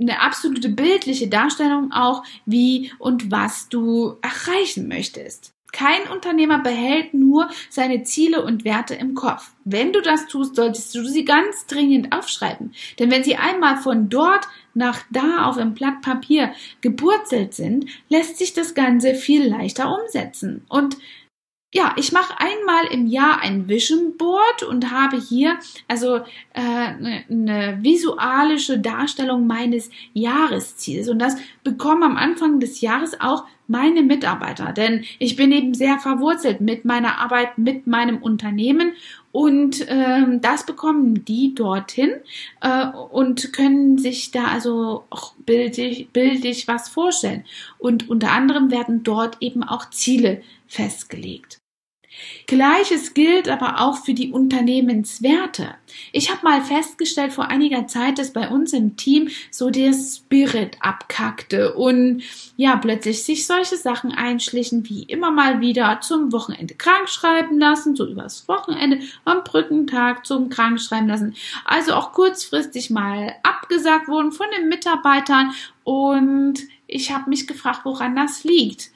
eine 0.00 0.20
absolute 0.20 0.70
bildliche 0.70 1.28
Darstellung 1.28 1.92
auch, 1.92 2.24
wie 2.46 2.90
und 2.98 3.30
was 3.30 3.68
du 3.68 4.16
erreichen 4.22 4.88
möchtest. 4.88 5.51
Kein 5.72 6.06
Unternehmer 6.12 6.58
behält 6.58 7.14
nur 7.14 7.48
seine 7.70 8.02
Ziele 8.02 8.44
und 8.44 8.64
Werte 8.64 8.94
im 8.94 9.14
Kopf. 9.14 9.52
Wenn 9.64 9.92
du 9.92 10.02
das 10.02 10.26
tust, 10.26 10.54
solltest 10.54 10.94
du 10.94 11.04
sie 11.04 11.24
ganz 11.24 11.66
dringend 11.66 12.12
aufschreiben. 12.12 12.74
Denn 12.98 13.10
wenn 13.10 13.24
sie 13.24 13.36
einmal 13.36 13.78
von 13.78 14.10
dort 14.10 14.46
nach 14.74 15.02
da 15.10 15.46
auf 15.46 15.56
dem 15.56 15.74
Blatt 15.74 16.02
Papier 16.02 16.52
geburzelt 16.82 17.54
sind, 17.54 17.86
lässt 18.08 18.36
sich 18.36 18.52
das 18.52 18.74
Ganze 18.74 19.14
viel 19.14 19.48
leichter 19.48 19.98
umsetzen. 19.98 20.64
Und 20.68 20.98
ja, 21.74 21.94
ich 21.96 22.12
mache 22.12 22.34
einmal 22.38 22.86
im 22.90 23.06
Jahr 23.06 23.40
ein 23.40 23.66
Vision 23.66 24.16
Board 24.18 24.62
und 24.62 24.90
habe 24.90 25.16
hier 25.16 25.58
also 25.88 26.16
äh, 26.16 26.60
eine, 26.60 27.24
eine 27.30 27.78
visualische 27.80 28.78
Darstellung 28.78 29.46
meines 29.46 29.90
Jahresziels 30.12 31.08
und 31.08 31.18
das 31.18 31.36
bekommen 31.64 32.02
am 32.02 32.16
Anfang 32.18 32.60
des 32.60 32.82
Jahres 32.82 33.18
auch 33.20 33.44
meine 33.68 34.02
Mitarbeiter, 34.02 34.72
denn 34.72 35.04
ich 35.18 35.34
bin 35.34 35.50
eben 35.50 35.72
sehr 35.72 35.98
verwurzelt 35.98 36.60
mit 36.60 36.84
meiner 36.84 37.18
Arbeit, 37.18 37.56
mit 37.56 37.86
meinem 37.86 38.18
Unternehmen 38.18 38.92
und 39.30 39.86
ähm, 39.88 40.42
das 40.42 40.66
bekommen 40.66 41.24
die 41.24 41.54
dorthin 41.54 42.12
äh, 42.60 42.86
und 42.88 43.54
können 43.54 43.96
sich 43.96 44.30
da 44.30 44.48
also 44.48 45.04
auch 45.08 45.32
bildlich, 45.46 46.10
bildlich 46.10 46.68
was 46.68 46.90
vorstellen. 46.90 47.44
Und 47.78 48.10
unter 48.10 48.32
anderem 48.32 48.70
werden 48.70 49.04
dort 49.04 49.38
eben 49.40 49.62
auch 49.62 49.88
Ziele 49.88 50.42
festgelegt. 50.66 51.61
Gleiches 52.46 53.14
gilt 53.14 53.48
aber 53.48 53.80
auch 53.80 54.04
für 54.04 54.14
die 54.14 54.32
Unternehmenswerte. 54.32 55.74
Ich 56.12 56.30
habe 56.30 56.44
mal 56.44 56.62
festgestellt 56.62 57.32
vor 57.32 57.48
einiger 57.48 57.86
Zeit, 57.86 58.18
dass 58.18 58.32
bei 58.32 58.48
uns 58.48 58.72
im 58.72 58.96
Team 58.96 59.28
so 59.50 59.70
der 59.70 59.92
Spirit 59.92 60.76
abkackte 60.80 61.74
und 61.74 62.22
ja, 62.56 62.76
plötzlich 62.76 63.24
sich 63.24 63.46
solche 63.46 63.76
Sachen 63.76 64.12
einschlichen, 64.12 64.88
wie 64.88 65.04
immer 65.04 65.30
mal 65.30 65.60
wieder 65.60 66.00
zum 66.02 66.32
Wochenende 66.32 66.74
krank 66.74 67.08
schreiben 67.08 67.58
lassen, 67.58 67.96
so 67.96 68.06
übers 68.06 68.48
Wochenende 68.48 69.00
am 69.24 69.44
Brückentag 69.44 70.26
zum 70.26 70.48
Krankschreiben 70.48 71.08
lassen. 71.08 71.34
Also 71.64 71.94
auch 71.94 72.12
kurzfristig 72.12 72.90
mal 72.90 73.34
abgesagt 73.42 74.08
wurden 74.08 74.32
von 74.32 74.46
den 74.56 74.68
Mitarbeitern 74.68 75.52
und 75.84 76.60
ich 76.86 77.10
habe 77.12 77.30
mich 77.30 77.46
gefragt, 77.46 77.80
woran 77.84 78.16
das 78.16 78.44
liegt. 78.44 78.90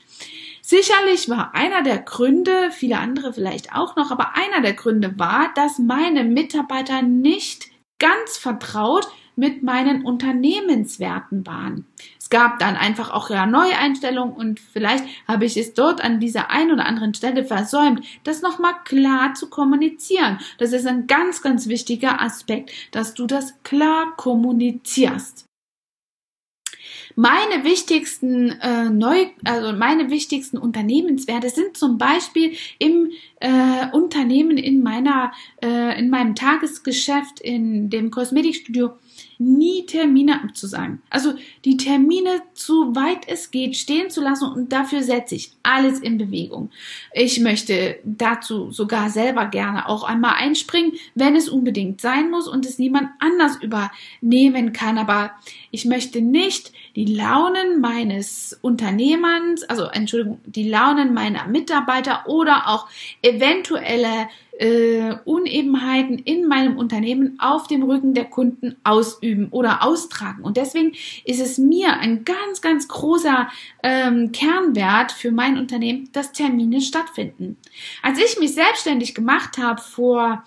Sicherlich 0.68 1.28
war 1.28 1.54
einer 1.54 1.84
der 1.84 1.98
Gründe, 1.98 2.72
viele 2.72 2.98
andere 2.98 3.32
vielleicht 3.32 3.72
auch 3.72 3.94
noch, 3.94 4.10
aber 4.10 4.34
einer 4.34 4.62
der 4.62 4.72
Gründe 4.72 5.16
war, 5.16 5.54
dass 5.54 5.78
meine 5.78 6.24
Mitarbeiter 6.24 7.02
nicht 7.02 7.68
ganz 8.00 8.36
vertraut 8.36 9.06
mit 9.36 9.62
meinen 9.62 10.04
Unternehmenswerten 10.04 11.46
waren. 11.46 11.86
Es 12.18 12.30
gab 12.30 12.58
dann 12.58 12.74
einfach 12.74 13.12
auch 13.12 13.30
ja 13.30 13.46
Neueinstellungen 13.46 14.34
und 14.34 14.58
vielleicht 14.58 15.04
habe 15.28 15.44
ich 15.44 15.56
es 15.56 15.72
dort 15.72 16.02
an 16.02 16.18
dieser 16.18 16.50
einen 16.50 16.72
oder 16.72 16.86
anderen 16.86 17.14
Stelle 17.14 17.44
versäumt, 17.44 18.04
das 18.24 18.42
nochmal 18.42 18.74
klar 18.82 19.34
zu 19.34 19.48
kommunizieren. 19.48 20.40
Das 20.58 20.72
ist 20.72 20.88
ein 20.88 21.06
ganz, 21.06 21.42
ganz 21.42 21.68
wichtiger 21.68 22.20
Aspekt, 22.20 22.72
dass 22.90 23.14
du 23.14 23.28
das 23.28 23.54
klar 23.62 24.16
kommunizierst. 24.16 25.46
Meine 27.18 27.64
wichtigsten 27.64 28.50
äh, 28.60 28.90
neu, 28.90 29.24
also 29.44 29.72
meine 29.72 30.10
wichtigsten 30.10 30.58
Unternehmenswerte 30.58 31.48
sind 31.48 31.74
zum 31.74 31.96
Beispiel 31.96 32.52
im 32.78 33.10
äh, 33.40 33.88
Unternehmen 33.90 34.58
in 34.58 34.82
meiner, 34.82 35.32
äh, 35.62 35.98
in 35.98 36.10
meinem 36.10 36.34
Tagesgeschäft 36.34 37.40
in 37.40 37.88
dem 37.88 38.10
Kosmetikstudio 38.10 38.90
nie 39.38 39.84
Termine 39.86 40.42
abzusagen. 40.42 41.02
Also 41.10 41.34
die 41.64 41.76
Termine, 41.76 42.42
so 42.54 42.94
weit 42.94 43.28
es 43.28 43.50
geht, 43.50 43.76
stehen 43.76 44.10
zu 44.10 44.22
lassen 44.22 44.50
und 44.50 44.72
dafür 44.72 45.02
setze 45.02 45.34
ich 45.34 45.52
alles 45.62 46.00
in 46.00 46.18
Bewegung. 46.18 46.70
Ich 47.12 47.40
möchte 47.40 47.98
dazu 48.04 48.70
sogar 48.70 49.10
selber 49.10 49.46
gerne 49.46 49.88
auch 49.88 50.04
einmal 50.04 50.34
einspringen, 50.36 50.92
wenn 51.14 51.36
es 51.36 51.48
unbedingt 51.48 52.00
sein 52.00 52.30
muss 52.30 52.48
und 52.48 52.64
es 52.64 52.78
niemand 52.78 53.10
anders 53.18 53.58
übernehmen 53.62 54.72
kann. 54.72 54.98
Aber 54.98 55.32
ich 55.70 55.84
möchte 55.84 56.20
nicht 56.20 56.72
die 56.96 57.04
Launen 57.04 57.80
meines 57.80 58.58
Unternehmens, 58.62 59.62
also 59.64 59.84
Entschuldigung, 59.84 60.40
die 60.46 60.68
Launen 60.68 61.12
meiner 61.12 61.46
Mitarbeiter 61.46 62.24
oder 62.26 62.68
auch 62.68 62.88
eventuelle 63.22 64.28
äh, 64.58 65.16
Unebenheiten 65.24 66.18
in 66.18 66.48
meinem 66.48 66.76
Unternehmen 66.76 67.38
auf 67.38 67.66
dem 67.66 67.82
Rücken 67.82 68.14
der 68.14 68.24
Kunden 68.24 68.76
ausüben 68.84 69.48
oder 69.50 69.82
austragen. 69.82 70.42
Und 70.42 70.56
deswegen 70.56 70.92
ist 71.24 71.40
es 71.40 71.58
mir 71.58 71.98
ein 71.98 72.24
ganz, 72.24 72.60
ganz 72.60 72.88
großer 72.88 73.48
ähm, 73.82 74.32
Kernwert 74.32 75.12
für 75.12 75.30
mein 75.30 75.58
Unternehmen, 75.58 76.08
dass 76.12 76.32
Termine 76.32 76.80
stattfinden. 76.80 77.56
Als 78.02 78.18
ich 78.18 78.38
mich 78.38 78.54
selbstständig 78.54 79.14
gemacht 79.14 79.58
habe 79.58 79.80
vor 79.80 80.42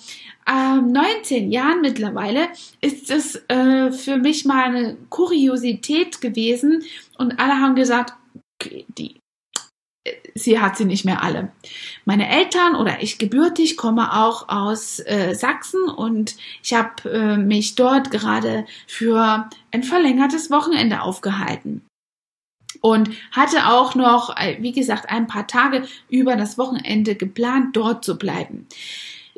ähm, 0.47 0.91
19 0.91 1.51
Jahren 1.51 1.81
mittlerweile, 1.81 2.47
ist 2.81 3.11
es 3.11 3.35
äh, 3.47 3.91
für 3.91 4.17
mich 4.17 4.45
mal 4.45 4.63
eine 4.63 4.97
Kuriosität 5.09 6.21
gewesen 6.21 6.83
und 7.17 7.39
alle 7.39 7.59
haben 7.59 7.75
gesagt, 7.75 8.13
die 8.97 9.18
sie 10.35 10.59
hat 10.59 10.77
sie 10.77 10.85
nicht 10.85 11.05
mehr 11.05 11.23
alle. 11.23 11.51
Meine 12.05 12.29
Eltern 12.29 12.75
oder 12.75 13.01
ich 13.01 13.17
gebürtig 13.17 13.77
komme 13.77 14.13
auch 14.13 14.49
aus 14.49 14.99
äh, 14.99 15.33
Sachsen 15.33 15.83
und 15.89 16.35
ich 16.63 16.73
habe 16.73 17.09
äh, 17.09 17.37
mich 17.37 17.75
dort 17.75 18.11
gerade 18.11 18.65
für 18.87 19.49
ein 19.71 19.83
verlängertes 19.83 20.49
Wochenende 20.51 21.01
aufgehalten 21.01 21.85
und 22.81 23.09
hatte 23.31 23.67
auch 23.67 23.95
noch, 23.95 24.35
äh, 24.37 24.57
wie 24.59 24.71
gesagt, 24.71 25.09
ein 25.09 25.27
paar 25.27 25.47
Tage 25.47 25.87
über 26.09 26.35
das 26.35 26.57
Wochenende 26.57 27.15
geplant, 27.15 27.75
dort 27.75 28.05
zu 28.05 28.17
bleiben. 28.17 28.67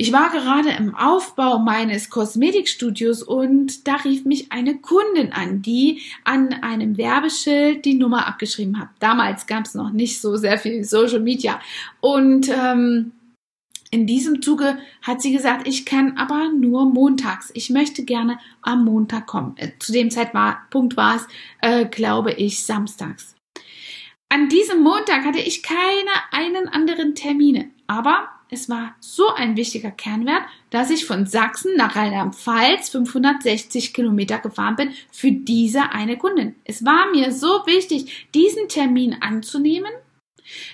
Ich 0.01 0.11
war 0.11 0.31
gerade 0.31 0.71
im 0.71 0.95
Aufbau 0.95 1.59
meines 1.59 2.09
Kosmetikstudios 2.09 3.21
und 3.21 3.87
da 3.87 3.97
rief 3.97 4.25
mich 4.25 4.51
eine 4.51 4.79
Kundin 4.79 5.31
an, 5.31 5.61
die 5.61 6.01
an 6.23 6.53
einem 6.63 6.97
Werbeschild 6.97 7.85
die 7.85 7.93
Nummer 7.93 8.25
abgeschrieben 8.25 8.79
hat. 8.79 8.89
Damals 8.97 9.45
gab 9.45 9.65
es 9.65 9.75
noch 9.75 9.91
nicht 9.91 10.19
so 10.19 10.37
sehr 10.37 10.57
viel 10.57 10.83
Social 10.85 11.19
Media. 11.19 11.61
Und 11.99 12.49
ähm, 12.49 13.11
in 13.91 14.07
diesem 14.07 14.41
Zuge 14.41 14.79
hat 15.03 15.21
sie 15.21 15.33
gesagt, 15.33 15.67
ich 15.67 15.85
kann 15.85 16.17
aber 16.17 16.49
nur 16.49 16.91
montags. 16.91 17.51
Ich 17.53 17.69
möchte 17.69 18.03
gerne 18.03 18.39
am 18.63 18.83
Montag 18.83 19.27
kommen. 19.27 19.53
Äh, 19.57 19.73
zu 19.77 19.91
dem 19.91 20.09
Zeitpunkt 20.09 20.97
war 20.97 21.17
es, 21.17 21.27
äh, 21.61 21.85
glaube 21.85 22.31
ich, 22.31 22.65
samstags. 22.65 23.35
An 24.29 24.49
diesem 24.49 24.81
Montag 24.81 25.25
hatte 25.25 25.41
ich 25.41 25.61
keine 25.61 25.77
einen 26.31 26.67
anderen 26.69 27.13
Termine. 27.13 27.69
Aber 27.85 28.29
es 28.53 28.67
war 28.67 28.95
so 28.99 29.29
ein 29.33 29.55
wichtiger 29.55 29.91
Kernwert, 29.91 30.43
dass 30.71 30.89
ich 30.89 31.05
von 31.05 31.25
Sachsen 31.25 31.77
nach 31.77 31.95
Rheinland-Pfalz 31.95 32.89
560 32.89 33.93
Kilometer 33.93 34.39
gefahren 34.39 34.75
bin 34.75 34.93
für 35.09 35.31
diese 35.31 35.93
eine 35.93 36.17
Kundin. 36.17 36.55
Es 36.65 36.83
war 36.83 37.09
mir 37.11 37.31
so 37.31 37.65
wichtig, 37.65 38.27
diesen 38.35 38.67
Termin 38.67 39.15
anzunehmen, 39.21 39.91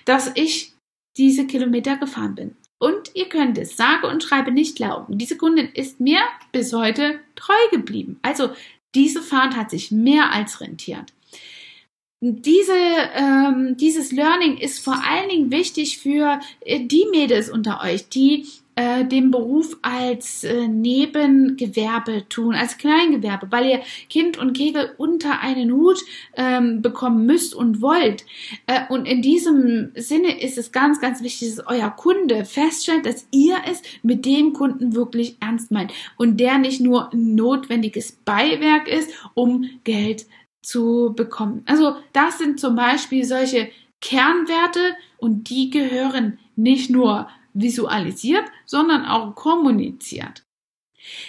dass 0.05 0.31
ich 0.33 0.73
diese 1.17 1.45
Kilometer 1.45 1.97
gefahren 1.97 2.33
bin. 2.33 2.55
Und 2.79 3.11
ihr 3.13 3.29
könnt 3.29 3.59
es 3.59 3.77
sage 3.77 4.07
und 4.07 4.23
schreibe 4.23 4.51
nicht 4.51 4.75
glauben. 4.75 5.17
Diese 5.17 5.37
Kundin 5.37 5.69
ist 5.73 5.99
mir 5.99 6.21
bis 6.51 6.73
heute 6.73 7.19
treu 7.35 7.53
geblieben. 7.71 8.19
Also 8.23 8.49
diese 8.95 9.21
Fahrt 9.21 9.55
hat 9.55 9.69
sich 9.69 9.91
mehr 9.91 10.31
als 10.31 10.61
rentiert. 10.61 11.13
Diese, 12.19 12.73
ähm, 13.15 13.77
dieses 13.77 14.11
Learning 14.11 14.57
ist 14.57 14.83
vor 14.83 14.95
allen 15.07 15.29
Dingen 15.29 15.51
wichtig 15.51 15.99
für 15.99 16.39
äh, 16.61 16.79
die 16.79 17.05
Mädels 17.11 17.47
unter 17.47 17.81
euch, 17.83 18.09
die 18.09 18.47
äh, 18.73 19.05
den 19.05 19.29
Beruf 19.29 19.77
als 19.83 20.43
äh, 20.43 20.67
Nebengewerbe 20.67 22.27
tun, 22.27 22.55
als 22.55 22.79
Kleingewerbe, 22.79 23.51
weil 23.51 23.67
ihr 23.67 23.81
Kind 24.09 24.39
und 24.39 24.57
Kegel 24.57 24.93
unter 24.97 25.41
einen 25.41 25.71
Hut 25.71 25.99
ähm, 26.35 26.81
bekommen 26.81 27.27
müsst 27.27 27.53
und 27.53 27.83
wollt. 27.83 28.25
Äh, 28.65 28.81
und 28.89 29.07
in 29.07 29.21
diesem 29.21 29.91
Sinne 29.93 30.41
ist 30.41 30.57
es 30.57 30.71
ganz, 30.71 30.99
ganz 30.99 31.21
wichtig, 31.21 31.55
dass 31.55 31.67
euer 31.67 31.91
Kunde 31.91 32.45
feststellt, 32.45 33.05
dass 33.05 33.27
ihr 33.29 33.57
es 33.69 33.83
mit 34.01 34.25
dem 34.25 34.53
Kunden 34.53 34.95
wirklich 34.95 35.37
ernst 35.39 35.69
meint 35.69 35.93
und 36.17 36.39
der 36.39 36.57
nicht 36.57 36.81
nur 36.81 37.13
ein 37.13 37.35
notwendiges 37.35 38.11
Beiwerk 38.11 38.87
ist, 38.87 39.11
um 39.35 39.69
Geld 39.83 40.25
zu 40.67 41.13
bekommen. 41.15 41.63
Also 41.65 41.95
das 42.11 42.37
sind 42.37 42.59
zum 42.59 42.75
Beispiel 42.75 43.23
solche 43.23 43.69
Kernwerte 44.01 44.95
und 45.17 45.49
die 45.49 45.69
gehören 45.69 46.39
nicht 46.55 46.89
nur 46.89 47.29
visualisiert, 47.53 48.43
sondern 48.65 49.05
auch 49.05 49.33
kommuniziert. 49.33 50.43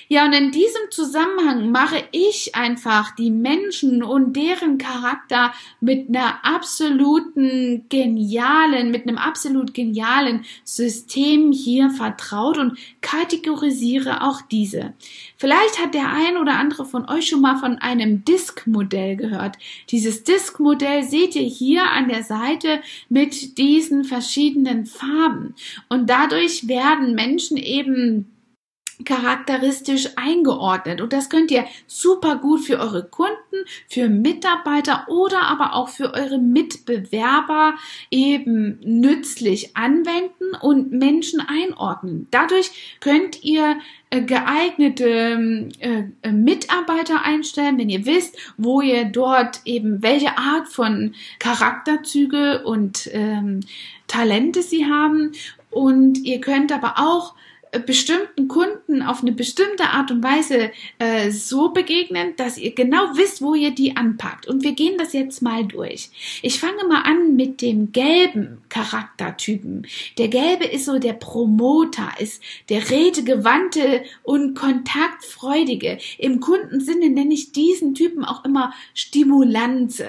Ja, 0.08 0.24
und 0.24 0.32
in 0.32 0.50
diesem 0.50 0.90
Zusammenhang 0.90 1.70
mache 1.70 2.02
ich 2.12 2.54
einfach 2.54 3.14
die 3.14 3.30
Menschen 3.30 4.02
und 4.02 4.34
deren 4.34 4.78
Charakter 4.78 5.52
mit 5.80 6.08
einer 6.08 6.44
absoluten 6.44 7.84
genialen, 7.88 8.90
mit 8.90 9.06
einem 9.06 9.18
absolut 9.18 9.74
genialen 9.74 10.44
System 10.64 11.52
hier 11.52 11.90
vertraut 11.90 12.58
und 12.58 12.78
kategorisiere 13.00 14.22
auch 14.22 14.40
diese. 14.42 14.94
Vielleicht 15.36 15.78
hat 15.78 15.94
der 15.94 16.12
ein 16.12 16.36
oder 16.36 16.54
andere 16.54 16.84
von 16.84 17.08
euch 17.08 17.28
schon 17.28 17.40
mal 17.40 17.56
von 17.56 17.78
einem 17.78 18.24
Disk-Modell 18.24 19.16
gehört. 19.16 19.56
Dieses 19.90 20.24
Disk-Modell 20.24 21.02
seht 21.02 21.36
ihr 21.36 21.42
hier 21.42 21.84
an 21.90 22.08
der 22.08 22.22
Seite 22.22 22.80
mit 23.08 23.58
diesen 23.58 24.04
verschiedenen 24.04 24.86
Farben. 24.86 25.54
Und 25.88 26.08
dadurch 26.08 26.68
werden 26.68 27.14
Menschen 27.14 27.56
eben 27.56 28.26
charakteristisch 29.04 30.10
eingeordnet. 30.16 31.00
Und 31.00 31.12
das 31.12 31.30
könnt 31.30 31.50
ihr 31.50 31.64
super 31.86 32.36
gut 32.36 32.60
für 32.60 32.78
eure 32.78 33.04
Kunden, 33.04 33.64
für 33.88 34.08
Mitarbeiter 34.08 35.06
oder 35.08 35.42
aber 35.42 35.74
auch 35.74 35.88
für 35.88 36.14
eure 36.14 36.38
Mitbewerber 36.38 37.74
eben 38.10 38.80
nützlich 38.82 39.76
anwenden 39.76 40.54
und 40.60 40.92
Menschen 40.92 41.40
einordnen. 41.40 42.26
Dadurch 42.30 42.98
könnt 43.00 43.44
ihr 43.44 43.78
äh, 44.10 44.22
geeignete 44.22 45.68
äh, 45.80 46.04
äh, 46.22 46.32
Mitarbeiter 46.32 47.22
einstellen, 47.24 47.78
wenn 47.78 47.90
ihr 47.90 48.06
wisst, 48.06 48.36
wo 48.56 48.80
ihr 48.80 49.04
dort 49.04 49.60
eben 49.64 50.02
welche 50.02 50.38
Art 50.38 50.68
von 50.68 51.14
Charakterzüge 51.38 52.64
und 52.64 53.08
ähm, 53.12 53.60
Talente 54.06 54.62
sie 54.62 54.86
haben. 54.86 55.32
Und 55.70 56.18
ihr 56.24 56.40
könnt 56.40 56.72
aber 56.72 56.94
auch 56.96 57.34
bestimmten 57.86 58.48
Kunden 58.48 59.02
auf 59.02 59.22
eine 59.22 59.32
bestimmte 59.32 59.84
Art 59.84 60.10
und 60.10 60.22
Weise 60.22 60.70
äh, 60.98 61.30
so 61.30 61.70
begegnen, 61.70 62.34
dass 62.36 62.58
ihr 62.58 62.74
genau 62.74 63.16
wisst, 63.16 63.42
wo 63.42 63.54
ihr 63.54 63.70
die 63.70 63.96
anpackt. 63.96 64.46
Und 64.46 64.62
wir 64.62 64.72
gehen 64.72 64.96
das 64.98 65.12
jetzt 65.12 65.42
mal 65.42 65.64
durch. 65.64 66.10
Ich 66.42 66.58
fange 66.58 66.84
mal 66.88 67.02
an 67.02 67.36
mit 67.36 67.60
dem 67.60 67.92
gelben 67.92 68.58
Charaktertypen. 68.68 69.86
Der 70.16 70.28
gelbe 70.28 70.64
ist 70.64 70.86
so 70.86 70.98
der 70.98 71.12
Promoter, 71.12 72.10
ist 72.18 72.42
der 72.68 72.90
redegewandte 72.90 74.02
und 74.22 74.54
kontaktfreudige. 74.54 75.98
Im 76.18 76.40
Kundensinne 76.40 77.10
nenne 77.10 77.34
ich 77.34 77.52
diesen 77.52 77.94
Typen 77.94 78.24
auch 78.24 78.44
immer 78.44 78.72
Stimulanze. 78.94 80.08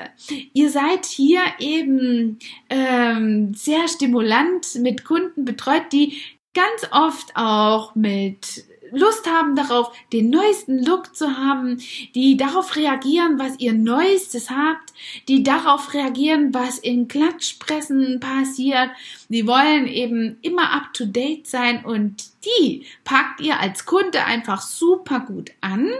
Ihr 0.54 0.70
seid 0.70 1.06
hier 1.06 1.42
eben 1.60 2.40
ähm, 2.70 3.54
sehr 3.54 3.88
stimulant 3.88 4.76
mit 4.76 5.04
Kunden 5.04 5.46
betreut, 5.46 5.84
die 5.92 6.18
ganz 6.54 6.88
oft 6.92 7.36
auch 7.36 7.96
mit 7.96 8.66
Lust 8.92 9.30
haben 9.30 9.56
darauf, 9.56 9.92
den 10.12 10.30
neuesten 10.30 10.84
Look 10.84 11.16
zu 11.16 11.38
haben, 11.38 11.80
die 12.16 12.38
darauf 12.38 12.76
reagieren, 12.76 13.38
was 13.38 13.60
ihr 13.60 13.74
Neuestes 13.74 14.50
habt, 14.50 14.94
die 15.28 15.44
darauf 15.44 15.94
reagieren, 15.94 16.54
was 16.54 16.80
in 16.80 17.08
Klatschpressen 17.08 18.20
passiert. 18.20 18.90
Die 19.30 19.46
wollen 19.46 19.88
eben 19.88 20.38
immer 20.42 20.72
up 20.72 20.94
to 20.94 21.06
date 21.06 21.48
sein 21.48 21.86
und 21.86 22.24
die 22.46 22.86
packt 23.04 23.42
ihr 23.42 23.60
als 23.60 23.86
Kunde 23.86 24.26
einfach 24.26 24.62
super 24.62 25.20
gut 25.20 25.52
an 25.62 25.92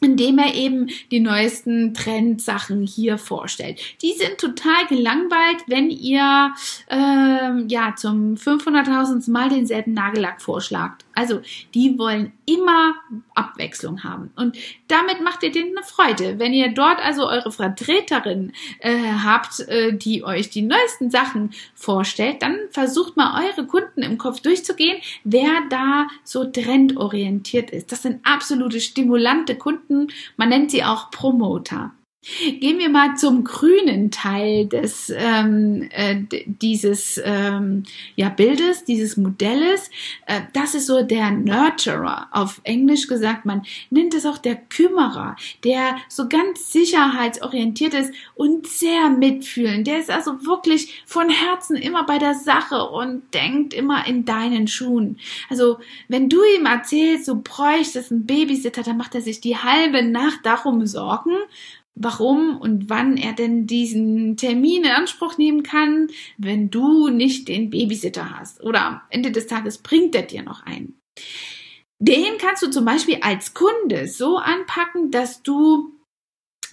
indem 0.00 0.38
er 0.38 0.54
eben 0.54 0.90
die 1.10 1.20
neuesten 1.20 1.94
Trendsachen 1.94 2.86
hier 2.86 3.18
vorstellt. 3.18 3.80
Die 4.02 4.12
sind 4.12 4.38
total 4.38 4.86
gelangweilt, 4.88 5.64
wenn 5.66 5.90
ihr 5.90 6.52
ähm, 6.88 7.66
ja 7.68 7.94
zum 7.96 8.34
500.000 8.34 9.30
Mal 9.30 9.48
denselben 9.48 9.94
Nagellack 9.94 10.42
vorschlagt. 10.42 11.05
Also 11.16 11.40
die 11.74 11.98
wollen 11.98 12.32
immer 12.44 12.94
Abwechslung 13.34 14.04
haben 14.04 14.30
und 14.36 14.56
damit 14.86 15.22
macht 15.22 15.42
ihr 15.42 15.50
denen 15.50 15.76
eine 15.76 15.84
Freude. 15.84 16.38
Wenn 16.38 16.52
ihr 16.52 16.72
dort 16.72 17.02
also 17.02 17.26
eure 17.26 17.50
Vertreterin 17.50 18.52
äh, 18.80 18.98
habt, 19.24 19.60
äh, 19.60 19.94
die 19.94 20.22
euch 20.22 20.50
die 20.50 20.62
neuesten 20.62 21.10
Sachen 21.10 21.54
vorstellt, 21.74 22.42
dann 22.42 22.58
versucht 22.70 23.16
mal 23.16 23.46
eure 23.46 23.66
Kunden 23.66 24.02
im 24.02 24.18
Kopf 24.18 24.40
durchzugehen, 24.40 25.00
wer 25.24 25.62
da 25.70 26.06
so 26.22 26.44
trendorientiert 26.44 27.70
ist. 27.70 27.90
Das 27.92 28.02
sind 28.02 28.20
absolute 28.24 28.80
stimulante 28.80 29.56
Kunden. 29.56 30.08
Man 30.36 30.50
nennt 30.50 30.70
sie 30.70 30.84
auch 30.84 31.10
Promoter. 31.10 31.92
Gehen 32.60 32.80
wir 32.80 32.88
mal 32.88 33.16
zum 33.16 33.44
grünen 33.44 34.10
Teil 34.10 34.66
des 34.66 35.12
ähm, 35.16 35.88
äh, 35.92 36.16
dieses 36.46 37.20
ähm, 37.24 37.84
ja, 38.16 38.30
Bildes, 38.30 38.84
dieses 38.84 39.16
Modells. 39.16 39.90
Äh, 40.26 40.40
das 40.52 40.74
ist 40.74 40.86
so 40.86 41.02
der 41.02 41.30
Nurturer. 41.30 42.26
Auf 42.32 42.60
Englisch 42.64 43.06
gesagt, 43.06 43.44
man 43.46 43.62
nennt 43.90 44.12
es 44.12 44.26
auch 44.26 44.38
der 44.38 44.56
Kümmerer, 44.56 45.36
der 45.62 45.98
so 46.08 46.28
ganz 46.28 46.72
sicherheitsorientiert 46.72 47.94
ist 47.94 48.12
und 48.34 48.66
sehr 48.66 49.08
mitfühlend. 49.08 49.86
Der 49.86 50.00
ist 50.00 50.10
also 50.10 50.44
wirklich 50.44 51.04
von 51.06 51.30
Herzen 51.30 51.76
immer 51.76 52.04
bei 52.06 52.18
der 52.18 52.34
Sache 52.34 52.82
und 52.88 53.22
denkt 53.34 53.72
immer 53.72 54.04
in 54.04 54.24
deinen 54.24 54.66
Schuhen. 54.66 55.18
Also 55.48 55.78
wenn 56.08 56.28
du 56.28 56.38
ihm 56.56 56.66
erzählst, 56.66 57.28
du 57.28 57.40
bräuchtest 57.40 58.10
einen 58.10 58.26
Babysitter, 58.26 58.82
dann 58.82 58.96
macht 58.96 59.14
er 59.14 59.20
sich 59.20 59.40
die 59.40 59.56
halbe 59.56 60.02
Nacht 60.02 60.40
darum 60.42 60.86
Sorgen 60.86 61.36
warum 61.96 62.58
und 62.58 62.88
wann 62.90 63.16
er 63.16 63.32
denn 63.32 63.66
diesen 63.66 64.36
Termin 64.36 64.84
in 64.84 64.90
Anspruch 64.90 65.38
nehmen 65.38 65.62
kann, 65.62 66.08
wenn 66.36 66.70
du 66.70 67.08
nicht 67.08 67.48
den 67.48 67.70
Babysitter 67.70 68.38
hast. 68.38 68.62
Oder 68.62 68.82
am 68.82 69.00
Ende 69.10 69.32
des 69.32 69.46
Tages 69.46 69.78
bringt 69.78 70.14
er 70.14 70.22
dir 70.22 70.42
noch 70.42 70.64
einen. 70.64 70.98
Den 71.98 72.36
kannst 72.38 72.62
du 72.62 72.70
zum 72.70 72.84
Beispiel 72.84 73.18
als 73.22 73.54
Kunde 73.54 74.06
so 74.06 74.36
anpacken, 74.36 75.10
dass 75.10 75.42
du 75.42 75.94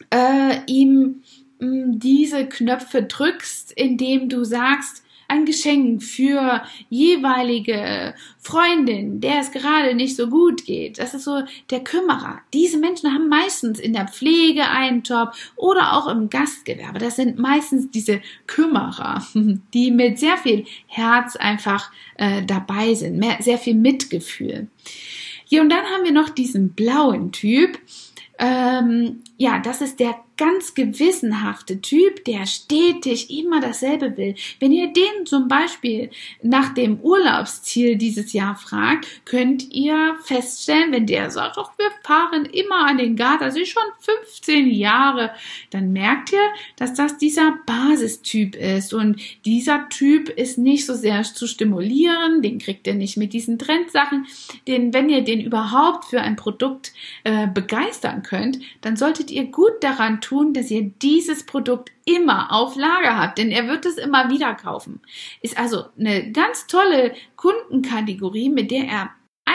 äh, 0.09 0.59
ihm 0.67 1.23
mm, 1.59 1.99
diese 1.99 2.47
Knöpfe 2.47 3.03
drückst, 3.03 3.71
indem 3.71 4.27
du 4.27 4.43
sagst, 4.43 5.02
ein 5.33 5.45
Geschenk 5.45 6.03
für 6.03 6.61
jeweilige 6.89 8.13
Freundin, 8.39 9.19
der 9.19 9.39
es 9.39 9.51
gerade 9.51 9.95
nicht 9.95 10.15
so 10.15 10.27
gut 10.27 10.65
geht. 10.65 10.99
Das 10.99 11.13
ist 11.13 11.23
so 11.23 11.41
der 11.71 11.79
Kümmerer. 11.79 12.39
Diese 12.53 12.77
Menschen 12.77 13.11
haben 13.11 13.29
meistens 13.29 13.79
in 13.79 13.93
der 13.93 14.07
Pflege 14.07 14.69
einen 14.69 15.01
Job 15.01 15.33
oder 15.55 15.93
auch 15.93 16.07
im 16.07 16.29
Gastgewerbe. 16.29 16.99
Das 16.99 17.15
sind 17.15 17.39
meistens 17.39 17.89
diese 17.89 18.21
Kümmerer, 18.45 19.25
die 19.73 19.91
mit 19.91 20.19
sehr 20.19 20.37
viel 20.37 20.65
Herz 20.87 21.35
einfach 21.35 21.91
äh, 22.17 22.43
dabei 22.43 22.93
sind, 22.93 23.17
mehr, 23.17 23.37
sehr 23.39 23.57
viel 23.57 23.75
Mitgefühl. 23.75 24.67
Ja, 25.47 25.61
und 25.61 25.69
dann 25.69 25.85
haben 25.85 26.03
wir 26.03 26.13
noch 26.13 26.29
diesen 26.29 26.73
blauen 26.73 27.31
Typ 27.31 27.79
ähm, 28.39 29.21
ja, 29.37 29.59
das 29.59 29.81
ist 29.81 29.99
der 29.99 30.15
ganz 30.37 30.73
gewissenhafte 30.73 31.81
Typ, 31.81 32.25
der 32.25 32.45
stetig 32.45 33.29
immer 33.29 33.61
dasselbe 33.61 34.17
will. 34.17 34.35
Wenn 34.59 34.71
ihr 34.71 34.91
den 34.91 35.25
zum 35.25 35.47
Beispiel 35.47 36.09
nach 36.41 36.73
dem 36.73 36.99
Urlaubsziel 36.99 37.97
dieses 37.97 38.33
Jahr 38.33 38.55
fragt, 38.55 39.07
könnt 39.25 39.71
ihr 39.71 40.15
feststellen, 40.23 40.91
wenn 40.91 41.05
der 41.05 41.29
sagt, 41.29 41.57
ach, 41.57 41.71
wir 41.77 41.91
fahren 42.03 42.45
immer 42.45 42.87
an 42.87 42.97
den 42.97 43.15
Gardasee 43.15 43.65
schon 43.65 43.83
15 43.99 44.71
Jahre, 44.71 45.31
dann 45.69 45.93
merkt 45.93 46.33
ihr, 46.33 46.49
dass 46.77 46.93
das 46.93 47.17
dieser 47.17 47.59
Basistyp 47.65 48.55
ist. 48.55 48.93
Und 48.93 49.19
dieser 49.45 49.87
Typ 49.89 50.29
ist 50.29 50.57
nicht 50.57 50.85
so 50.85 50.95
sehr 50.95 51.23
zu 51.23 51.47
stimulieren, 51.47 52.41
den 52.41 52.59
kriegt 52.59 52.87
ihr 52.87 52.95
nicht 52.95 53.17
mit 53.17 53.33
diesen 53.33 53.59
Trendsachen. 53.59 54.25
Den, 54.67 54.93
wenn 54.93 55.09
ihr 55.09 55.23
den 55.23 55.41
überhaupt 55.41 56.05
für 56.05 56.21
ein 56.21 56.35
Produkt 56.35 56.91
äh, 57.23 57.47
begeistern 57.47 58.23
könnt, 58.23 58.59
dann 58.81 58.97
solltet 58.97 59.29
ihr 59.31 59.45
gut 59.45 59.81
daran 59.81 60.21
tun, 60.23 60.53
dass 60.53 60.71
ihr 60.71 60.81
dieses 60.81 61.45
Produkt 61.45 61.91
immer 62.05 62.51
auf 62.51 62.75
Lager 62.75 63.17
habt, 63.17 63.37
denn 63.37 63.51
er 63.51 63.67
wird 63.67 63.85
es 63.85 63.97
immer 63.97 64.29
wieder 64.29 64.55
kaufen. 64.55 65.01
Ist 65.41 65.57
also 65.57 65.85
eine 65.99 66.31
ganz 66.31 66.67
tolle 66.67 67.13
Kundenkategorie, 67.35 68.49
mit 68.49 68.71
der 68.71 68.85
er 68.85 69.09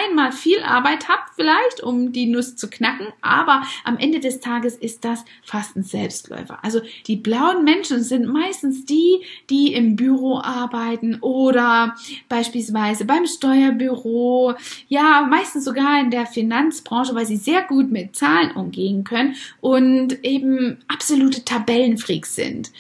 einmal 0.09 0.33
viel 0.33 0.63
Arbeit 0.63 1.09
habt 1.09 1.35
vielleicht, 1.35 1.83
um 1.83 2.13
die 2.13 2.27
Nuss 2.27 2.57
zu 2.57 2.69
knacken, 2.69 3.09
aber 3.21 3.63
am 3.85 3.99
Ende 3.99 4.21
des 4.21 4.41
Tages 4.41 4.77
ist 4.77 5.05
das 5.05 5.25
fast 5.43 5.77
ein 5.77 5.83
Selbstläufer. 5.83 6.59
Also 6.63 6.81
die 7.07 7.17
blauen 7.17 7.65
Menschen 7.65 8.03
sind 8.03 8.27
meistens 8.27 8.85
die, 8.85 9.23
die 9.51 9.73
im 9.73 9.97
Büro 9.97 10.39
arbeiten 10.39 11.19
oder 11.21 11.95
beispielsweise 12.29 13.05
beim 13.05 13.27
Steuerbüro, 13.27 14.55
ja, 14.89 15.27
meistens 15.29 15.65
sogar 15.65 16.01
in 16.01 16.11
der 16.11 16.27
Finanzbranche, 16.27 17.15
weil 17.15 17.27
sie 17.27 17.37
sehr 17.37 17.63
gut 17.63 17.91
mit 17.91 18.17
Zahlen 18.17 18.53
umgehen 18.53 19.05
können 19.05 19.35
und 19.61 20.25
eben 20.25 20.79
absolute 20.89 21.45
Tabellenfreaks 21.45 22.35
sind 22.35 22.71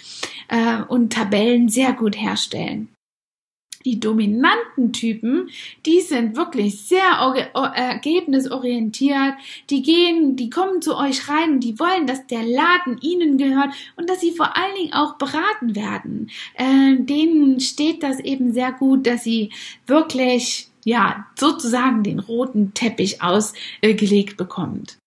äh, 0.49 0.83
und 0.89 1.12
Tabellen 1.12 1.68
sehr 1.68 1.93
gut 1.93 2.20
herstellen. 2.20 2.89
Die 3.89 4.01
dominanten 4.01 4.93
Typen, 4.93 5.49
die 5.86 6.03
sind 6.03 6.36
wirklich 6.36 6.82
sehr 6.82 7.01
ergebnisorientiert. 7.74 9.32
Die 9.70 9.80
gehen, 9.80 10.36
die 10.36 10.51
kommen 10.51 10.82
zu 10.82 10.95
euch 10.95 11.26
rein, 11.30 11.59
die 11.59 11.78
wollen, 11.78 12.07
dass 12.07 12.26
der 12.26 12.43
Laden 12.43 12.99
ihnen 13.01 13.39
gehört 13.39 13.70
und 13.97 14.11
dass 14.11 14.20
sie 14.20 14.32
vor 14.32 14.55
allen 14.59 14.74
Dingen 14.74 14.93
auch 14.93 15.14
beraten 15.14 15.74
werden. 15.74 16.28
Äh, 16.53 16.97
denen 16.99 17.61
steht 17.61 18.03
das 18.03 18.20
eben 18.20 18.53
sehr 18.53 18.72
gut, 18.72 19.07
dass 19.07 19.24
sie 19.24 19.53
wirklich, 19.86 20.68
ja, 20.84 21.24
sozusagen 21.34 22.03
den 22.03 22.18
roten 22.18 22.74
Teppich 22.74 23.22
ausgelegt 23.22 24.36
bekommt. 24.36 24.99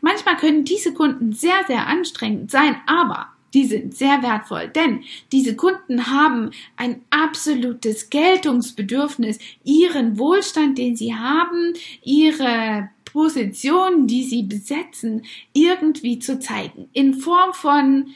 Manchmal 0.00 0.38
können 0.38 0.64
diese 0.64 0.94
Kunden 0.94 1.34
sehr, 1.34 1.64
sehr 1.66 1.86
anstrengend 1.86 2.50
sein, 2.50 2.76
aber 2.86 3.31
die 3.54 3.66
sind 3.66 3.94
sehr 3.94 4.22
wertvoll, 4.22 4.68
denn 4.68 5.02
diese 5.30 5.56
Kunden 5.56 6.06
haben 6.06 6.50
ein 6.76 7.02
absolutes 7.10 8.10
Geltungsbedürfnis, 8.10 9.38
ihren 9.64 10.18
Wohlstand, 10.18 10.78
den 10.78 10.96
sie 10.96 11.14
haben, 11.14 11.74
ihre 12.02 12.88
Position, 13.04 14.06
die 14.06 14.24
sie 14.24 14.42
besetzen, 14.42 15.22
irgendwie 15.52 16.18
zu 16.18 16.38
zeigen. 16.38 16.88
In 16.92 17.14
Form 17.14 17.52
von 17.52 18.06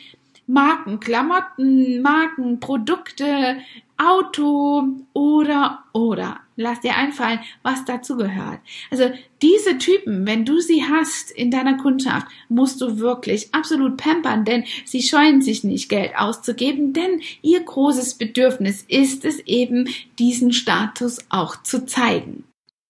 Marken, 0.47 1.01
Klamotten, 1.01 2.01
Marken, 2.01 2.61
Produkte, 2.61 3.59
Auto 3.99 4.85
oder 5.13 5.85
oder. 5.93 6.41
Lass 6.57 6.81
dir 6.81 6.97
einfallen, 6.97 7.41
was 7.63 7.85
dazu 7.85 8.17
gehört. 8.17 8.61
Also 8.91 9.11
diese 9.43 9.77
Typen, 9.77 10.27
wenn 10.27 10.47
du 10.47 10.59
sie 10.61 10.85
hast 10.85 11.31
in 11.31 11.51
deiner 11.51 11.77
Kundschaft, 11.77 12.27
musst 12.49 12.81
du 12.81 12.99
wirklich 12.99 13.55
absolut 13.55 13.99
pampern, 13.99 14.47
denn 14.47 14.65
sie 14.87 15.03
scheuen 15.03 15.43
sich 15.43 15.65
nicht, 15.65 15.91
Geld 15.91 16.17
auszugeben, 16.17 16.95
denn 16.95 17.21
ihr 17.43 17.61
großes 17.61 18.15
Bedürfnis 18.15 18.85
ist 18.89 19.27
es 19.27 19.41
eben, 19.41 19.89
diesen 20.19 20.53
Status 20.53 21.19
auch 21.29 21.63
zu 21.63 21.85
zeigen. 21.85 22.45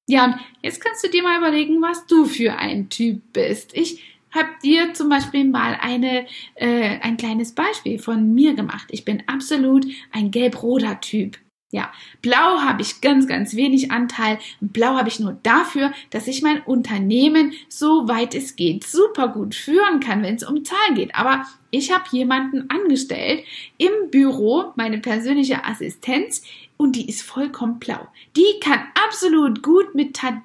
Ja, 0.08 0.26
und 0.26 0.36
jetzt 0.62 0.80
kannst 0.80 1.04
du 1.04 1.08
dir 1.08 1.24
mal 1.24 1.38
überlegen, 1.38 1.82
was 1.82 2.06
du 2.06 2.24
für 2.26 2.56
ein 2.56 2.88
Typ 2.88 3.32
bist. 3.32 3.76
Ich 3.76 4.00
habe 4.30 4.50
dir 4.62 4.94
zum 4.94 5.08
Beispiel 5.08 5.44
mal 5.44 5.76
eine, 5.80 6.26
äh, 6.54 7.00
ein 7.00 7.16
kleines 7.16 7.52
Beispiel 7.52 7.98
von 7.98 8.32
mir 8.32 8.54
gemacht. 8.54 8.86
Ich 8.90 9.04
bin 9.04 9.24
absolut 9.26 9.84
ein 10.12 10.30
gelb-roter 10.30 11.00
Typ. 11.00 11.38
Ja, 11.72 11.92
blau 12.22 12.60
habe 12.60 12.82
ich 12.82 13.00
ganz, 13.00 13.26
ganz 13.26 13.56
wenig 13.56 13.90
Anteil. 13.90 14.38
Blau 14.60 14.94
habe 14.94 15.08
ich 15.08 15.18
nur 15.18 15.36
dafür, 15.42 15.92
dass 16.10 16.28
ich 16.28 16.40
mein 16.40 16.62
Unternehmen 16.62 17.52
so 17.68 18.06
weit 18.06 18.36
es 18.36 18.54
geht 18.54 18.84
super 18.84 19.28
gut 19.28 19.54
führen 19.56 19.98
kann, 19.98 20.22
wenn 20.22 20.36
es 20.36 20.44
um 20.44 20.64
Zahlen 20.64 20.94
geht. 20.94 21.14
Aber 21.16 21.44
ich 21.72 21.92
habe 21.92 22.04
jemanden 22.12 22.70
angestellt 22.70 23.42
im 23.78 24.10
Büro, 24.12 24.72
meine 24.76 24.98
persönliche 24.98 25.64
Assistenz, 25.64 26.42
und 26.76 26.94
die 26.94 27.08
ist 27.08 27.22
vollkommen 27.22 27.80
blau. 27.80 28.06
Die 28.36 28.60
kann 28.60 28.80
absolut 29.06 29.62
gut 29.62 29.94
mit 29.94 30.14
Tab 30.14 30.42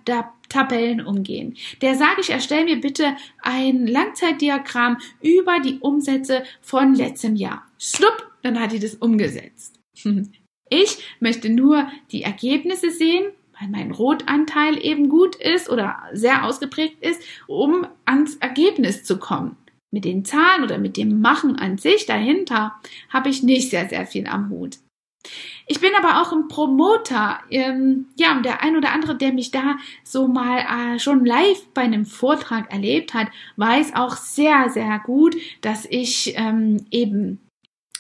Tabellen 0.50 1.00
umgehen. 1.00 1.56
Der 1.82 1.96
sage 1.96 2.20
ich, 2.20 2.30
erstell 2.30 2.66
mir 2.66 2.82
bitte 2.82 3.16
ein 3.42 3.88
Langzeitdiagramm 3.88 4.98
über 5.22 5.62
die 5.62 5.80
Umsätze 5.80 6.44
von 6.62 6.94
letztem 6.94 7.38
Jahr. 7.38 7.66
Schlupp, 7.80 8.30
dann 8.42 8.60
hat 8.60 8.74
die 8.74 8.80
das 8.80 8.96
umgesetzt. 8.96 9.80
Ich 10.74 11.04
möchte 11.20 11.50
nur 11.50 11.92
die 12.12 12.24
Ergebnisse 12.24 12.92
sehen, 12.92 13.26
weil 13.60 13.68
mein 13.68 13.92
Rotanteil 13.92 14.84
eben 14.84 15.10
gut 15.10 15.36
ist 15.36 15.70
oder 15.70 16.02
sehr 16.14 16.46
ausgeprägt 16.46 17.04
ist, 17.04 17.22
um 17.46 17.86
ans 18.06 18.38
Ergebnis 18.38 19.04
zu 19.04 19.20
kommen. 19.20 19.58
Mit 19.94 20.06
den 20.06 20.24
Zahlen 20.24 20.64
oder 20.64 20.78
mit 20.78 20.96
dem 20.96 21.20
Machen 21.20 21.58
an 21.58 21.78
sich 21.78 22.06
dahinter 22.06 22.74
habe 23.10 23.28
ich 23.28 23.44
nicht 23.44 23.70
sehr, 23.70 23.90
sehr 23.90 24.08
viel 24.08 24.28
am 24.28 24.50
Hut. 24.50 24.78
Ich 25.68 25.82
bin 25.82 25.92
aber 25.94 26.22
auch 26.22 26.32
ein 26.32 26.48
Promoter. 26.48 27.40
Ähm, 27.50 28.08
ja, 28.18 28.32
und 28.32 28.46
der 28.46 28.64
ein 28.64 28.78
oder 28.78 28.94
andere, 28.94 29.16
der 29.16 29.34
mich 29.34 29.52
da 29.52 29.76
so 30.06 30.30
mal 30.30 30.60
äh, 30.96 31.00
schon 31.00 31.26
live 31.26 31.68
bei 31.74 31.82
einem 31.82 32.06
Vortrag 32.06 32.72
erlebt 32.72 33.14
hat, 33.14 33.28
weiß 33.58 33.94
auch 33.96 34.16
sehr, 34.16 34.70
sehr 34.70 35.00
gut, 35.06 35.36
dass 35.60 35.86
ich 35.86 36.34
ähm, 36.38 36.86
eben 36.92 37.40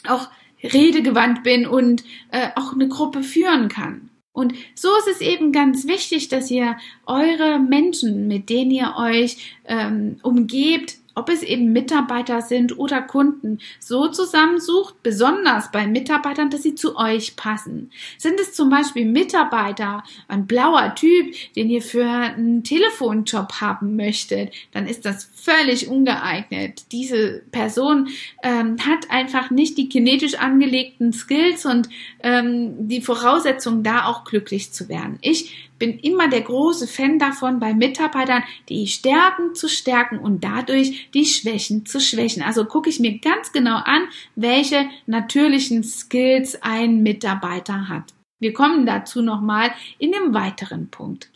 auch 0.07 0.30
redegewandt 0.64 1.43
bin 1.43 1.66
und 1.66 2.03
äh, 2.32 2.49
auch 2.55 2.74
eine 2.74 2.88
Gruppe 2.88 3.24
führen 3.24 3.68
kann. 3.68 4.09
Und 4.34 4.53
so 4.76 4.88
ist 4.99 5.07
es 5.07 5.22
eben 5.22 5.51
ganz 5.51 5.88
wichtig, 5.88 6.30
dass 6.30 6.49
ihr 6.49 6.78
eure 7.05 7.59
Menschen, 7.59 8.28
mit 8.28 8.49
denen 8.49 8.72
ihr 8.72 8.93
euch 8.97 9.55
ähm, 9.66 10.18
umgebt, 10.24 10.97
ob 11.16 11.30
es 11.30 11.43
eben 11.43 11.72
Mitarbeiter 11.72 12.41
sind 12.41 12.78
oder 12.78 13.01
Kunden, 13.01 13.59
so 13.80 14.07
zusammensucht, 14.07 15.01
besonders 15.03 15.72
bei 15.72 15.88
Mitarbeitern, 15.88 16.49
dass 16.49 16.64
sie 16.64 16.76
zu 16.76 16.97
euch 16.97 17.36
passen. 17.36 17.91
Sind 18.18 18.39
es 18.39 18.53
zum 18.53 18.70
Beispiel 18.70 19.05
Mitarbeiter, 19.05 20.03
ein 20.28 20.47
blauer 20.47 20.95
Typ, 20.95 21.34
den 21.55 21.70
ihr 21.70 21.82
für 21.82 22.07
einen 22.07 22.64
Telefonjob 22.64 23.62
haben 23.62 23.95
möchtet, 23.95 24.53
dann 24.72 24.88
ist 24.88 25.05
das 25.05 25.30
völlig 25.36 25.88
ungeeignet. 25.88 26.86
Diese 26.91 27.41
Person 27.51 28.09
ähm, 28.43 28.78
hat 28.86 29.09
einfach 29.09 29.51
nicht 29.51 29.78
die 29.78 29.89
kinetisch 29.89 30.36
angelegten 30.36 31.14
Skills 31.14 31.66
und 31.66 31.89
ähm, 32.24 32.88
die 32.88 33.01
Voraussetzungen, 33.01 33.84
da 33.84 34.05
auch 34.05 34.24
glücklich 34.24 34.72
zu 34.72 34.89
werden. 34.89 35.18
Ich 35.22 35.70
bin 35.82 35.97
immer 35.97 36.29
der 36.29 36.41
große 36.41 36.86
Fan 36.86 37.17
davon, 37.17 37.59
bei 37.59 37.73
Mitarbeitern 37.73 38.43
die 38.69 38.86
Stärken 38.86 39.55
zu 39.55 39.67
stärken 39.67 40.19
und 40.19 40.43
dadurch 40.43 41.09
die 41.15 41.25
Schwächen 41.25 41.88
zu 41.88 41.99
schwächen. 41.99 42.43
Also 42.43 42.65
gucke 42.65 42.88
ich 42.88 42.99
mir 42.99 43.17
ganz 43.17 43.51
genau 43.51 43.77
an, 43.77 44.03
welche 44.36 44.86
natürlichen 45.07 45.84
Skills 45.84 46.61
ein 46.61 47.01
Mitarbeiter 47.01 47.89
hat. 47.89 48.13
Wir 48.39 48.53
kommen 48.53 48.86
dazu 48.86 49.23
nochmal 49.23 49.71
in 49.97 50.11
dem 50.11 50.36
weiteren 50.36 50.89
Punkt. 50.89 51.32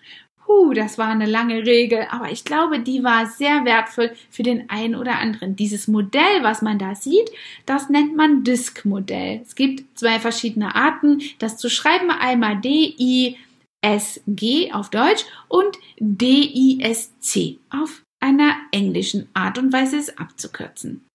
Huh, 0.48 0.74
das 0.76 1.00
war 1.00 1.08
eine 1.08 1.26
lange 1.26 1.66
Regel, 1.66 2.06
aber 2.12 2.32
ich 2.32 2.44
glaube, 2.44 2.80
die 2.80 3.04
war 3.04 3.26
sehr 3.26 3.66
wertvoll 3.66 4.12
für 4.30 4.44
den 4.44 4.70
einen 4.70 4.94
oder 4.94 5.18
anderen. 5.18 5.56
Dieses 5.56 5.88
Modell, 5.88 6.44
was 6.44 6.62
man 6.62 6.78
da 6.78 6.94
sieht, 6.94 7.32
das 7.66 7.90
nennt 7.90 8.16
man 8.16 8.44
Disk-Modell. 8.44 9.42
Es 9.42 9.56
gibt 9.56 9.98
zwei 9.98 10.20
verschiedene 10.20 10.76
Arten, 10.76 11.20
das 11.40 11.58
zu 11.58 11.68
schreiben. 11.68 12.12
Einmal 12.12 12.62
DI 12.62 13.38
SG 13.86 14.72
auf 14.74 14.90
Deutsch 14.90 15.26
und 15.48 15.78
DISC 16.00 17.60
auf 17.70 18.02
einer 18.20 18.56
englischen 18.72 19.30
Art 19.34 19.60
und 19.60 19.72
Weise 19.72 19.98
es 19.98 20.18
abzukürzen. 20.18 21.06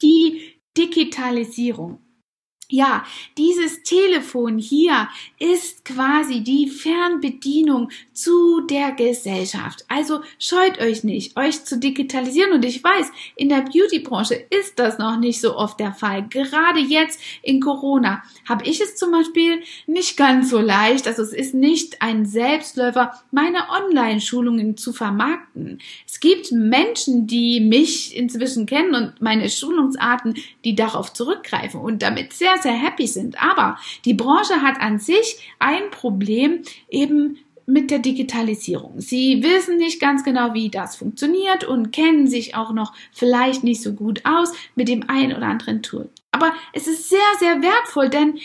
Die 0.00 0.60
Digitalisierung 0.78 2.00
ja, 2.68 3.04
dieses 3.36 3.82
Telefon 3.82 4.58
hier 4.58 5.08
ist 5.38 5.84
quasi 5.84 6.42
die 6.42 6.68
Fernbedienung 6.68 7.90
zu 8.12 8.60
der 8.62 8.92
Gesellschaft. 8.92 9.84
Also 9.88 10.20
scheut 10.38 10.80
euch 10.80 11.04
nicht, 11.04 11.36
euch 11.36 11.64
zu 11.64 11.78
digitalisieren. 11.78 12.52
Und 12.52 12.64
ich 12.64 12.82
weiß, 12.82 13.10
in 13.36 13.48
der 13.48 13.62
Beauty-Branche 13.62 14.34
ist 14.34 14.78
das 14.78 14.98
noch 14.98 15.18
nicht 15.18 15.40
so 15.40 15.56
oft 15.56 15.78
der 15.78 15.92
Fall. 15.92 16.26
Gerade 16.28 16.80
jetzt 16.80 17.20
in 17.42 17.60
Corona 17.60 18.22
habe 18.48 18.64
ich 18.66 18.80
es 18.80 18.96
zum 18.96 19.10
Beispiel 19.10 19.62
nicht 19.86 20.16
ganz 20.16 20.50
so 20.50 20.58
leicht. 20.58 21.06
Also 21.06 21.22
es 21.22 21.32
ist 21.32 21.54
nicht 21.54 22.00
ein 22.02 22.26
Selbstläufer, 22.26 23.12
meine 23.30 23.68
Online-Schulungen 23.70 24.76
zu 24.76 24.92
vermarkten. 24.92 25.80
Es 26.06 26.20
gibt 26.20 26.52
Menschen, 26.52 27.26
die 27.26 27.60
mich 27.60 28.16
inzwischen 28.16 28.66
kennen 28.66 28.94
und 28.94 29.20
meine 29.20 29.48
Schulungsarten, 29.50 30.34
die 30.64 30.74
darauf 30.74 31.12
zurückgreifen 31.12 31.80
und 31.80 32.02
damit 32.02 32.32
sehr 32.32 32.53
sehr, 32.62 32.72
sehr 32.72 32.80
happy 32.80 33.06
sind. 33.06 33.42
Aber 33.42 33.78
die 34.04 34.14
Branche 34.14 34.62
hat 34.62 34.80
an 34.80 34.98
sich 34.98 35.52
ein 35.58 35.90
Problem 35.90 36.62
eben 36.88 37.38
mit 37.66 37.90
der 37.90 37.98
Digitalisierung. 37.98 39.00
Sie 39.00 39.42
wissen 39.42 39.78
nicht 39.78 40.00
ganz 40.00 40.22
genau, 40.22 40.52
wie 40.52 40.68
das 40.68 40.96
funktioniert 40.96 41.64
und 41.64 41.92
kennen 41.92 42.26
sich 42.26 42.54
auch 42.54 42.72
noch 42.72 42.92
vielleicht 43.12 43.64
nicht 43.64 43.82
so 43.82 43.94
gut 43.94 44.20
aus 44.24 44.52
mit 44.74 44.88
dem 44.88 45.08
einen 45.08 45.34
oder 45.34 45.46
anderen 45.46 45.82
Tool. 45.82 46.10
Aber 46.30 46.52
es 46.72 46.86
ist 46.86 47.08
sehr, 47.08 47.18
sehr 47.38 47.62
wertvoll, 47.62 48.10
denn 48.10 48.38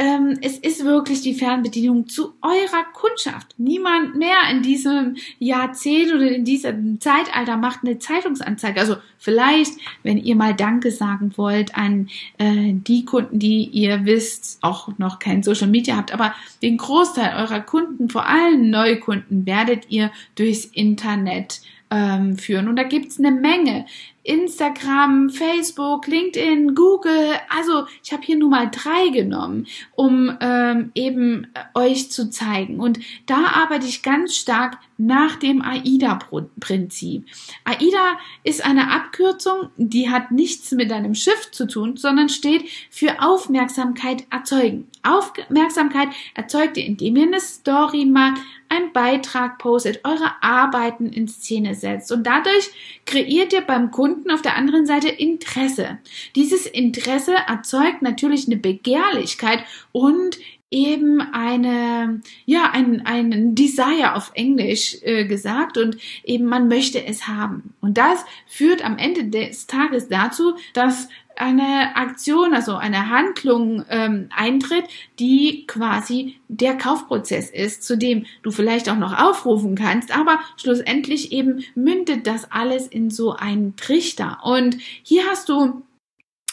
ähm, 0.00 0.38
es 0.40 0.56
ist 0.56 0.82
wirklich 0.86 1.20
die 1.20 1.34
Fernbedienung 1.34 2.08
zu 2.08 2.32
eurer 2.40 2.84
Kundschaft. 2.94 3.54
Niemand 3.58 4.16
mehr 4.16 4.38
in 4.50 4.62
diesem 4.62 5.16
Jahrzehnt 5.38 6.14
oder 6.14 6.26
in 6.30 6.46
diesem 6.46 6.98
Zeitalter 7.02 7.58
macht 7.58 7.80
eine 7.82 7.98
Zeitungsanzeige. 7.98 8.80
Also 8.80 8.96
vielleicht, 9.18 9.72
wenn 10.02 10.16
ihr 10.16 10.36
mal 10.36 10.54
Danke 10.54 10.90
sagen 10.90 11.32
wollt 11.36 11.74
an 11.76 12.08
äh, 12.38 12.72
die 12.72 13.04
Kunden, 13.04 13.38
die 13.38 13.64
ihr 13.64 14.06
wisst, 14.06 14.56
auch 14.62 14.88
noch 14.96 15.18
kein 15.18 15.42
Social 15.42 15.68
Media 15.68 15.98
habt, 15.98 16.14
aber 16.14 16.34
den 16.62 16.78
Großteil 16.78 17.36
eurer 17.36 17.60
Kunden, 17.60 18.08
vor 18.08 18.26
allem 18.26 18.70
Neukunden, 18.70 19.44
werdet 19.44 19.90
ihr 19.90 20.10
durchs 20.34 20.64
Internet 20.64 21.60
ähm, 21.90 22.36
führen. 22.36 22.68
Und 22.68 22.76
da 22.76 22.84
gibt's 22.84 23.18
eine 23.18 23.32
Menge. 23.32 23.86
Instagram, 24.22 25.30
Facebook, 25.30 26.06
LinkedIn, 26.06 26.74
Google. 26.74 27.32
Also 27.48 27.86
ich 28.04 28.12
habe 28.12 28.22
hier 28.22 28.36
nur 28.36 28.50
mal 28.50 28.70
drei 28.70 29.08
genommen, 29.08 29.66
um 29.96 30.36
ähm, 30.40 30.92
eben 30.94 31.48
äh, 31.54 31.78
euch 31.78 32.10
zu 32.10 32.30
zeigen. 32.30 32.80
Und 32.80 33.00
da 33.26 33.38
arbeite 33.54 33.86
ich 33.86 34.02
ganz 34.02 34.36
stark 34.36 34.78
nach 34.98 35.36
dem 35.36 35.62
AIDA-Prinzip. 35.62 37.24
AIDA 37.64 38.18
ist 38.44 38.64
eine 38.64 38.92
Abkürzung, 38.92 39.70
die 39.78 40.10
hat 40.10 40.30
nichts 40.30 40.72
mit 40.72 40.92
einem 40.92 41.14
Schiff 41.14 41.50
zu 41.50 41.66
tun, 41.66 41.96
sondern 41.96 42.28
steht 42.28 42.64
für 42.90 43.22
Aufmerksamkeit 43.22 44.26
erzeugen. 44.30 44.86
Aufmerksamkeit 45.02 46.08
erzeugt 46.34 46.76
ihr, 46.76 46.84
indem 46.84 47.16
ihr 47.16 47.26
eine 47.26 47.40
Story 47.40 48.04
macht, 48.04 48.42
einen 48.70 48.92
Beitrag 48.92 49.58
postet, 49.58 50.00
eure 50.04 50.32
Arbeiten 50.40 51.12
in 51.12 51.28
Szene 51.28 51.74
setzt 51.74 52.10
und 52.12 52.24
dadurch 52.24 52.70
kreiert 53.04 53.52
ihr 53.52 53.60
beim 53.60 53.90
Kunden 53.90 54.30
auf 54.30 54.42
der 54.42 54.56
anderen 54.56 54.86
Seite 54.86 55.08
Interesse. 55.08 55.98
Dieses 56.36 56.66
Interesse 56.66 57.34
erzeugt 57.46 58.00
natürlich 58.00 58.46
eine 58.46 58.56
Begehrlichkeit 58.56 59.64
und 59.92 60.38
eben 60.70 61.20
eine, 61.20 62.20
ja, 62.46 62.70
ein, 62.72 63.04
ein 63.04 63.54
Desire 63.56 64.14
auf 64.14 64.30
Englisch 64.34 64.98
äh, 65.02 65.24
gesagt 65.24 65.76
und 65.76 65.96
eben 66.22 66.46
man 66.46 66.68
möchte 66.68 67.04
es 67.04 67.26
haben. 67.26 67.74
Und 67.80 67.98
das 67.98 68.24
führt 68.46 68.84
am 68.84 68.96
Ende 68.96 69.24
des 69.24 69.66
Tages 69.66 70.08
dazu, 70.08 70.54
dass 70.72 71.08
eine 71.40 71.96
Aktion, 71.96 72.54
also 72.54 72.76
eine 72.76 73.08
Handlung 73.08 73.84
ähm, 73.88 74.28
eintritt, 74.34 74.84
die 75.18 75.66
quasi 75.66 76.36
der 76.48 76.76
Kaufprozess 76.76 77.50
ist, 77.50 77.82
zu 77.82 77.96
dem 77.96 78.26
du 78.42 78.50
vielleicht 78.50 78.88
auch 78.90 78.96
noch 78.96 79.18
aufrufen 79.18 79.74
kannst, 79.74 80.16
aber 80.16 80.40
schlussendlich 80.56 81.32
eben 81.32 81.64
mündet 81.74 82.26
das 82.26 82.50
alles 82.52 82.86
in 82.86 83.10
so 83.10 83.32
einen 83.32 83.76
Trichter. 83.76 84.38
Und 84.42 84.76
hier 85.02 85.24
hast 85.26 85.48
du 85.48 85.82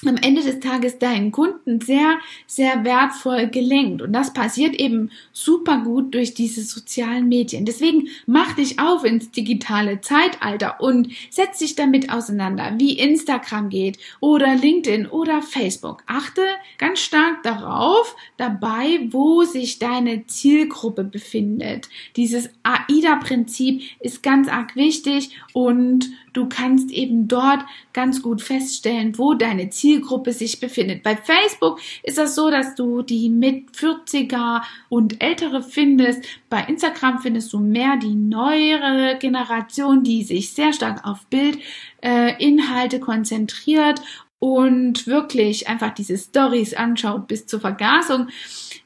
am 0.05 0.15
Ende 0.17 0.43
des 0.43 0.59
Tages 0.59 0.99
deinen 0.99 1.31
Kunden 1.31 1.81
sehr, 1.81 2.19
sehr 2.45 2.83
wertvoll 2.83 3.47
gelenkt. 3.47 4.01
Und 4.01 4.13
das 4.13 4.31
passiert 4.31 4.75
eben 4.75 5.09
super 5.31 5.79
gut 5.79 6.13
durch 6.13 6.35
diese 6.35 6.61
sozialen 6.61 7.27
Medien. 7.27 7.65
Deswegen 7.65 8.09
mach 8.27 8.53
dich 8.53 8.79
auf 8.79 9.03
ins 9.03 9.31
digitale 9.31 9.99
Zeitalter 10.01 10.79
und 10.81 11.09
setz 11.31 11.59
dich 11.59 11.75
damit 11.75 12.11
auseinander, 12.11 12.75
wie 12.77 12.99
Instagram 12.99 13.69
geht 13.69 13.97
oder 14.19 14.55
LinkedIn 14.55 15.07
oder 15.07 15.41
Facebook. 15.41 16.03
Achte 16.05 16.43
ganz 16.77 16.99
stark 16.99 17.41
darauf 17.41 18.15
dabei, 18.37 19.07
wo 19.09 19.43
sich 19.43 19.79
deine 19.79 20.27
Zielgruppe 20.27 21.03
befindet. 21.03 21.89
Dieses 22.15 22.49
AIDA-Prinzip 22.61 23.81
ist 23.99 24.21
ganz 24.21 24.47
arg 24.47 24.75
wichtig 24.75 25.31
und 25.53 26.11
du 26.37 26.47
kannst 26.47 26.91
eben 26.91 27.27
dort 27.27 27.65
ganz 27.93 28.21
gut 28.21 28.41
feststellen, 28.41 29.17
wo 29.17 29.33
deine 29.33 29.69
Zielgruppe 29.69 30.31
sich 30.33 30.59
befindet. 30.59 31.01
Bei 31.01 31.15
Facebook 31.15 31.79
ist 32.03 32.19
das 32.19 32.35
so, 32.35 32.51
dass 32.51 32.75
du 32.75 33.01
die 33.01 33.29
mit 33.29 33.71
40er 33.71 34.61
und 34.89 35.21
ältere 35.21 35.63
findest. 35.63 36.23
Bei 36.49 36.63
Instagram 36.63 37.19
findest 37.19 37.51
du 37.53 37.59
mehr 37.59 37.97
die 37.97 38.13
neuere 38.13 39.17
Generation, 39.19 40.03
die 40.03 40.23
sich 40.23 40.53
sehr 40.53 40.73
stark 40.73 41.05
auf 41.05 41.25
Bildinhalte 41.27 42.97
äh, 42.97 42.99
konzentriert 42.99 43.99
und 44.39 45.07
wirklich 45.07 45.67
einfach 45.67 45.93
diese 45.93 46.17
Stories 46.17 46.75
anschaut 46.75 47.27
bis 47.27 47.47
zur 47.47 47.59
Vergasung. 47.59 48.27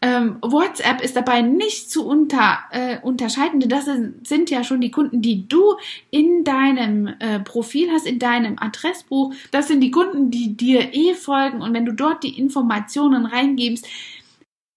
Ähm, 0.01 0.37
WhatsApp 0.41 1.01
ist 1.01 1.15
dabei 1.15 1.41
nicht 1.41 1.91
zu 1.91 2.07
unter, 2.07 2.59
äh, 2.71 2.99
unterscheiden, 3.01 3.59
denn 3.59 3.69
das 3.69 3.85
sind 4.23 4.49
ja 4.49 4.63
schon 4.63 4.79
die 4.81 4.91
Kunden, 4.91 5.21
die 5.21 5.47
du 5.47 5.75
in 6.09 6.43
deinem 6.43 7.07
äh, 7.19 7.39
Profil 7.39 7.89
hast, 7.91 8.07
in 8.07 8.17
deinem 8.17 8.57
Adressbuch. 8.59 9.33
Das 9.51 9.67
sind 9.67 9.81
die 9.81 9.91
Kunden, 9.91 10.31
die 10.31 10.55
dir 10.55 10.93
eh 10.93 11.13
folgen 11.15 11.61
und 11.61 11.73
wenn 11.73 11.85
du 11.85 11.93
dort 11.93 12.23
die 12.23 12.39
Informationen 12.39 13.25
reingibst, 13.25 13.85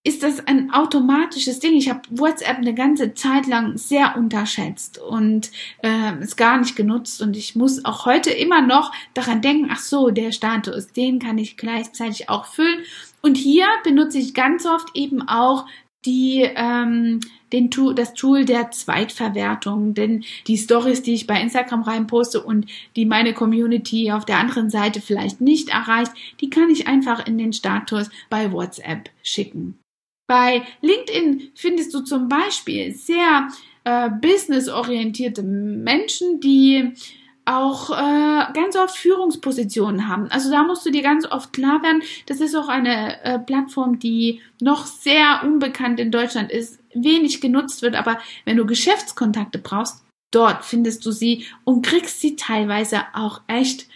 ist 0.05 0.23
das 0.23 0.47
ein 0.47 0.71
automatisches 0.71 1.59
Ding. 1.59 1.75
Ich 1.75 1.89
habe 1.89 2.03
WhatsApp 2.11 2.59
eine 2.59 2.75
ganze 2.75 3.15
Zeit 3.15 3.47
lang 3.47 3.79
sehr 3.79 4.17
unterschätzt 4.17 4.99
und 4.99 5.51
äh, 5.83 6.13
es 6.21 6.37
gar 6.37 6.59
nicht 6.59 6.77
genutzt 6.77 7.23
und 7.23 7.37
ich 7.37 7.57
muss 7.57 7.85
auch 7.87 8.05
heute 8.05 8.31
immer 8.31 8.61
noch 8.61 8.93
daran 9.15 9.41
denken, 9.41 9.71
ach 9.73 9.81
so, 9.81 10.11
der 10.11 10.31
Status, 10.31 10.89
den 10.89 11.19
kann 11.19 11.39
ich 11.39 11.57
gleichzeitig 11.57 12.29
auch 12.29 12.45
füllen. 12.45 12.85
Und 13.23 13.37
hier 13.37 13.67
benutze 13.83 14.19
ich 14.19 14.35
ganz 14.35 14.67
oft 14.67 14.89
eben 14.95 15.27
auch 15.27 15.65
die 16.05 16.47
ähm, 16.55 17.21
den 17.55 17.71
Tool, 17.71 17.95
das 17.95 18.15
Tool 18.15 18.45
der 18.45 18.73
Zweitverwertung, 18.73 19.95
denn 19.95 20.25
die 20.49 20.59
Stories, 20.59 21.03
die 21.03 21.15
ich 21.15 21.27
bei 21.27 21.41
Instagram 21.41 21.83
reinposte 21.83 22.43
und 22.43 22.67
die 22.97 23.07
meine 23.07 23.33
Community 23.33 24.11
auf 24.11 24.25
der 24.25 24.39
anderen 24.39 24.71
Seite 24.71 25.01
vielleicht 25.01 25.41
nicht 25.41 25.69
erreicht, 25.69 26.13
die 26.41 26.51
kann 26.51 26.69
ich 26.69 26.89
einfach 26.89 27.27
in 27.27 27.39
den 27.39 27.53
Status 27.53 28.11
bei 28.29 28.53
WhatsApp 28.53 29.09
schicken. 29.23 29.79
Bei 30.27 30.63
LinkedIn 30.81 31.53
findest 31.55 31.93
du 31.93 32.01
zum 32.01 32.29
Beispiel 32.29 32.95
sehr 32.95 33.49
äh, 33.85 34.09
businessorientierte 34.09 35.43
Menschen, 35.43 36.41
die 36.41 36.95
auch 37.45 37.91
äh, 37.91 38.53
ganz 38.55 38.75
oft 38.77 38.97
Führungspositionen 38.97 40.09
haben. 40.09 40.29
Also 40.29 40.51
da 40.51 40.63
musst 40.63 40.87
du 40.87 40.91
dir 40.91 41.03
ganz 41.03 41.27
oft 41.31 41.53
klar 41.53 41.83
werden, 41.83 42.03
das 42.27 42.41
ist 42.41 42.55
auch 42.55 42.69
eine 42.69 43.23
äh, 43.23 43.39
Plattform, 43.39 43.99
die 43.99 44.41
noch 44.61 44.87
sehr 44.87 45.43
unbekannt 45.45 46.01
in 46.01 46.11
Deutschland 46.11 46.51
ist, 46.51 46.81
wenig 46.95 47.43
genutzt 47.43 47.83
wird, 47.83 47.97
aber 47.97 48.19
wenn 48.47 48.57
du 48.57 48.65
Geschäftskontakte 48.65 49.59
brauchst, 49.59 50.05
dort 50.31 50.65
findest 50.65 51.05
du 51.05 51.11
sie 51.13 51.45
und 51.65 51.85
kriegst 51.85 52.21
sie 52.21 52.37
teilweise 52.37 53.03
auch 53.13 53.43
echt 53.47 53.89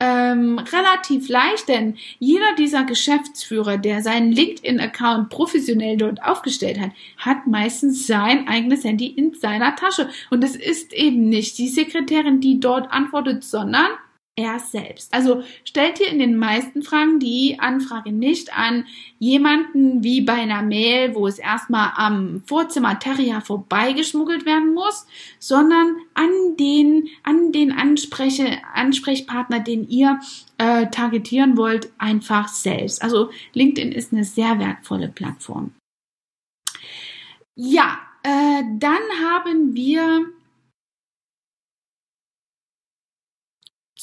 ähm, 0.00 0.58
relativ 0.58 1.28
leicht, 1.28 1.68
denn 1.68 1.96
jeder 2.18 2.54
dieser 2.58 2.84
Geschäftsführer, 2.84 3.76
der 3.76 4.02
seinen 4.02 4.32
LinkedIn-Account 4.32 5.28
professionell 5.28 5.98
dort 5.98 6.22
aufgestellt 6.22 6.80
hat, 6.80 6.90
hat 7.18 7.46
meistens 7.46 8.06
sein 8.06 8.48
eigenes 8.48 8.82
Handy 8.82 9.06
in 9.06 9.34
seiner 9.34 9.76
Tasche. 9.76 10.08
Und 10.30 10.42
es 10.42 10.56
ist 10.56 10.94
eben 10.94 11.28
nicht 11.28 11.58
die 11.58 11.68
Sekretärin, 11.68 12.40
die 12.40 12.60
dort 12.60 12.90
antwortet, 12.90 13.44
sondern 13.44 13.88
er 14.36 14.58
selbst. 14.58 15.12
Also 15.12 15.42
stellt 15.64 16.00
ihr 16.00 16.08
in 16.08 16.18
den 16.18 16.36
meisten 16.36 16.82
Fragen 16.82 17.18
die 17.18 17.58
Anfrage 17.58 18.12
nicht 18.12 18.56
an 18.56 18.86
jemanden 19.18 20.02
wie 20.02 20.20
bei 20.20 20.34
einer 20.34 20.62
Mail, 20.62 21.14
wo 21.14 21.26
es 21.26 21.38
erstmal 21.38 21.92
am 21.96 22.42
Vorzimmer 22.46 22.98
Terrier 22.98 23.40
vorbeigeschmuggelt 23.40 24.46
werden 24.46 24.74
muss, 24.74 25.06
sondern 25.38 25.96
an 26.14 26.30
den, 26.58 27.08
an 27.22 27.52
den 27.52 27.72
Anspreche, 27.72 28.58
Ansprechpartner, 28.74 29.60
den 29.60 29.88
ihr 29.88 30.20
äh, 30.58 30.86
targetieren 30.86 31.56
wollt, 31.56 31.90
einfach 31.98 32.48
selbst. 32.48 33.02
Also 33.02 33.30
LinkedIn 33.52 33.92
ist 33.92 34.12
eine 34.12 34.24
sehr 34.24 34.58
wertvolle 34.58 35.08
Plattform. 35.08 35.72
Ja, 37.54 37.98
äh, 38.22 38.62
dann 38.78 39.02
haben 39.22 39.74
wir 39.74 40.26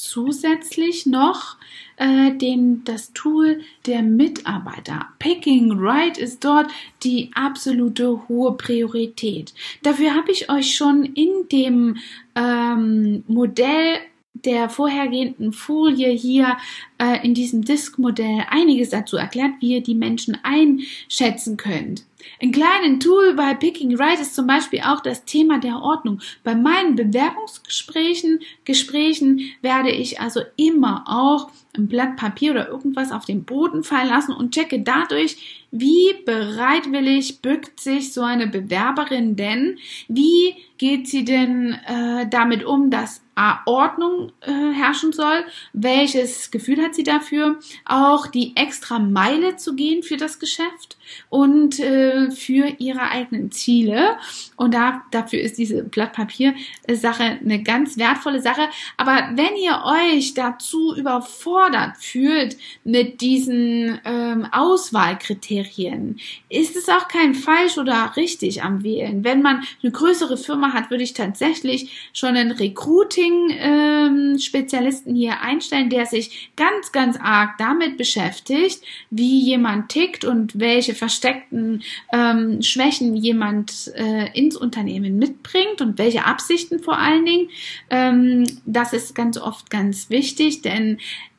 zusätzlich 0.08 1.04
noch 1.04 1.56
äh, 1.96 2.32
den, 2.32 2.82
das 2.84 3.12
Tool 3.12 3.60
der 3.86 4.02
Mitarbeiter. 4.02 5.06
Picking 5.18 5.72
Right 5.78 6.16
ist 6.16 6.44
dort 6.44 6.70
die 7.02 7.30
absolute 7.34 8.28
hohe 8.28 8.56
Priorität. 8.56 9.52
Dafür 9.82 10.14
habe 10.14 10.32
ich 10.32 10.50
euch 10.50 10.74
schon 10.74 11.04
in 11.04 11.48
dem 11.52 11.98
ähm, 12.34 13.22
Modell 13.26 13.98
der 14.32 14.68
vorhergehenden 14.68 15.52
Folie 15.52 16.10
hier 16.10 16.56
äh, 16.98 17.24
in 17.26 17.34
diesem 17.34 17.64
Disk-Modell 17.64 18.44
einiges 18.48 18.90
dazu 18.90 19.16
erklärt, 19.16 19.52
wie 19.60 19.74
ihr 19.74 19.82
die 19.82 19.94
Menschen 19.94 20.38
einschätzen 20.42 21.56
könnt. 21.56 22.04
Ein 22.40 22.52
kleines 22.52 23.04
Tool 23.04 23.34
bei 23.34 23.54
Picking 23.54 23.96
Right 23.96 24.20
ist 24.20 24.34
zum 24.34 24.46
Beispiel 24.46 24.80
auch 24.80 25.00
das 25.00 25.24
Thema 25.24 25.58
der 25.58 25.80
Ordnung. 25.80 26.20
Bei 26.44 26.54
meinen 26.54 26.96
Bewerbungsgesprächen 26.96 28.40
Gesprächen 28.64 29.40
werde 29.62 29.90
ich 29.90 30.20
also 30.20 30.40
immer 30.56 31.04
auch 31.06 31.50
ein 31.76 31.88
Blatt 31.88 32.16
Papier 32.16 32.52
oder 32.52 32.68
irgendwas 32.68 33.12
auf 33.12 33.24
den 33.24 33.44
Boden 33.44 33.84
fallen 33.84 34.08
lassen 34.08 34.32
und 34.32 34.52
checke 34.52 34.80
dadurch, 34.80 35.64
wie 35.70 36.14
bereitwillig 36.24 37.42
bückt 37.42 37.80
sich 37.80 38.14
so 38.14 38.22
eine 38.22 38.46
Bewerberin 38.46 39.36
denn? 39.36 39.78
Wie 40.08 40.56
geht 40.78 41.08
sie 41.08 41.24
denn 41.24 41.72
äh, 41.86 42.26
damit 42.28 42.64
um, 42.64 42.90
dass 42.90 43.20
A, 43.34 43.60
Ordnung 43.66 44.32
äh, 44.40 44.50
herrschen 44.50 45.12
soll? 45.12 45.44
Welches 45.74 46.50
Gefühl 46.50 46.82
hat 46.82 46.94
sie 46.94 47.02
dafür? 47.02 47.58
Auch 47.84 48.26
die 48.26 48.56
extra 48.56 48.98
Meile 48.98 49.56
zu 49.56 49.76
gehen 49.76 50.02
für 50.02 50.16
das 50.16 50.38
Geschäft 50.38 50.96
und 51.28 51.78
äh, 51.80 52.17
für 52.30 52.68
ihre 52.78 53.10
eigenen 53.10 53.50
Ziele. 53.50 54.16
Und 54.56 54.74
da, 54.74 55.02
dafür 55.10 55.40
ist 55.40 55.58
diese 55.58 55.84
Blatt 55.84 56.12
Papier 56.12 56.54
Sache 56.92 57.22
eine 57.22 57.62
ganz 57.62 57.96
wertvolle 57.96 58.40
Sache. 58.40 58.68
Aber 58.96 59.30
wenn 59.34 59.54
ihr 59.56 59.82
euch 59.84 60.34
dazu 60.34 60.96
überfordert 60.96 61.96
fühlt 61.98 62.56
mit 62.84 63.20
diesen 63.20 64.00
ähm, 64.04 64.46
Auswahlkriterien, 64.52 66.20
ist 66.48 66.76
es 66.76 66.88
auch 66.88 67.08
kein 67.08 67.34
falsch 67.34 67.76
oder 67.78 68.12
richtig 68.16 68.62
am 68.62 68.84
Wählen. 68.84 69.24
Wenn 69.24 69.42
man 69.42 69.64
eine 69.82 69.90
größere 69.92 70.36
Firma 70.36 70.72
hat, 70.72 70.90
würde 70.90 71.02
ich 71.04 71.14
tatsächlich 71.14 72.10
schon 72.12 72.36
einen 72.36 72.52
Recruiting-Spezialisten 72.52 75.10
ähm, 75.10 75.16
hier 75.16 75.40
einstellen, 75.40 75.90
der 75.90 76.06
sich 76.06 76.52
ganz, 76.56 76.92
ganz 76.92 77.18
arg 77.20 77.58
damit 77.58 77.96
beschäftigt, 77.96 78.82
wie 79.10 79.40
jemand 79.40 79.88
tickt 79.90 80.24
und 80.24 80.58
welche 80.58 80.94
versteckten 80.94 81.82
ähm, 82.12 82.62
Schwächen 82.62 83.16
jemand 83.16 83.92
äh, 83.94 84.30
ins 84.38 84.56
Unternehmen 84.56 85.18
mitbringt 85.18 85.80
und 85.80 85.98
welche 85.98 86.24
Absichten 86.24 86.78
vor 86.80 86.98
allen 86.98 87.24
Dingen. 87.24 87.48
Ähm, 87.90 88.44
das 88.66 88.92
ist 88.92 89.14
ganz 89.14 89.38
oft 89.38 89.70
ganz 89.70 90.10
wichtig, 90.10 90.62
denn 90.62 90.98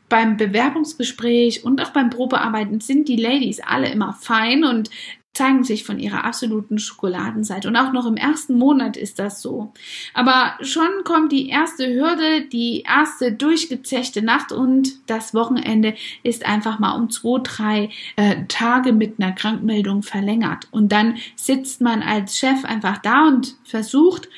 beim 0.09 0.37
Bewerbungsgespräch 0.37 1.63
und 1.63 1.81
auch 1.81 1.91
beim 1.91 2.09
Probearbeiten 2.09 2.81
sind 2.81 3.07
die 3.07 3.15
Ladies 3.15 3.59
alle 3.59 3.89
immer 3.89 4.13
fein 4.13 4.63
und 4.63 4.89
zeigen 5.33 5.63
sich 5.63 5.83
von 5.83 5.99
ihrer 5.99 6.25
absoluten 6.25 6.79
Schokoladenseite. 6.79 7.67
Und 7.67 7.75
auch 7.75 7.93
noch 7.93 8.05
im 8.05 8.17
ersten 8.17 8.57
Monat 8.57 8.97
ist 8.97 9.19
das 9.19 9.41
so. 9.41 9.71
Aber 10.13 10.55
schon 10.61 10.89
kommt 11.05 11.31
die 11.31 11.49
erste 11.49 11.87
Hürde, 11.87 12.45
die 12.51 12.81
erste 12.81 13.31
durchgezechte 13.31 14.21
Nacht 14.21 14.51
und 14.51 14.89
das 15.07 15.33
Wochenende 15.33 15.95
ist 16.23 16.45
einfach 16.45 16.79
mal 16.79 16.93
um 16.95 17.09
zwei, 17.09 17.39
drei 17.43 17.89
äh, 18.15 18.45
Tage 18.47 18.91
mit 18.91 19.19
einer 19.19 19.31
Krankmeldung 19.31 20.01
verlängert. 20.03 20.67
Und 20.71 20.91
dann 20.91 21.17
sitzt 21.35 21.79
man 21.79 22.01
als 22.01 22.37
Chef 22.37 22.65
einfach 22.65 22.97
da 22.97 23.27
und 23.27 23.55
versucht, 23.63 24.29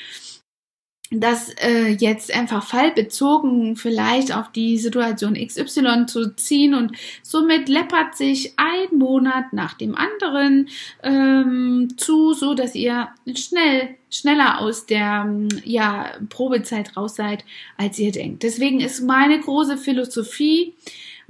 das 1.12 1.50
äh, 1.62 1.90
jetzt 1.90 2.34
einfach 2.34 2.66
fallbezogen 2.66 3.76
vielleicht 3.76 4.34
auf 4.34 4.50
die 4.54 4.78
Situation 4.78 5.34
XY 5.34 6.06
zu 6.08 6.34
ziehen 6.36 6.74
und 6.74 6.94
somit 7.22 7.68
läppert 7.68 8.16
sich 8.16 8.54
ein 8.56 8.98
Monat 8.98 9.52
nach 9.52 9.74
dem 9.74 9.94
anderen 9.96 10.70
ähm, 11.04 11.90
zu, 11.98 12.34
so 12.34 12.54
dass 12.54 12.76
ihr 12.76 13.10
schnell 13.36 13.98
schneller 14.10 14.60
aus 14.60 14.86
der 14.86 15.30
ja 15.64 16.12
Probezeit 16.30 16.96
raus 16.96 17.16
seid, 17.16 17.46
als 17.78 18.00
ihr 18.00 18.12
denkt. 18.12 18.44
Deswegen 18.44 18.80
ist 18.80 19.02
meine 19.02 19.40
große 19.40 19.78
Philosophie 19.78 20.76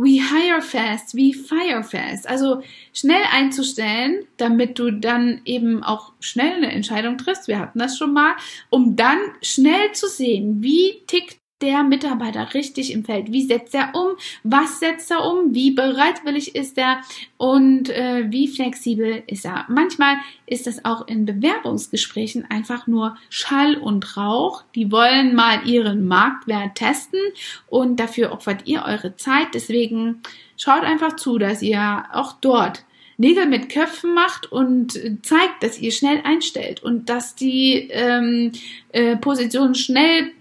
we 0.02 0.20
hire 0.20 0.62
fast, 0.62 1.14
we 1.16 1.32
fire 1.34 1.84
fast. 1.84 2.28
Also 2.28 2.64
schnell 2.92 3.22
einzustellen, 3.32 4.26
damit 4.38 4.80
du 4.80 4.92
dann 4.92 5.42
eben 5.46 5.84
auch 5.84 6.14
schnell 6.20 6.54
eine 6.54 6.72
Entscheidung 6.72 7.18
triffst. 7.18 7.48
Wir 7.48 7.60
hatten 7.60 7.78
das 7.78 7.98
schon 7.98 8.14
mal, 8.14 8.34
um 8.70 8.96
dann 8.96 9.20
schnell 9.44 9.92
zu 9.92 10.08
sehen, 10.08 10.64
wie 10.64 11.04
tickt 11.06 11.41
der 11.62 11.84
Mitarbeiter 11.84 12.54
richtig 12.54 12.92
im 12.92 13.06
Feld? 13.06 13.32
Wie 13.32 13.46
setzt 13.46 13.76
er 13.76 13.94
um? 13.94 14.18
Was 14.44 14.80
setzt 14.80 15.12
er 15.12 15.24
um? 15.24 15.54
Wie 15.54 15.72
bereitwillig 15.72 16.56
ist 16.56 16.78
er? 16.78 17.02
Und 17.38 17.90
äh, 17.90 18.26
wie 18.30 18.48
flexibel 18.48 19.24
ist 19.28 19.46
er? 19.46 19.66
Manchmal 19.70 20.18
ist 20.46 20.68
das 20.68 20.84
auch 20.86 21.08
in 21.08 21.26
Bewerbungsgesprächen 21.26 22.46
einfach 22.50 22.88
nur 22.88 23.16
Schall 23.30 23.76
und 23.76 24.18
Rauch. 24.18 24.64
Die 24.76 24.92
wollen 24.92 25.36
mal 25.36 25.68
ihren 25.68 26.08
Marktwert 26.08 26.76
testen 26.76 27.20
und 27.68 28.00
dafür 28.00 28.32
opfert 28.32 28.68
ihr 28.68 28.84
eure 28.86 29.16
Zeit. 29.16 29.50
Deswegen 29.54 30.22
schaut 30.58 30.84
einfach 30.84 31.16
zu, 31.16 31.38
dass 31.38 31.62
ihr 31.62 32.06
auch 32.14 32.34
dort 32.34 32.84
Nägel 33.22 33.46
mit 33.46 33.70
Köpfen 33.70 34.16
macht 34.16 34.52
und 34.52 35.00
zeigt, 35.22 35.62
dass 35.62 35.78
ihr 35.80 35.92
schnell 35.92 36.22
einstellt 36.24 36.82
und 36.82 37.08
dass 37.08 37.36
die 37.36 37.88
ähm, 37.92 38.52
äh, 38.94 39.16
Position 39.16 39.76
schnell 39.76 40.32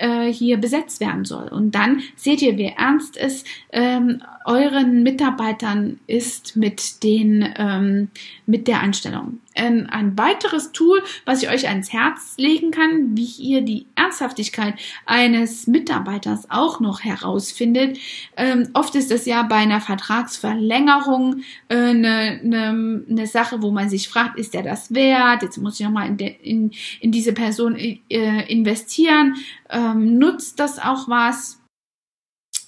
äh, 0.00 0.32
hier 0.32 0.56
besetzt 0.56 1.00
werden 1.00 1.24
soll. 1.24 1.48
Und 1.48 1.74
dann 1.74 2.02
seht 2.16 2.42
ihr, 2.42 2.56
wie 2.56 2.72
ernst 2.76 3.16
es 3.16 3.44
ähm, 3.72 4.22
euren 4.44 5.02
Mitarbeitern 5.02 6.00
ist 6.06 6.56
mit 6.56 7.02
den 7.02 7.46
ähm, 7.56 8.08
mit 8.46 8.68
der 8.68 8.80
Anstellung. 8.80 9.40
Ähm, 9.54 9.86
ein 9.90 10.16
weiteres 10.16 10.72
Tool, 10.72 11.02
was 11.26 11.42
ich 11.42 11.50
euch 11.50 11.68
ans 11.68 11.92
Herz 11.92 12.34
legen 12.36 12.70
kann, 12.70 13.16
wie 13.16 13.30
ihr 13.38 13.62
die 13.62 13.86
Ernsthaftigkeit 13.96 14.74
eines 15.04 15.66
Mitarbeiters 15.66 16.50
auch 16.50 16.80
noch 16.80 17.02
herausfindet. 17.02 17.98
Ähm, 18.36 18.70
oft 18.72 18.94
ist 18.94 19.10
es 19.10 19.26
ja 19.26 19.42
bei 19.42 19.56
einer 19.56 19.80
Vertragsverlängerung 19.80 21.42
eine 21.68 21.90
äh, 21.90 21.94
ne, 21.94 22.40
ne, 22.42 23.04
ne 23.06 23.26
Sache, 23.26 23.60
wo 23.60 23.70
man 23.70 23.90
sich 23.90 24.08
fragt, 24.08 24.38
ist 24.38 24.54
der 24.54 24.62
das 24.62 24.94
wert? 24.94 25.42
Jetzt 25.42 25.58
muss 25.58 25.78
ich 25.78 25.84
nochmal 25.84 26.08
in, 26.08 26.18
in, 26.18 26.70
in 27.00 27.12
diese 27.12 27.32
Person 27.32 27.76
äh, 27.76 27.98
investieren. 28.50 29.34
Ähm, 29.68 30.18
nutzt 30.18 30.58
das 30.60 30.78
auch 30.78 31.08
was? 31.08 31.59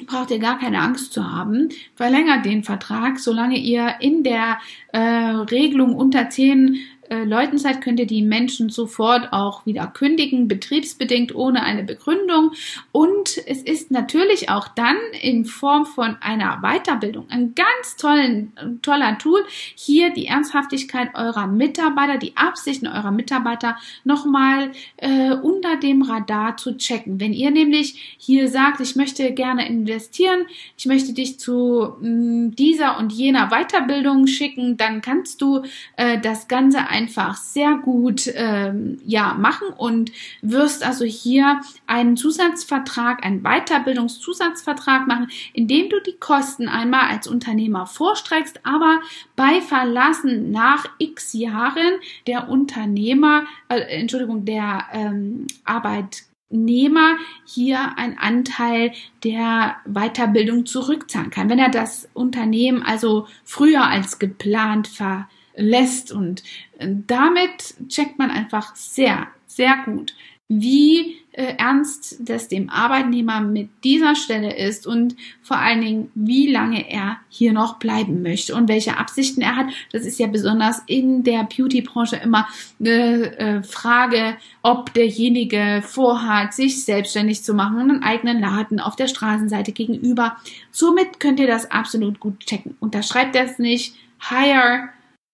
Braucht 0.06 0.30
ihr 0.30 0.38
gar 0.38 0.58
keine 0.58 0.80
Angst 0.80 1.12
zu 1.12 1.30
haben. 1.30 1.68
Verlängert 1.94 2.44
den 2.44 2.64
Vertrag, 2.64 3.18
solange 3.18 3.58
ihr 3.58 3.96
in 4.00 4.22
der 4.22 4.58
äh, 4.92 4.98
Regelung 4.98 5.94
unter 5.94 6.28
zehn 6.30 6.76
äh, 7.08 7.24
Leuten 7.24 7.58
seid, 7.58 7.80
könnt 7.80 7.98
ihr 7.98 8.06
die 8.06 8.22
Menschen 8.22 8.70
sofort 8.70 9.32
auch 9.32 9.66
wieder 9.66 9.86
kündigen, 9.88 10.46
betriebsbedingt 10.46 11.34
ohne 11.34 11.62
eine 11.62 11.82
Begründung. 11.82 12.52
Und 12.92 13.38
es 13.46 13.62
ist 13.62 13.90
natürlich 13.90 14.50
auch 14.50 14.68
dann 14.68 14.96
in 15.20 15.44
Form 15.44 15.84
von 15.84 16.16
einer 16.20 16.60
Weiterbildung 16.62 17.28
ein 17.28 17.54
ganz 17.54 17.96
tollen, 17.96 18.52
toller 18.82 19.18
Tool, 19.18 19.44
hier 19.74 20.10
die 20.10 20.26
Ernsthaftigkeit 20.26 21.14
eurer 21.14 21.46
Mitarbeiter, 21.48 22.18
die 22.18 22.36
Absichten 22.36 22.86
eurer 22.86 23.10
Mitarbeiter 23.10 23.76
nochmal 24.04 24.70
äh, 24.96 25.32
unter 25.32 25.76
dem 25.76 26.02
Radar 26.02 26.56
zu 26.56 26.76
checken. 26.76 27.20
Wenn 27.20 27.32
ihr 27.32 27.50
nämlich 27.50 28.16
hier 28.16 28.48
sagt, 28.48 28.80
ich 28.80 28.94
möchte 28.94 29.32
gerne 29.32 29.66
investieren, 29.66 30.46
ich 30.78 30.86
möchte 30.86 31.12
dich 31.12 31.40
zu 31.40 31.96
mh, 32.00 32.08
mm, 32.08 32.54
dieser 32.54 32.98
und 32.98 33.12
jener 33.12 33.48
Weiterbildung 33.48 34.26
schicken, 34.26 34.76
dann 34.76 35.00
kannst 35.00 35.42
du 35.42 35.62
äh, 35.96 36.18
das 36.20 36.48
Ganze 36.48 36.91
einfach 36.92 37.36
sehr 37.36 37.76
gut 37.76 38.30
ähm, 38.34 38.98
ja 39.04 39.34
machen 39.34 39.68
und 39.76 40.12
wirst 40.42 40.86
also 40.86 41.04
hier 41.04 41.60
einen 41.86 42.16
Zusatzvertrag, 42.16 43.24
einen 43.24 43.42
Weiterbildungszusatzvertrag 43.42 45.06
machen, 45.06 45.28
indem 45.52 45.88
du 45.88 46.00
die 46.00 46.18
Kosten 46.18 46.68
einmal 46.68 47.08
als 47.10 47.26
Unternehmer 47.26 47.86
vorstreckst, 47.86 48.60
aber 48.64 49.00
bei 49.36 49.60
Verlassen 49.60 50.50
nach 50.50 50.86
X 50.98 51.32
Jahren 51.32 51.94
der 52.26 52.48
Unternehmer, 52.48 53.44
äh, 53.68 53.80
Entschuldigung, 53.80 54.44
der 54.44 54.84
ähm, 54.92 55.46
Arbeitnehmer 55.64 57.16
hier 57.46 57.98
einen 57.98 58.18
Anteil 58.18 58.92
der 59.24 59.76
Weiterbildung 59.86 60.66
zurückzahlen 60.66 61.30
kann. 61.30 61.48
Wenn 61.48 61.58
er 61.58 61.70
das 61.70 62.08
Unternehmen 62.14 62.82
also 62.82 63.26
früher 63.44 63.86
als 63.86 64.18
geplant 64.18 64.88
ver 64.88 65.28
lässt. 65.54 66.12
Und 66.12 66.42
äh, 66.78 66.88
damit 67.06 67.74
checkt 67.88 68.18
man 68.18 68.30
einfach 68.30 68.74
sehr, 68.76 69.28
sehr 69.46 69.76
gut, 69.84 70.14
wie 70.48 71.16
äh, 71.32 71.54
ernst 71.56 72.16
das 72.20 72.48
dem 72.48 72.68
Arbeitnehmer 72.68 73.40
mit 73.40 73.70
dieser 73.84 74.14
Stelle 74.14 74.54
ist 74.54 74.86
und 74.86 75.16
vor 75.40 75.56
allen 75.56 75.80
Dingen, 75.80 76.10
wie 76.14 76.50
lange 76.50 76.90
er 76.90 77.16
hier 77.30 77.54
noch 77.54 77.78
bleiben 77.78 78.22
möchte 78.22 78.54
und 78.54 78.68
welche 78.68 78.98
Absichten 78.98 79.40
er 79.40 79.56
hat. 79.56 79.66
Das 79.92 80.04
ist 80.04 80.18
ja 80.18 80.26
besonders 80.26 80.82
in 80.86 81.24
der 81.24 81.44
Beauty-Branche 81.44 82.16
immer 82.16 82.46
eine 82.78 83.38
äh, 83.38 83.62
Frage, 83.62 84.36
ob 84.62 84.92
derjenige 84.92 85.82
vorhat, 85.82 86.52
sich 86.52 86.84
selbstständig 86.84 87.42
zu 87.42 87.54
machen, 87.54 87.90
einen 87.90 88.02
eigenen 88.02 88.40
Laden 88.40 88.78
auf 88.78 88.94
der 88.94 89.08
Straßenseite 89.08 89.72
gegenüber. 89.72 90.36
Somit 90.70 91.18
könnt 91.18 91.40
ihr 91.40 91.46
das 91.46 91.70
absolut 91.70 92.20
gut 92.20 92.40
checken. 92.40 92.76
Unterschreibt 92.78 93.34
das 93.34 93.58
nicht. 93.58 93.94
Hire 94.28 94.90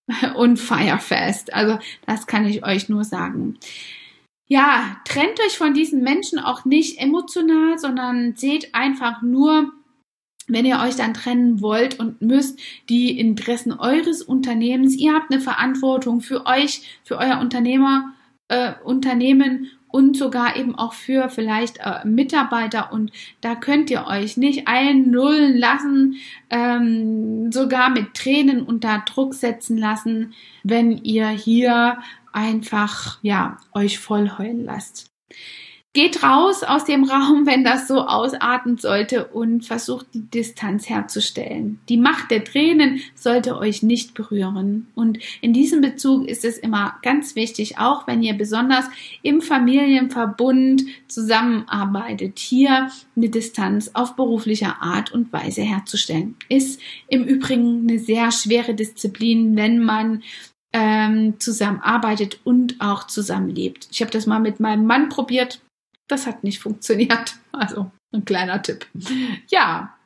und 0.37 0.59
fire 0.59 0.99
fast. 0.99 1.53
Also 1.55 1.79
das 2.07 2.27
kann 2.27 2.47
ich 2.47 2.65
euch 2.65 2.89
nur 2.89 3.05
sagen 3.05 3.59
ja, 4.49 4.97
trennt 5.05 5.39
euch 5.41 5.57
von 5.57 5.75
diesen 5.75 6.03
Menschen 6.03 6.39
auch 6.39 6.65
nicht 6.65 6.99
emotional, 6.99 7.79
sondern 7.79 8.35
seht 8.35 8.75
einfach 8.75 9.21
nur, 9.21 9.73
wenn 10.47 10.65
ihr 10.65 10.81
euch 10.81 10.97
dann 10.97 11.13
trennen 11.13 11.61
wollt 11.61 12.01
und 12.01 12.23
müsst, 12.23 12.59
die 12.89 13.19
Interessen 13.19 13.73
eures 13.73 14.23
Unternehmens. 14.23 14.97
Ihr 14.97 15.13
habt 15.13 15.31
eine 15.31 15.43
Verantwortung 15.43 16.23
für 16.23 16.47
euch, 16.47 17.01
für 17.05 17.19
euer 17.19 17.39
Unternehmer, 17.41 18.15
äh, 18.49 18.73
Unternehmen 18.83 19.71
und 19.89 20.17
sogar 20.17 20.57
eben 20.57 20.75
auch 20.75 20.93
für 20.93 21.29
vielleicht 21.31 21.79
äh, 21.79 22.05
Mitarbeiter 22.05 22.93
und 22.93 23.11
da 23.41 23.55
könnt 23.55 23.91
ihr 23.91 24.07
euch 24.07 24.37
nicht 24.37 24.69
einnullen 24.69 25.57
lassen, 25.57 26.17
ähm, 26.51 27.51
sogar 27.53 27.91
mit 27.91 28.15
Tränen 28.15 28.63
unter 28.63 29.03
Druck 29.07 29.35
setzen 29.35 29.79
lassen, 29.79 30.35
wenn 30.63 30.99
ihr 30.99 31.29
hier 31.29 31.99
einfach, 32.33 33.19
ja, 33.23 33.59
euch 33.73 33.99
voll 33.99 34.31
heulen 34.39 34.65
lasst. 34.65 35.11
Geht 35.95 36.23
raus 36.23 36.63
aus 36.63 36.85
dem 36.85 37.05
Raum, 37.05 37.47
wenn 37.47 37.65
das 37.65 37.89
so 37.89 38.03
ausarten 38.03 38.77
sollte 38.77 39.27
und 39.29 39.65
versucht 39.65 40.07
die 40.13 40.21
Distanz 40.21 40.89
herzustellen. 40.89 41.81
Die 41.89 41.97
Macht 41.97 42.31
der 42.31 42.45
Tränen 42.45 43.01
sollte 43.15 43.57
euch 43.57 43.83
nicht 43.83 44.13
berühren. 44.13 44.89
Und 44.95 45.19
in 45.41 45.55
diesem 45.55 45.81
Bezug 45.81 46.29
ist 46.29 46.45
es 46.45 46.59
immer 46.59 46.99
ganz 47.03 47.37
wichtig, 47.37 47.79
auch 47.79 48.07
wenn 48.07 48.23
ihr 48.23 48.35
besonders 48.35 48.85
im 49.23 49.41
Familienverbund 49.41 50.85
zusammenarbeitet, 51.09 52.39
hier 52.39 52.91
eine 53.17 53.31
Distanz 53.31 53.91
auf 53.95 54.15
beruflicher 54.15 54.83
Art 54.83 55.11
und 55.11 55.33
Weise 55.33 55.63
herzustellen. 55.63 56.37
Ist 56.51 56.81
im 57.09 57.25
Übrigen 57.25 57.89
eine 57.89 57.99
sehr 57.99 58.31
schwere 58.31 58.75
Disziplin, 58.75 59.57
wenn 59.57 59.83
man 59.83 60.23
ähm, 60.73 61.41
zusammenarbeitet 61.41 62.41
und 62.45 62.77
auch 62.79 63.07
zusammenlebt. 63.07 63.89
Ich 63.91 64.03
habe 64.03 64.11
das 64.11 64.27
mal 64.27 64.39
mit 64.39 64.61
meinem 64.61 64.85
Mann 64.85 65.09
probiert. 65.09 65.61
Das 66.09 66.27
hat 66.27 66.45
nicht 66.45 66.61
funktioniert. 66.61 67.37
Also 67.51 67.91
ein 68.13 68.25
kleiner 68.25 68.63
Tipp. 68.63 68.87
Ja, 69.49 69.99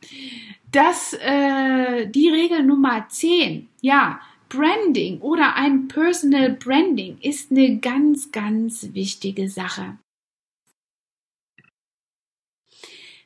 das 0.71 1.13
äh, 1.13 2.07
die 2.07 2.31
Regel 2.31 2.63
Nummer 2.63 3.07
10. 3.07 3.69
Ja, 3.83 4.21
Branding 4.49 5.21
oder 5.21 5.55
ein 5.55 5.89
Personal 5.89 6.53
Branding 6.53 7.19
ist 7.21 7.51
eine 7.51 7.79
ganz, 7.79 8.33
ganz 8.33 8.89
wichtige 8.95 9.51
Sache. 9.51 9.99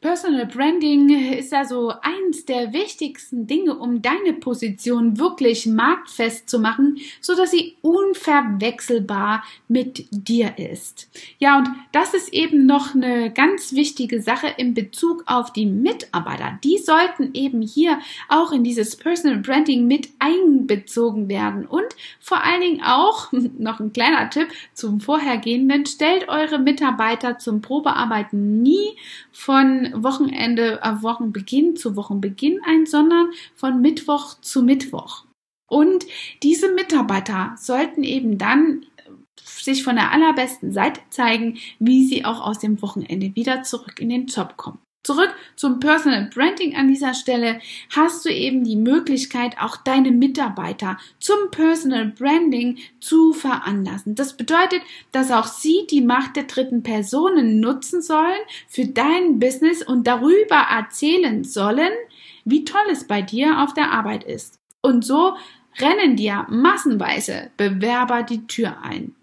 Personal 0.07 0.47
Branding 0.47 1.35
ist 1.37 1.53
also 1.53 1.93
eins 2.01 2.45
der 2.45 2.73
wichtigsten 2.73 3.49
Dinge, 3.49 3.77
um 3.77 4.03
deine 4.03 4.35
Position 4.35 5.19
wirklich 5.19 5.67
marktfest 5.67 6.49
zu 6.49 6.61
machen, 6.61 6.99
so 7.21 7.35
dass 7.35 7.51
sie 7.51 7.75
unverwechselbar 7.83 9.43
mit 9.67 10.07
dir 10.13 10.59
ist. 10.59 11.09
Ja, 11.41 11.59
und 11.59 11.69
das 11.91 12.15
ist 12.15 12.33
eben 12.33 12.67
noch 12.67 12.95
eine 12.95 13.33
ganz 13.33 13.73
wichtige 13.73 14.23
Sache 14.23 14.47
in 14.57 14.75
Bezug 14.75 15.25
auf 15.27 15.53
die 15.53 15.67
Mitarbeiter. 15.67 16.57
Die 16.63 16.79
sollten 16.79 17.31
eben 17.35 17.61
hier 17.61 17.99
auch 18.29 18.53
in 18.53 18.63
dieses 18.63 18.95
Personal 18.95 19.39
Branding 19.39 19.89
mit 19.89 20.11
einbezogen 20.21 21.29
werden 21.29 21.67
und 21.67 21.97
vor 22.21 22.45
allen 22.45 22.61
Dingen 22.61 22.83
auch 22.85 23.33
noch 23.59 23.81
ein 23.81 23.93
kleiner 23.93 24.31
Tipp 24.31 24.47
zum 24.73 25.01
vorhergehenden, 25.01 25.85
stellt 25.85 26.29
eure 26.29 26.61
Mitarbeiter 26.61 27.39
zum 27.39 27.61
Probearbeiten 27.61 28.63
nie 28.63 28.97
von 29.33 29.96
Wochenende, 30.03 30.81
äh, 30.83 31.03
Wochenbeginn 31.03 31.77
zu 31.77 31.97
Wochenbeginn 31.97 32.61
ein, 32.65 32.87
sondern 32.87 33.31
von 33.55 33.81
Mittwoch 33.81 34.41
zu 34.41 34.63
Mittwoch. 34.63 35.25
Und 35.69 36.07
diese 36.43 36.73
Mitarbeiter 36.73 37.55
sollten 37.59 38.05
eben 38.05 38.39
dann 38.39 38.87
äh, 38.97 39.11
sich 39.45 39.83
von 39.83 39.97
der 39.97 40.13
allerbesten 40.13 40.73
Seite 40.73 41.01
zeigen, 41.11 41.59
wie 41.79 42.07
sie 42.07 42.25
auch 42.25 42.41
aus 42.41 42.59
dem 42.59 42.81
Wochenende 42.83 43.35
wieder 43.35 43.63
zurück 43.63 44.01
in 44.01 44.09
den 44.09 44.27
Job 44.27 44.57
kommen. 44.57 44.79
Zurück 45.07 45.33
zum 45.55 45.79
Personal 45.79 46.29
Branding 46.35 46.75
an 46.75 46.89
dieser 46.89 47.15
Stelle 47.15 47.61
hast 47.95 48.25
du 48.25 48.29
eben 48.29 48.65
die 48.65 48.75
Möglichkeit, 48.75 49.55
auch 49.61 49.77
deine 49.77 50.11
Mitarbeiter 50.11 50.99
zum 51.21 51.37
Personal 51.53 52.07
Branding 52.07 52.79
zu 52.99 53.33
veranlassen. 53.33 54.17
Das 54.17 54.37
bedeutet, 54.37 54.83
dass 55.13 55.31
auch 55.31 55.47
sie 55.47 55.87
die 55.89 56.01
Macht 56.01 56.35
der 56.35 56.43
dritten 56.43 56.83
Personen 56.83 57.61
nutzen 57.61 58.03
sollen 58.03 58.41
für 58.67 58.87
dein 58.87 59.39
Business 59.39 59.81
und 59.81 60.09
darüber 60.09 60.57
erzählen 60.57 61.45
sollen, 61.45 61.93
wie 62.45 62.65
toll 62.65 62.89
es 62.91 63.07
bei 63.07 63.23
dir 63.23 63.63
auf 63.63 63.75
der 63.75 63.93
Arbeit 63.93 64.25
ist. 64.25 64.59
Und 64.83 65.05
so 65.05 65.37
rennen 65.79 66.17
dir 66.17 66.47
massenweise 66.49 67.53
Bewerber 67.57 68.25
die 68.25 68.45
Tür 68.49 68.79
ein. 68.83 69.15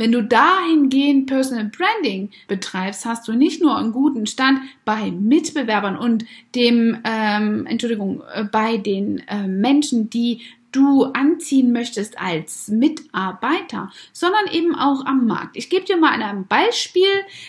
Wenn 0.00 0.12
du 0.12 0.22
dahingehend 0.22 1.26
Personal 1.26 1.66
Branding 1.66 2.30
betreibst, 2.48 3.04
hast 3.04 3.28
du 3.28 3.34
nicht 3.34 3.60
nur 3.60 3.76
einen 3.76 3.92
guten 3.92 4.26
Stand 4.26 4.60
bei 4.86 5.10
Mitbewerbern 5.10 5.94
und 5.94 6.24
dem, 6.54 6.96
ähm, 7.04 7.66
Entschuldigung, 7.66 8.22
äh, 8.32 8.44
bei 8.44 8.78
den 8.78 9.18
äh, 9.28 9.46
Menschen, 9.46 10.08
die 10.08 10.40
du 10.72 11.04
anziehen 11.04 11.70
möchtest 11.72 12.18
als 12.18 12.68
Mitarbeiter, 12.68 13.92
sondern 14.14 14.46
eben 14.50 14.74
auch 14.74 15.04
am 15.04 15.26
Markt. 15.26 15.58
Ich 15.58 15.68
gebe 15.68 15.84
dir 15.84 15.98
mal 15.98 16.22
ein 16.22 16.46
Beispiel 16.46 17.04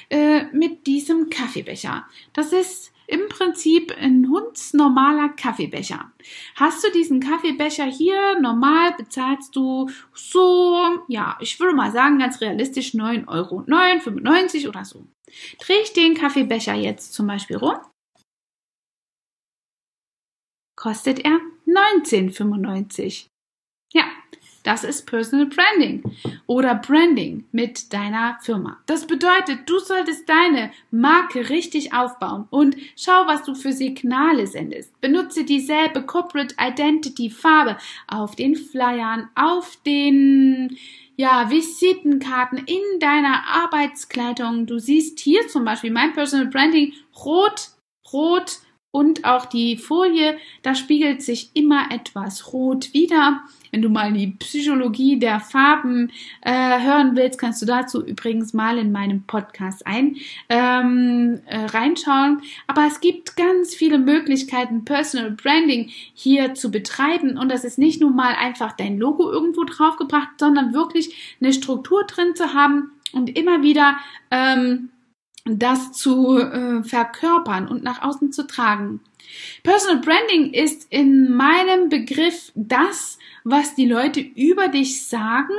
äh, 0.09 0.43
mit 0.51 0.87
diesem 0.87 1.29
Kaffeebecher. 1.29 2.05
Das 2.33 2.51
ist 2.51 2.90
im 3.11 3.27
Prinzip 3.27 3.93
ein 3.97 4.29
hundsnormaler 4.29 5.29
Kaffeebecher. 5.29 6.11
Hast 6.55 6.83
du 6.83 6.91
diesen 6.91 7.19
Kaffeebecher 7.19 7.85
hier, 7.85 8.39
normal 8.39 8.93
bezahlst 8.97 9.55
du 9.55 9.89
so, 10.13 10.79
ja, 11.07 11.37
ich 11.41 11.59
würde 11.59 11.75
mal 11.75 11.91
sagen, 11.91 12.19
ganz 12.19 12.39
realistisch 12.39 12.93
9 12.93 13.27
Euro, 13.27 13.61
9,95 13.61 14.69
oder 14.69 14.85
so. 14.85 15.05
Drehe 15.59 15.81
ich 15.81 15.93
den 15.93 16.15
Kaffeebecher 16.15 16.73
jetzt 16.73 17.13
zum 17.13 17.27
Beispiel 17.27 17.57
rum, 17.57 17.75
kostet 20.77 21.19
er 21.19 21.39
19,95. 21.67 23.27
Ja, 23.93 24.05
das 24.63 24.83
ist 24.83 25.05
Personal 25.05 25.47
Branding 25.47 26.03
oder 26.47 26.75
Branding 26.75 27.45
mit 27.51 27.93
deiner 27.93 28.37
Firma. 28.41 28.79
Das 28.85 29.07
bedeutet, 29.07 29.61
du 29.67 29.79
solltest 29.79 30.27
deine 30.27 30.71
Marke 30.91 31.49
richtig 31.49 31.93
aufbauen 31.93 32.47
und 32.49 32.75
schau, 32.95 33.25
was 33.27 33.43
du 33.43 33.55
für 33.55 33.71
Signale 33.71 34.47
sendest. 34.47 34.99
Benutze 35.01 35.43
dieselbe 35.43 36.03
Corporate 36.03 36.55
Identity 36.59 37.29
Farbe 37.29 37.77
auf 38.07 38.35
den 38.35 38.55
Flyern, 38.55 39.29
auf 39.35 39.77
den 39.85 40.77
ja, 41.15 41.49
Visitenkarten 41.49 42.59
in 42.59 42.99
deiner 42.99 43.43
Arbeitskleidung. 43.47 44.65
Du 44.65 44.79
siehst 44.79 45.19
hier 45.19 45.47
zum 45.47 45.65
Beispiel 45.65 45.91
mein 45.91 46.13
Personal 46.13 46.47
Branding 46.47 46.93
rot, 47.23 47.69
rot, 48.11 48.59
und 48.91 49.23
auch 49.23 49.45
die 49.45 49.77
Folie, 49.77 50.37
da 50.63 50.75
spiegelt 50.75 51.21
sich 51.21 51.51
immer 51.53 51.91
etwas 51.91 52.51
rot 52.51 52.93
wieder. 52.93 53.41
Wenn 53.71 53.81
du 53.81 53.87
mal 53.87 54.11
die 54.11 54.27
Psychologie 54.27 55.17
der 55.17 55.39
Farben 55.39 56.11
äh, 56.41 56.81
hören 56.81 57.15
willst, 57.15 57.39
kannst 57.39 57.61
du 57.61 57.65
dazu 57.65 58.05
übrigens 58.05 58.53
mal 58.53 58.77
in 58.77 58.91
meinem 58.91 59.23
Podcast 59.23 59.87
ein 59.87 60.17
ähm, 60.49 61.39
äh, 61.45 61.57
reinschauen. 61.67 62.41
Aber 62.67 62.85
es 62.85 62.99
gibt 62.99 63.37
ganz 63.37 63.73
viele 63.73 63.97
Möglichkeiten, 63.97 64.83
Personal 64.83 65.31
Branding 65.31 65.89
hier 66.13 66.53
zu 66.53 66.69
betreiben. 66.69 67.37
Und 67.37 67.49
das 67.49 67.63
ist 67.63 67.77
nicht 67.77 68.01
nur 68.01 68.11
mal 68.11 68.35
einfach 68.35 68.73
dein 68.73 68.97
Logo 68.97 69.31
irgendwo 69.31 69.63
draufgebracht, 69.63 70.31
sondern 70.37 70.73
wirklich 70.73 71.37
eine 71.39 71.53
Struktur 71.53 72.03
drin 72.03 72.35
zu 72.35 72.53
haben 72.53 72.91
und 73.13 73.37
immer 73.37 73.63
wieder 73.63 73.95
ähm, 74.31 74.89
das 75.45 75.91
zu 75.91 76.37
äh, 76.37 76.83
verkörpern 76.83 77.67
und 77.67 77.83
nach 77.83 78.01
außen 78.01 78.31
zu 78.31 78.45
tragen. 78.47 78.99
Personal 79.63 80.01
Branding 80.01 80.53
ist 80.53 80.87
in 80.89 81.31
meinem 81.31 81.89
Begriff 81.89 82.51
das, 82.55 83.17
was 83.43 83.75
die 83.75 83.87
Leute 83.87 84.19
über 84.19 84.67
dich 84.67 85.07
sagen, 85.07 85.53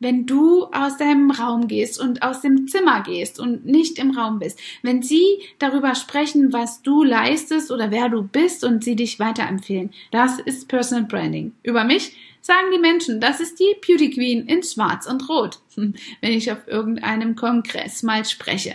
wenn 0.00 0.26
du 0.26 0.64
aus 0.66 0.98
deinem 0.98 1.30
Raum 1.30 1.68
gehst 1.68 2.00
und 2.00 2.22
aus 2.22 2.42
dem 2.42 2.68
Zimmer 2.68 3.02
gehst 3.02 3.40
und 3.40 3.64
nicht 3.64 3.98
im 3.98 4.10
Raum 4.10 4.38
bist. 4.38 4.60
Wenn 4.82 5.02
sie 5.02 5.40
darüber 5.58 5.94
sprechen, 5.94 6.52
was 6.52 6.82
du 6.82 7.04
leistest 7.04 7.70
oder 7.70 7.90
wer 7.90 8.08
du 8.08 8.22
bist 8.22 8.64
und 8.64 8.84
sie 8.84 8.96
dich 8.96 9.18
weiterempfehlen. 9.18 9.92
Das 10.10 10.38
ist 10.40 10.68
Personal 10.68 11.04
Branding. 11.04 11.52
Über 11.62 11.84
mich 11.84 12.16
sagen 12.44 12.70
die 12.74 12.78
Menschen, 12.78 13.20
das 13.20 13.40
ist 13.40 13.58
die 13.58 13.74
Beauty 13.86 14.10
Queen 14.10 14.46
in 14.46 14.62
Schwarz 14.62 15.06
und 15.06 15.26
Rot, 15.30 15.60
wenn 15.76 15.94
ich 16.20 16.52
auf 16.52 16.68
irgendeinem 16.68 17.36
Kongress 17.36 18.02
mal 18.02 18.24
spreche. 18.26 18.74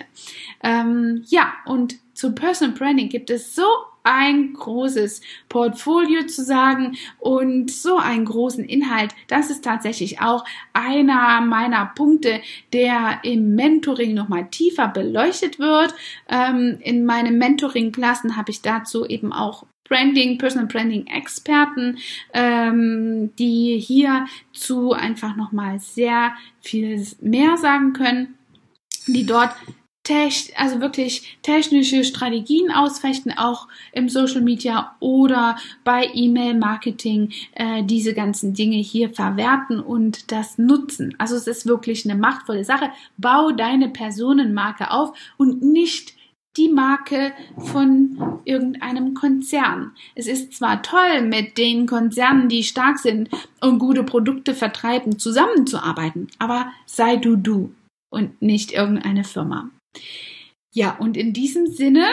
Ähm, 0.63 1.23
ja, 1.27 1.53
und 1.65 1.95
zu 2.15 2.33
Personal 2.33 2.75
Branding 2.75 3.09
gibt 3.09 3.29
es 3.29 3.53
so 3.53 3.67
ein 4.01 4.53
großes 4.53 5.21
Portfolio 5.49 6.25
zu 6.25 6.43
sagen 6.43 6.97
und 7.19 7.69
so 7.69 7.97
einen 7.97 8.25
großen 8.25 8.65
Inhalt. 8.65 9.11
Das 9.27 9.51
ist 9.51 9.63
tatsächlich 9.63 10.19
auch 10.19 10.45
einer 10.73 11.41
meiner 11.41 11.91
Punkte, 11.93 12.41
der 12.73 13.19
im 13.21 13.53
Mentoring 13.53 14.15
nochmal 14.15 14.49
tiefer 14.49 14.87
beleuchtet 14.87 15.59
wird. 15.59 15.93
Ähm, 16.27 16.79
in 16.81 17.05
meinen 17.05 17.37
Mentoring-Klassen 17.37 18.35
habe 18.35 18.49
ich 18.49 18.63
dazu 18.63 19.05
eben 19.05 19.31
auch 19.31 19.65
Branding, 19.89 20.37
Personal 20.37 20.67
Branding 20.67 21.07
Experten, 21.07 21.97
ähm, 22.33 23.35
die 23.37 23.79
hier 23.79 24.27
zu 24.53 24.93
einfach 24.93 25.35
nochmal 25.35 25.79
sehr 25.79 26.33
viel 26.61 27.05
mehr 27.21 27.57
sagen 27.57 27.93
können, 27.93 28.35
die 29.07 29.25
dort 29.25 29.51
also 30.55 30.81
wirklich 30.81 31.37
technische 31.43 32.03
Strategien 32.03 32.71
ausfechten, 32.71 33.31
auch 33.37 33.67
im 33.91 34.09
Social 34.09 34.41
Media 34.41 34.95
oder 34.99 35.57
bei 35.83 36.09
E-Mail-Marketing 36.11 37.31
äh, 37.53 37.83
diese 37.83 38.15
ganzen 38.15 38.55
Dinge 38.55 38.77
hier 38.77 39.11
verwerten 39.11 39.79
und 39.79 40.31
das 40.31 40.57
nutzen. 40.57 41.13
Also 41.19 41.35
es 41.35 41.45
ist 41.45 41.67
wirklich 41.67 42.09
eine 42.09 42.19
machtvolle 42.19 42.63
Sache. 42.63 42.89
Bau 43.17 43.51
deine 43.51 43.89
Personenmarke 43.89 44.89
auf 44.89 45.13
und 45.37 45.61
nicht 45.61 46.15
die 46.59 46.69
Marke 46.69 47.31
von 47.57 48.41
irgendeinem 48.43 49.13
Konzern. 49.13 49.93
Es 50.13 50.27
ist 50.27 50.53
zwar 50.53 50.83
toll, 50.83 51.21
mit 51.21 51.57
den 51.57 51.85
Konzernen, 51.85 52.49
die 52.49 52.63
stark 52.63 52.99
sind 52.99 53.29
und 53.61 53.79
gute 53.79 54.03
Produkte 54.03 54.53
vertreiben, 54.53 55.17
zusammenzuarbeiten, 55.17 56.27
aber 56.37 56.71
sei 56.85 57.15
du 57.15 57.37
du 57.37 57.73
und 58.11 58.41
nicht 58.41 58.73
irgendeine 58.73 59.23
Firma. 59.23 59.69
Ja, 60.73 60.97
und 60.97 61.15
in 61.15 61.33
diesem 61.33 61.67
Sinne 61.67 62.05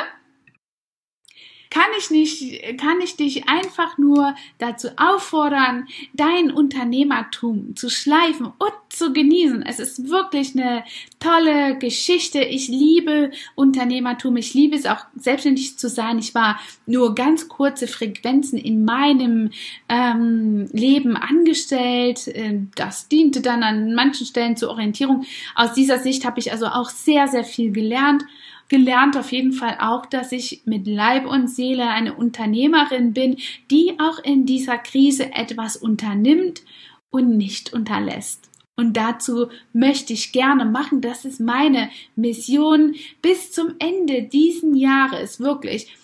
kann 1.71 1.89
ich 1.99 2.11
nicht, 2.11 2.79
kann 2.79 3.01
ich 3.03 3.17
dich 3.17 3.49
einfach 3.49 3.99
nur 3.99 4.35
dazu 4.59 4.89
auffordern, 4.97 5.89
dein 6.13 6.51
Unternehmertum 6.51 7.77
zu 7.77 7.91
schleifen 7.91 8.47
und 8.47 8.73
zu 8.89 9.13
genießen. 9.13 9.63
Es 9.63 9.79
ist 9.79 10.09
wirklich 10.09 10.57
eine 10.57 10.85
tolle 11.19 11.77
Geschichte. 11.79 12.41
Ich 12.41 12.69
liebe 12.69 13.31
Unternehmertum. 13.55 14.37
Ich 14.37 14.55
liebe 14.55 14.77
es 14.77 14.87
auch 14.87 15.05
selbstständig 15.17 15.79
zu 15.79 15.89
sein. 15.89 16.19
Ich 16.19 16.35
war 16.35 16.59
nur 16.87 17.15
ganz 17.15 17.49
kurze 17.49 17.87
Frequenzen 17.87 18.59
in 18.59 18.85
meinem 18.85 19.51
ähm, 19.89 20.69
Leben 20.73 21.17
angestellt. 21.17 22.31
Ähm, 22.33 22.71
das 22.75 23.09
diente 23.09 23.41
dann 23.41 23.63
an 23.63 23.95
manchen 23.95 24.27
Stellen 24.27 24.57
zur 24.57 24.71
Orientierung. 24.71 25.25
Aus 25.55 25.75
dieser 25.75 25.99
Sicht 25.99 26.25
habe 26.25 26.39
ich 26.39 26.53
also 26.53 26.67
auch 26.67 26.91
sehr, 26.91 27.29
sehr 27.29 27.45
viel 27.45 27.73
gelernt 27.73 28.25
gelernt 28.69 29.17
auf 29.17 29.33
jeden 29.33 29.53
Fall 29.53 29.79
auch, 29.81 30.07
dass 30.07 30.33
ich 30.33 30.63
mit 30.65 30.87
Leib 30.87 31.27
und 31.27 31.49
Seele 31.49 31.89
eine 31.89 32.15
Unternehmerin 32.15 33.13
bin, 33.13 33.37
die 33.71 33.95
auch 33.99 34.19
in 34.23 34.47
dieser 34.47 34.79
Krise 34.79 35.33
etwas 35.33 35.77
unternimmt 35.77 36.63
und 37.11 37.37
nicht 37.37 37.73
unterlässt. 37.73 38.51
Und 38.77 38.97
dazu 38.97 39.47
möchte 39.73 40.13
ich 40.13 40.33
gerne 40.33 40.67
machen, 40.67 41.01
das 41.01 41.25
ist 41.25 41.41
meine 41.41 41.89
Mission 42.15 42.95
bis 43.23 43.51
zum 43.51 43.75
Ende 43.79 44.25
diesen 44.25 44.77
Jahres, 44.77 45.41
wirklich 45.41 45.97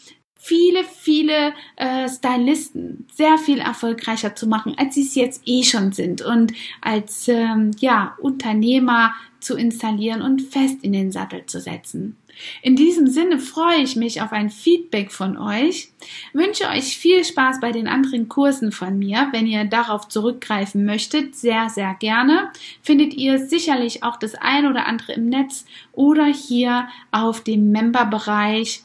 viele, 0.43 0.83
viele 0.83 1.53
äh, 1.77 2.09
Stylisten 2.09 3.07
sehr 3.15 3.39
viel 3.39 3.59
erfolgreicher 3.59 4.35
zu 4.35 4.49
machen, 4.49 4.75
als 4.77 4.97
sie 4.97 5.03
es 5.03 5.15
jetzt 5.15 5.43
eh 5.47 5.63
schon 5.63 5.93
sind. 5.93 6.23
Und 6.23 6.53
als 6.81 7.29
ähm, 7.29 7.71
ja 7.79 8.17
Unternehmer 8.21 9.15
zu 9.43 9.57
installieren 9.57 10.23
und 10.23 10.43
fest 10.43 10.79
in 10.83 10.93
den 10.93 11.13
Sattel 11.13 11.47
zu 11.47 11.61
setzen. 11.61 12.17
In 12.63 12.77
diesem 12.77 13.07
Sinne 13.07 13.39
freue 13.39 13.83
ich 13.83 13.97
mich 13.97 14.23
auf 14.23 14.33
ein 14.33 14.51
Feedback 14.51 15.13
von 15.13 15.37
euch, 15.37 15.89
wünsche 16.33 16.69
euch 16.69 16.97
viel 16.97 17.25
Spaß 17.25 17.61
bei 17.61 17.73
den 17.73 17.87
anderen 17.89 18.29
Kursen 18.29 18.73
von 18.73 18.99
mir. 18.99 19.29
Wenn 19.33 19.47
ihr 19.47 19.65
darauf 19.65 20.09
zurückgreifen 20.09 20.85
möchtet, 20.85 21.37
sehr, 21.37 21.69
sehr 21.69 21.95
gerne. 21.95 22.51
Findet 22.81 23.15
ihr 23.15 23.39
sicherlich 23.39 24.03
auch 24.03 24.17
das 24.17 24.35
ein 24.35 24.67
oder 24.67 24.87
andere 24.87 25.13
im 25.13 25.29
Netz 25.29 25.67
oder 25.93 26.27
hier 26.27 26.89
auf 27.11 27.45
dem 27.45 27.71
Member-Bereich 27.71 28.83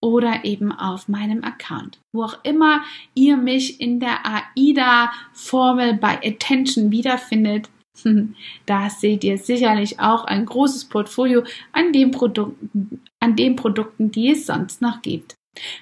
oder 0.00 0.44
eben 0.44 0.72
auf 0.72 1.08
meinem 1.08 1.42
Account. 1.44 1.98
Wo 2.12 2.24
auch 2.24 2.44
immer 2.44 2.82
ihr 3.14 3.36
mich 3.36 3.80
in 3.80 4.00
der 4.00 4.20
AIDA-Formel 4.24 5.94
bei 5.94 6.18
Attention 6.22 6.90
wiederfindet, 6.90 7.68
Da 8.66 8.90
seht 8.90 9.24
ihr 9.24 9.38
sicherlich 9.38 10.00
auch 10.00 10.24
ein 10.24 10.46
großes 10.46 10.86
Portfolio 10.86 11.42
an 11.72 11.92
den 11.92 12.10
Produkten, 12.10 13.02
an 13.20 13.36
den 13.36 13.56
Produkten, 13.56 14.10
die 14.10 14.30
es 14.30 14.46
sonst 14.46 14.80
noch 14.82 15.02
gibt. 15.02 15.34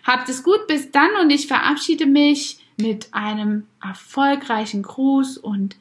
Habt 0.04 0.28
es 0.28 0.42
gut 0.42 0.66
bis 0.66 0.90
dann 0.90 1.10
und 1.20 1.30
ich 1.30 1.46
verabschiede 1.46 2.06
mich 2.06 2.58
mit 2.78 3.08
einem 3.12 3.66
erfolgreichen 3.82 4.82
Gruß 4.82 5.38
und 5.38 5.76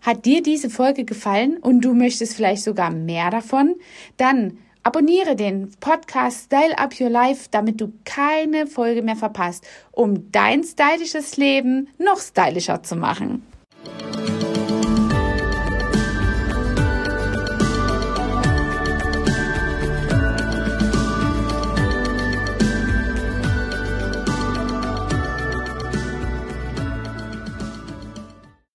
hat 0.00 0.24
dir 0.24 0.42
diese 0.42 0.70
Folge 0.70 1.04
gefallen 1.04 1.58
und 1.58 1.82
du 1.82 1.92
möchtest 1.92 2.34
vielleicht 2.34 2.62
sogar 2.62 2.90
mehr 2.90 3.30
davon? 3.30 3.74
Dann 4.16 4.56
abonniere 4.82 5.36
den 5.36 5.72
Podcast 5.78 6.46
Style 6.46 6.78
Up 6.78 6.98
Your 6.98 7.10
Life, 7.10 7.48
damit 7.50 7.80
du 7.80 7.92
keine 8.04 8.66
Folge 8.66 9.02
mehr 9.02 9.16
verpasst, 9.16 9.66
um 9.92 10.32
dein 10.32 10.64
stylisches 10.64 11.36
Leben 11.36 11.88
noch 11.98 12.18
stylischer 12.18 12.82
zu 12.82 12.96
machen. 12.96 13.42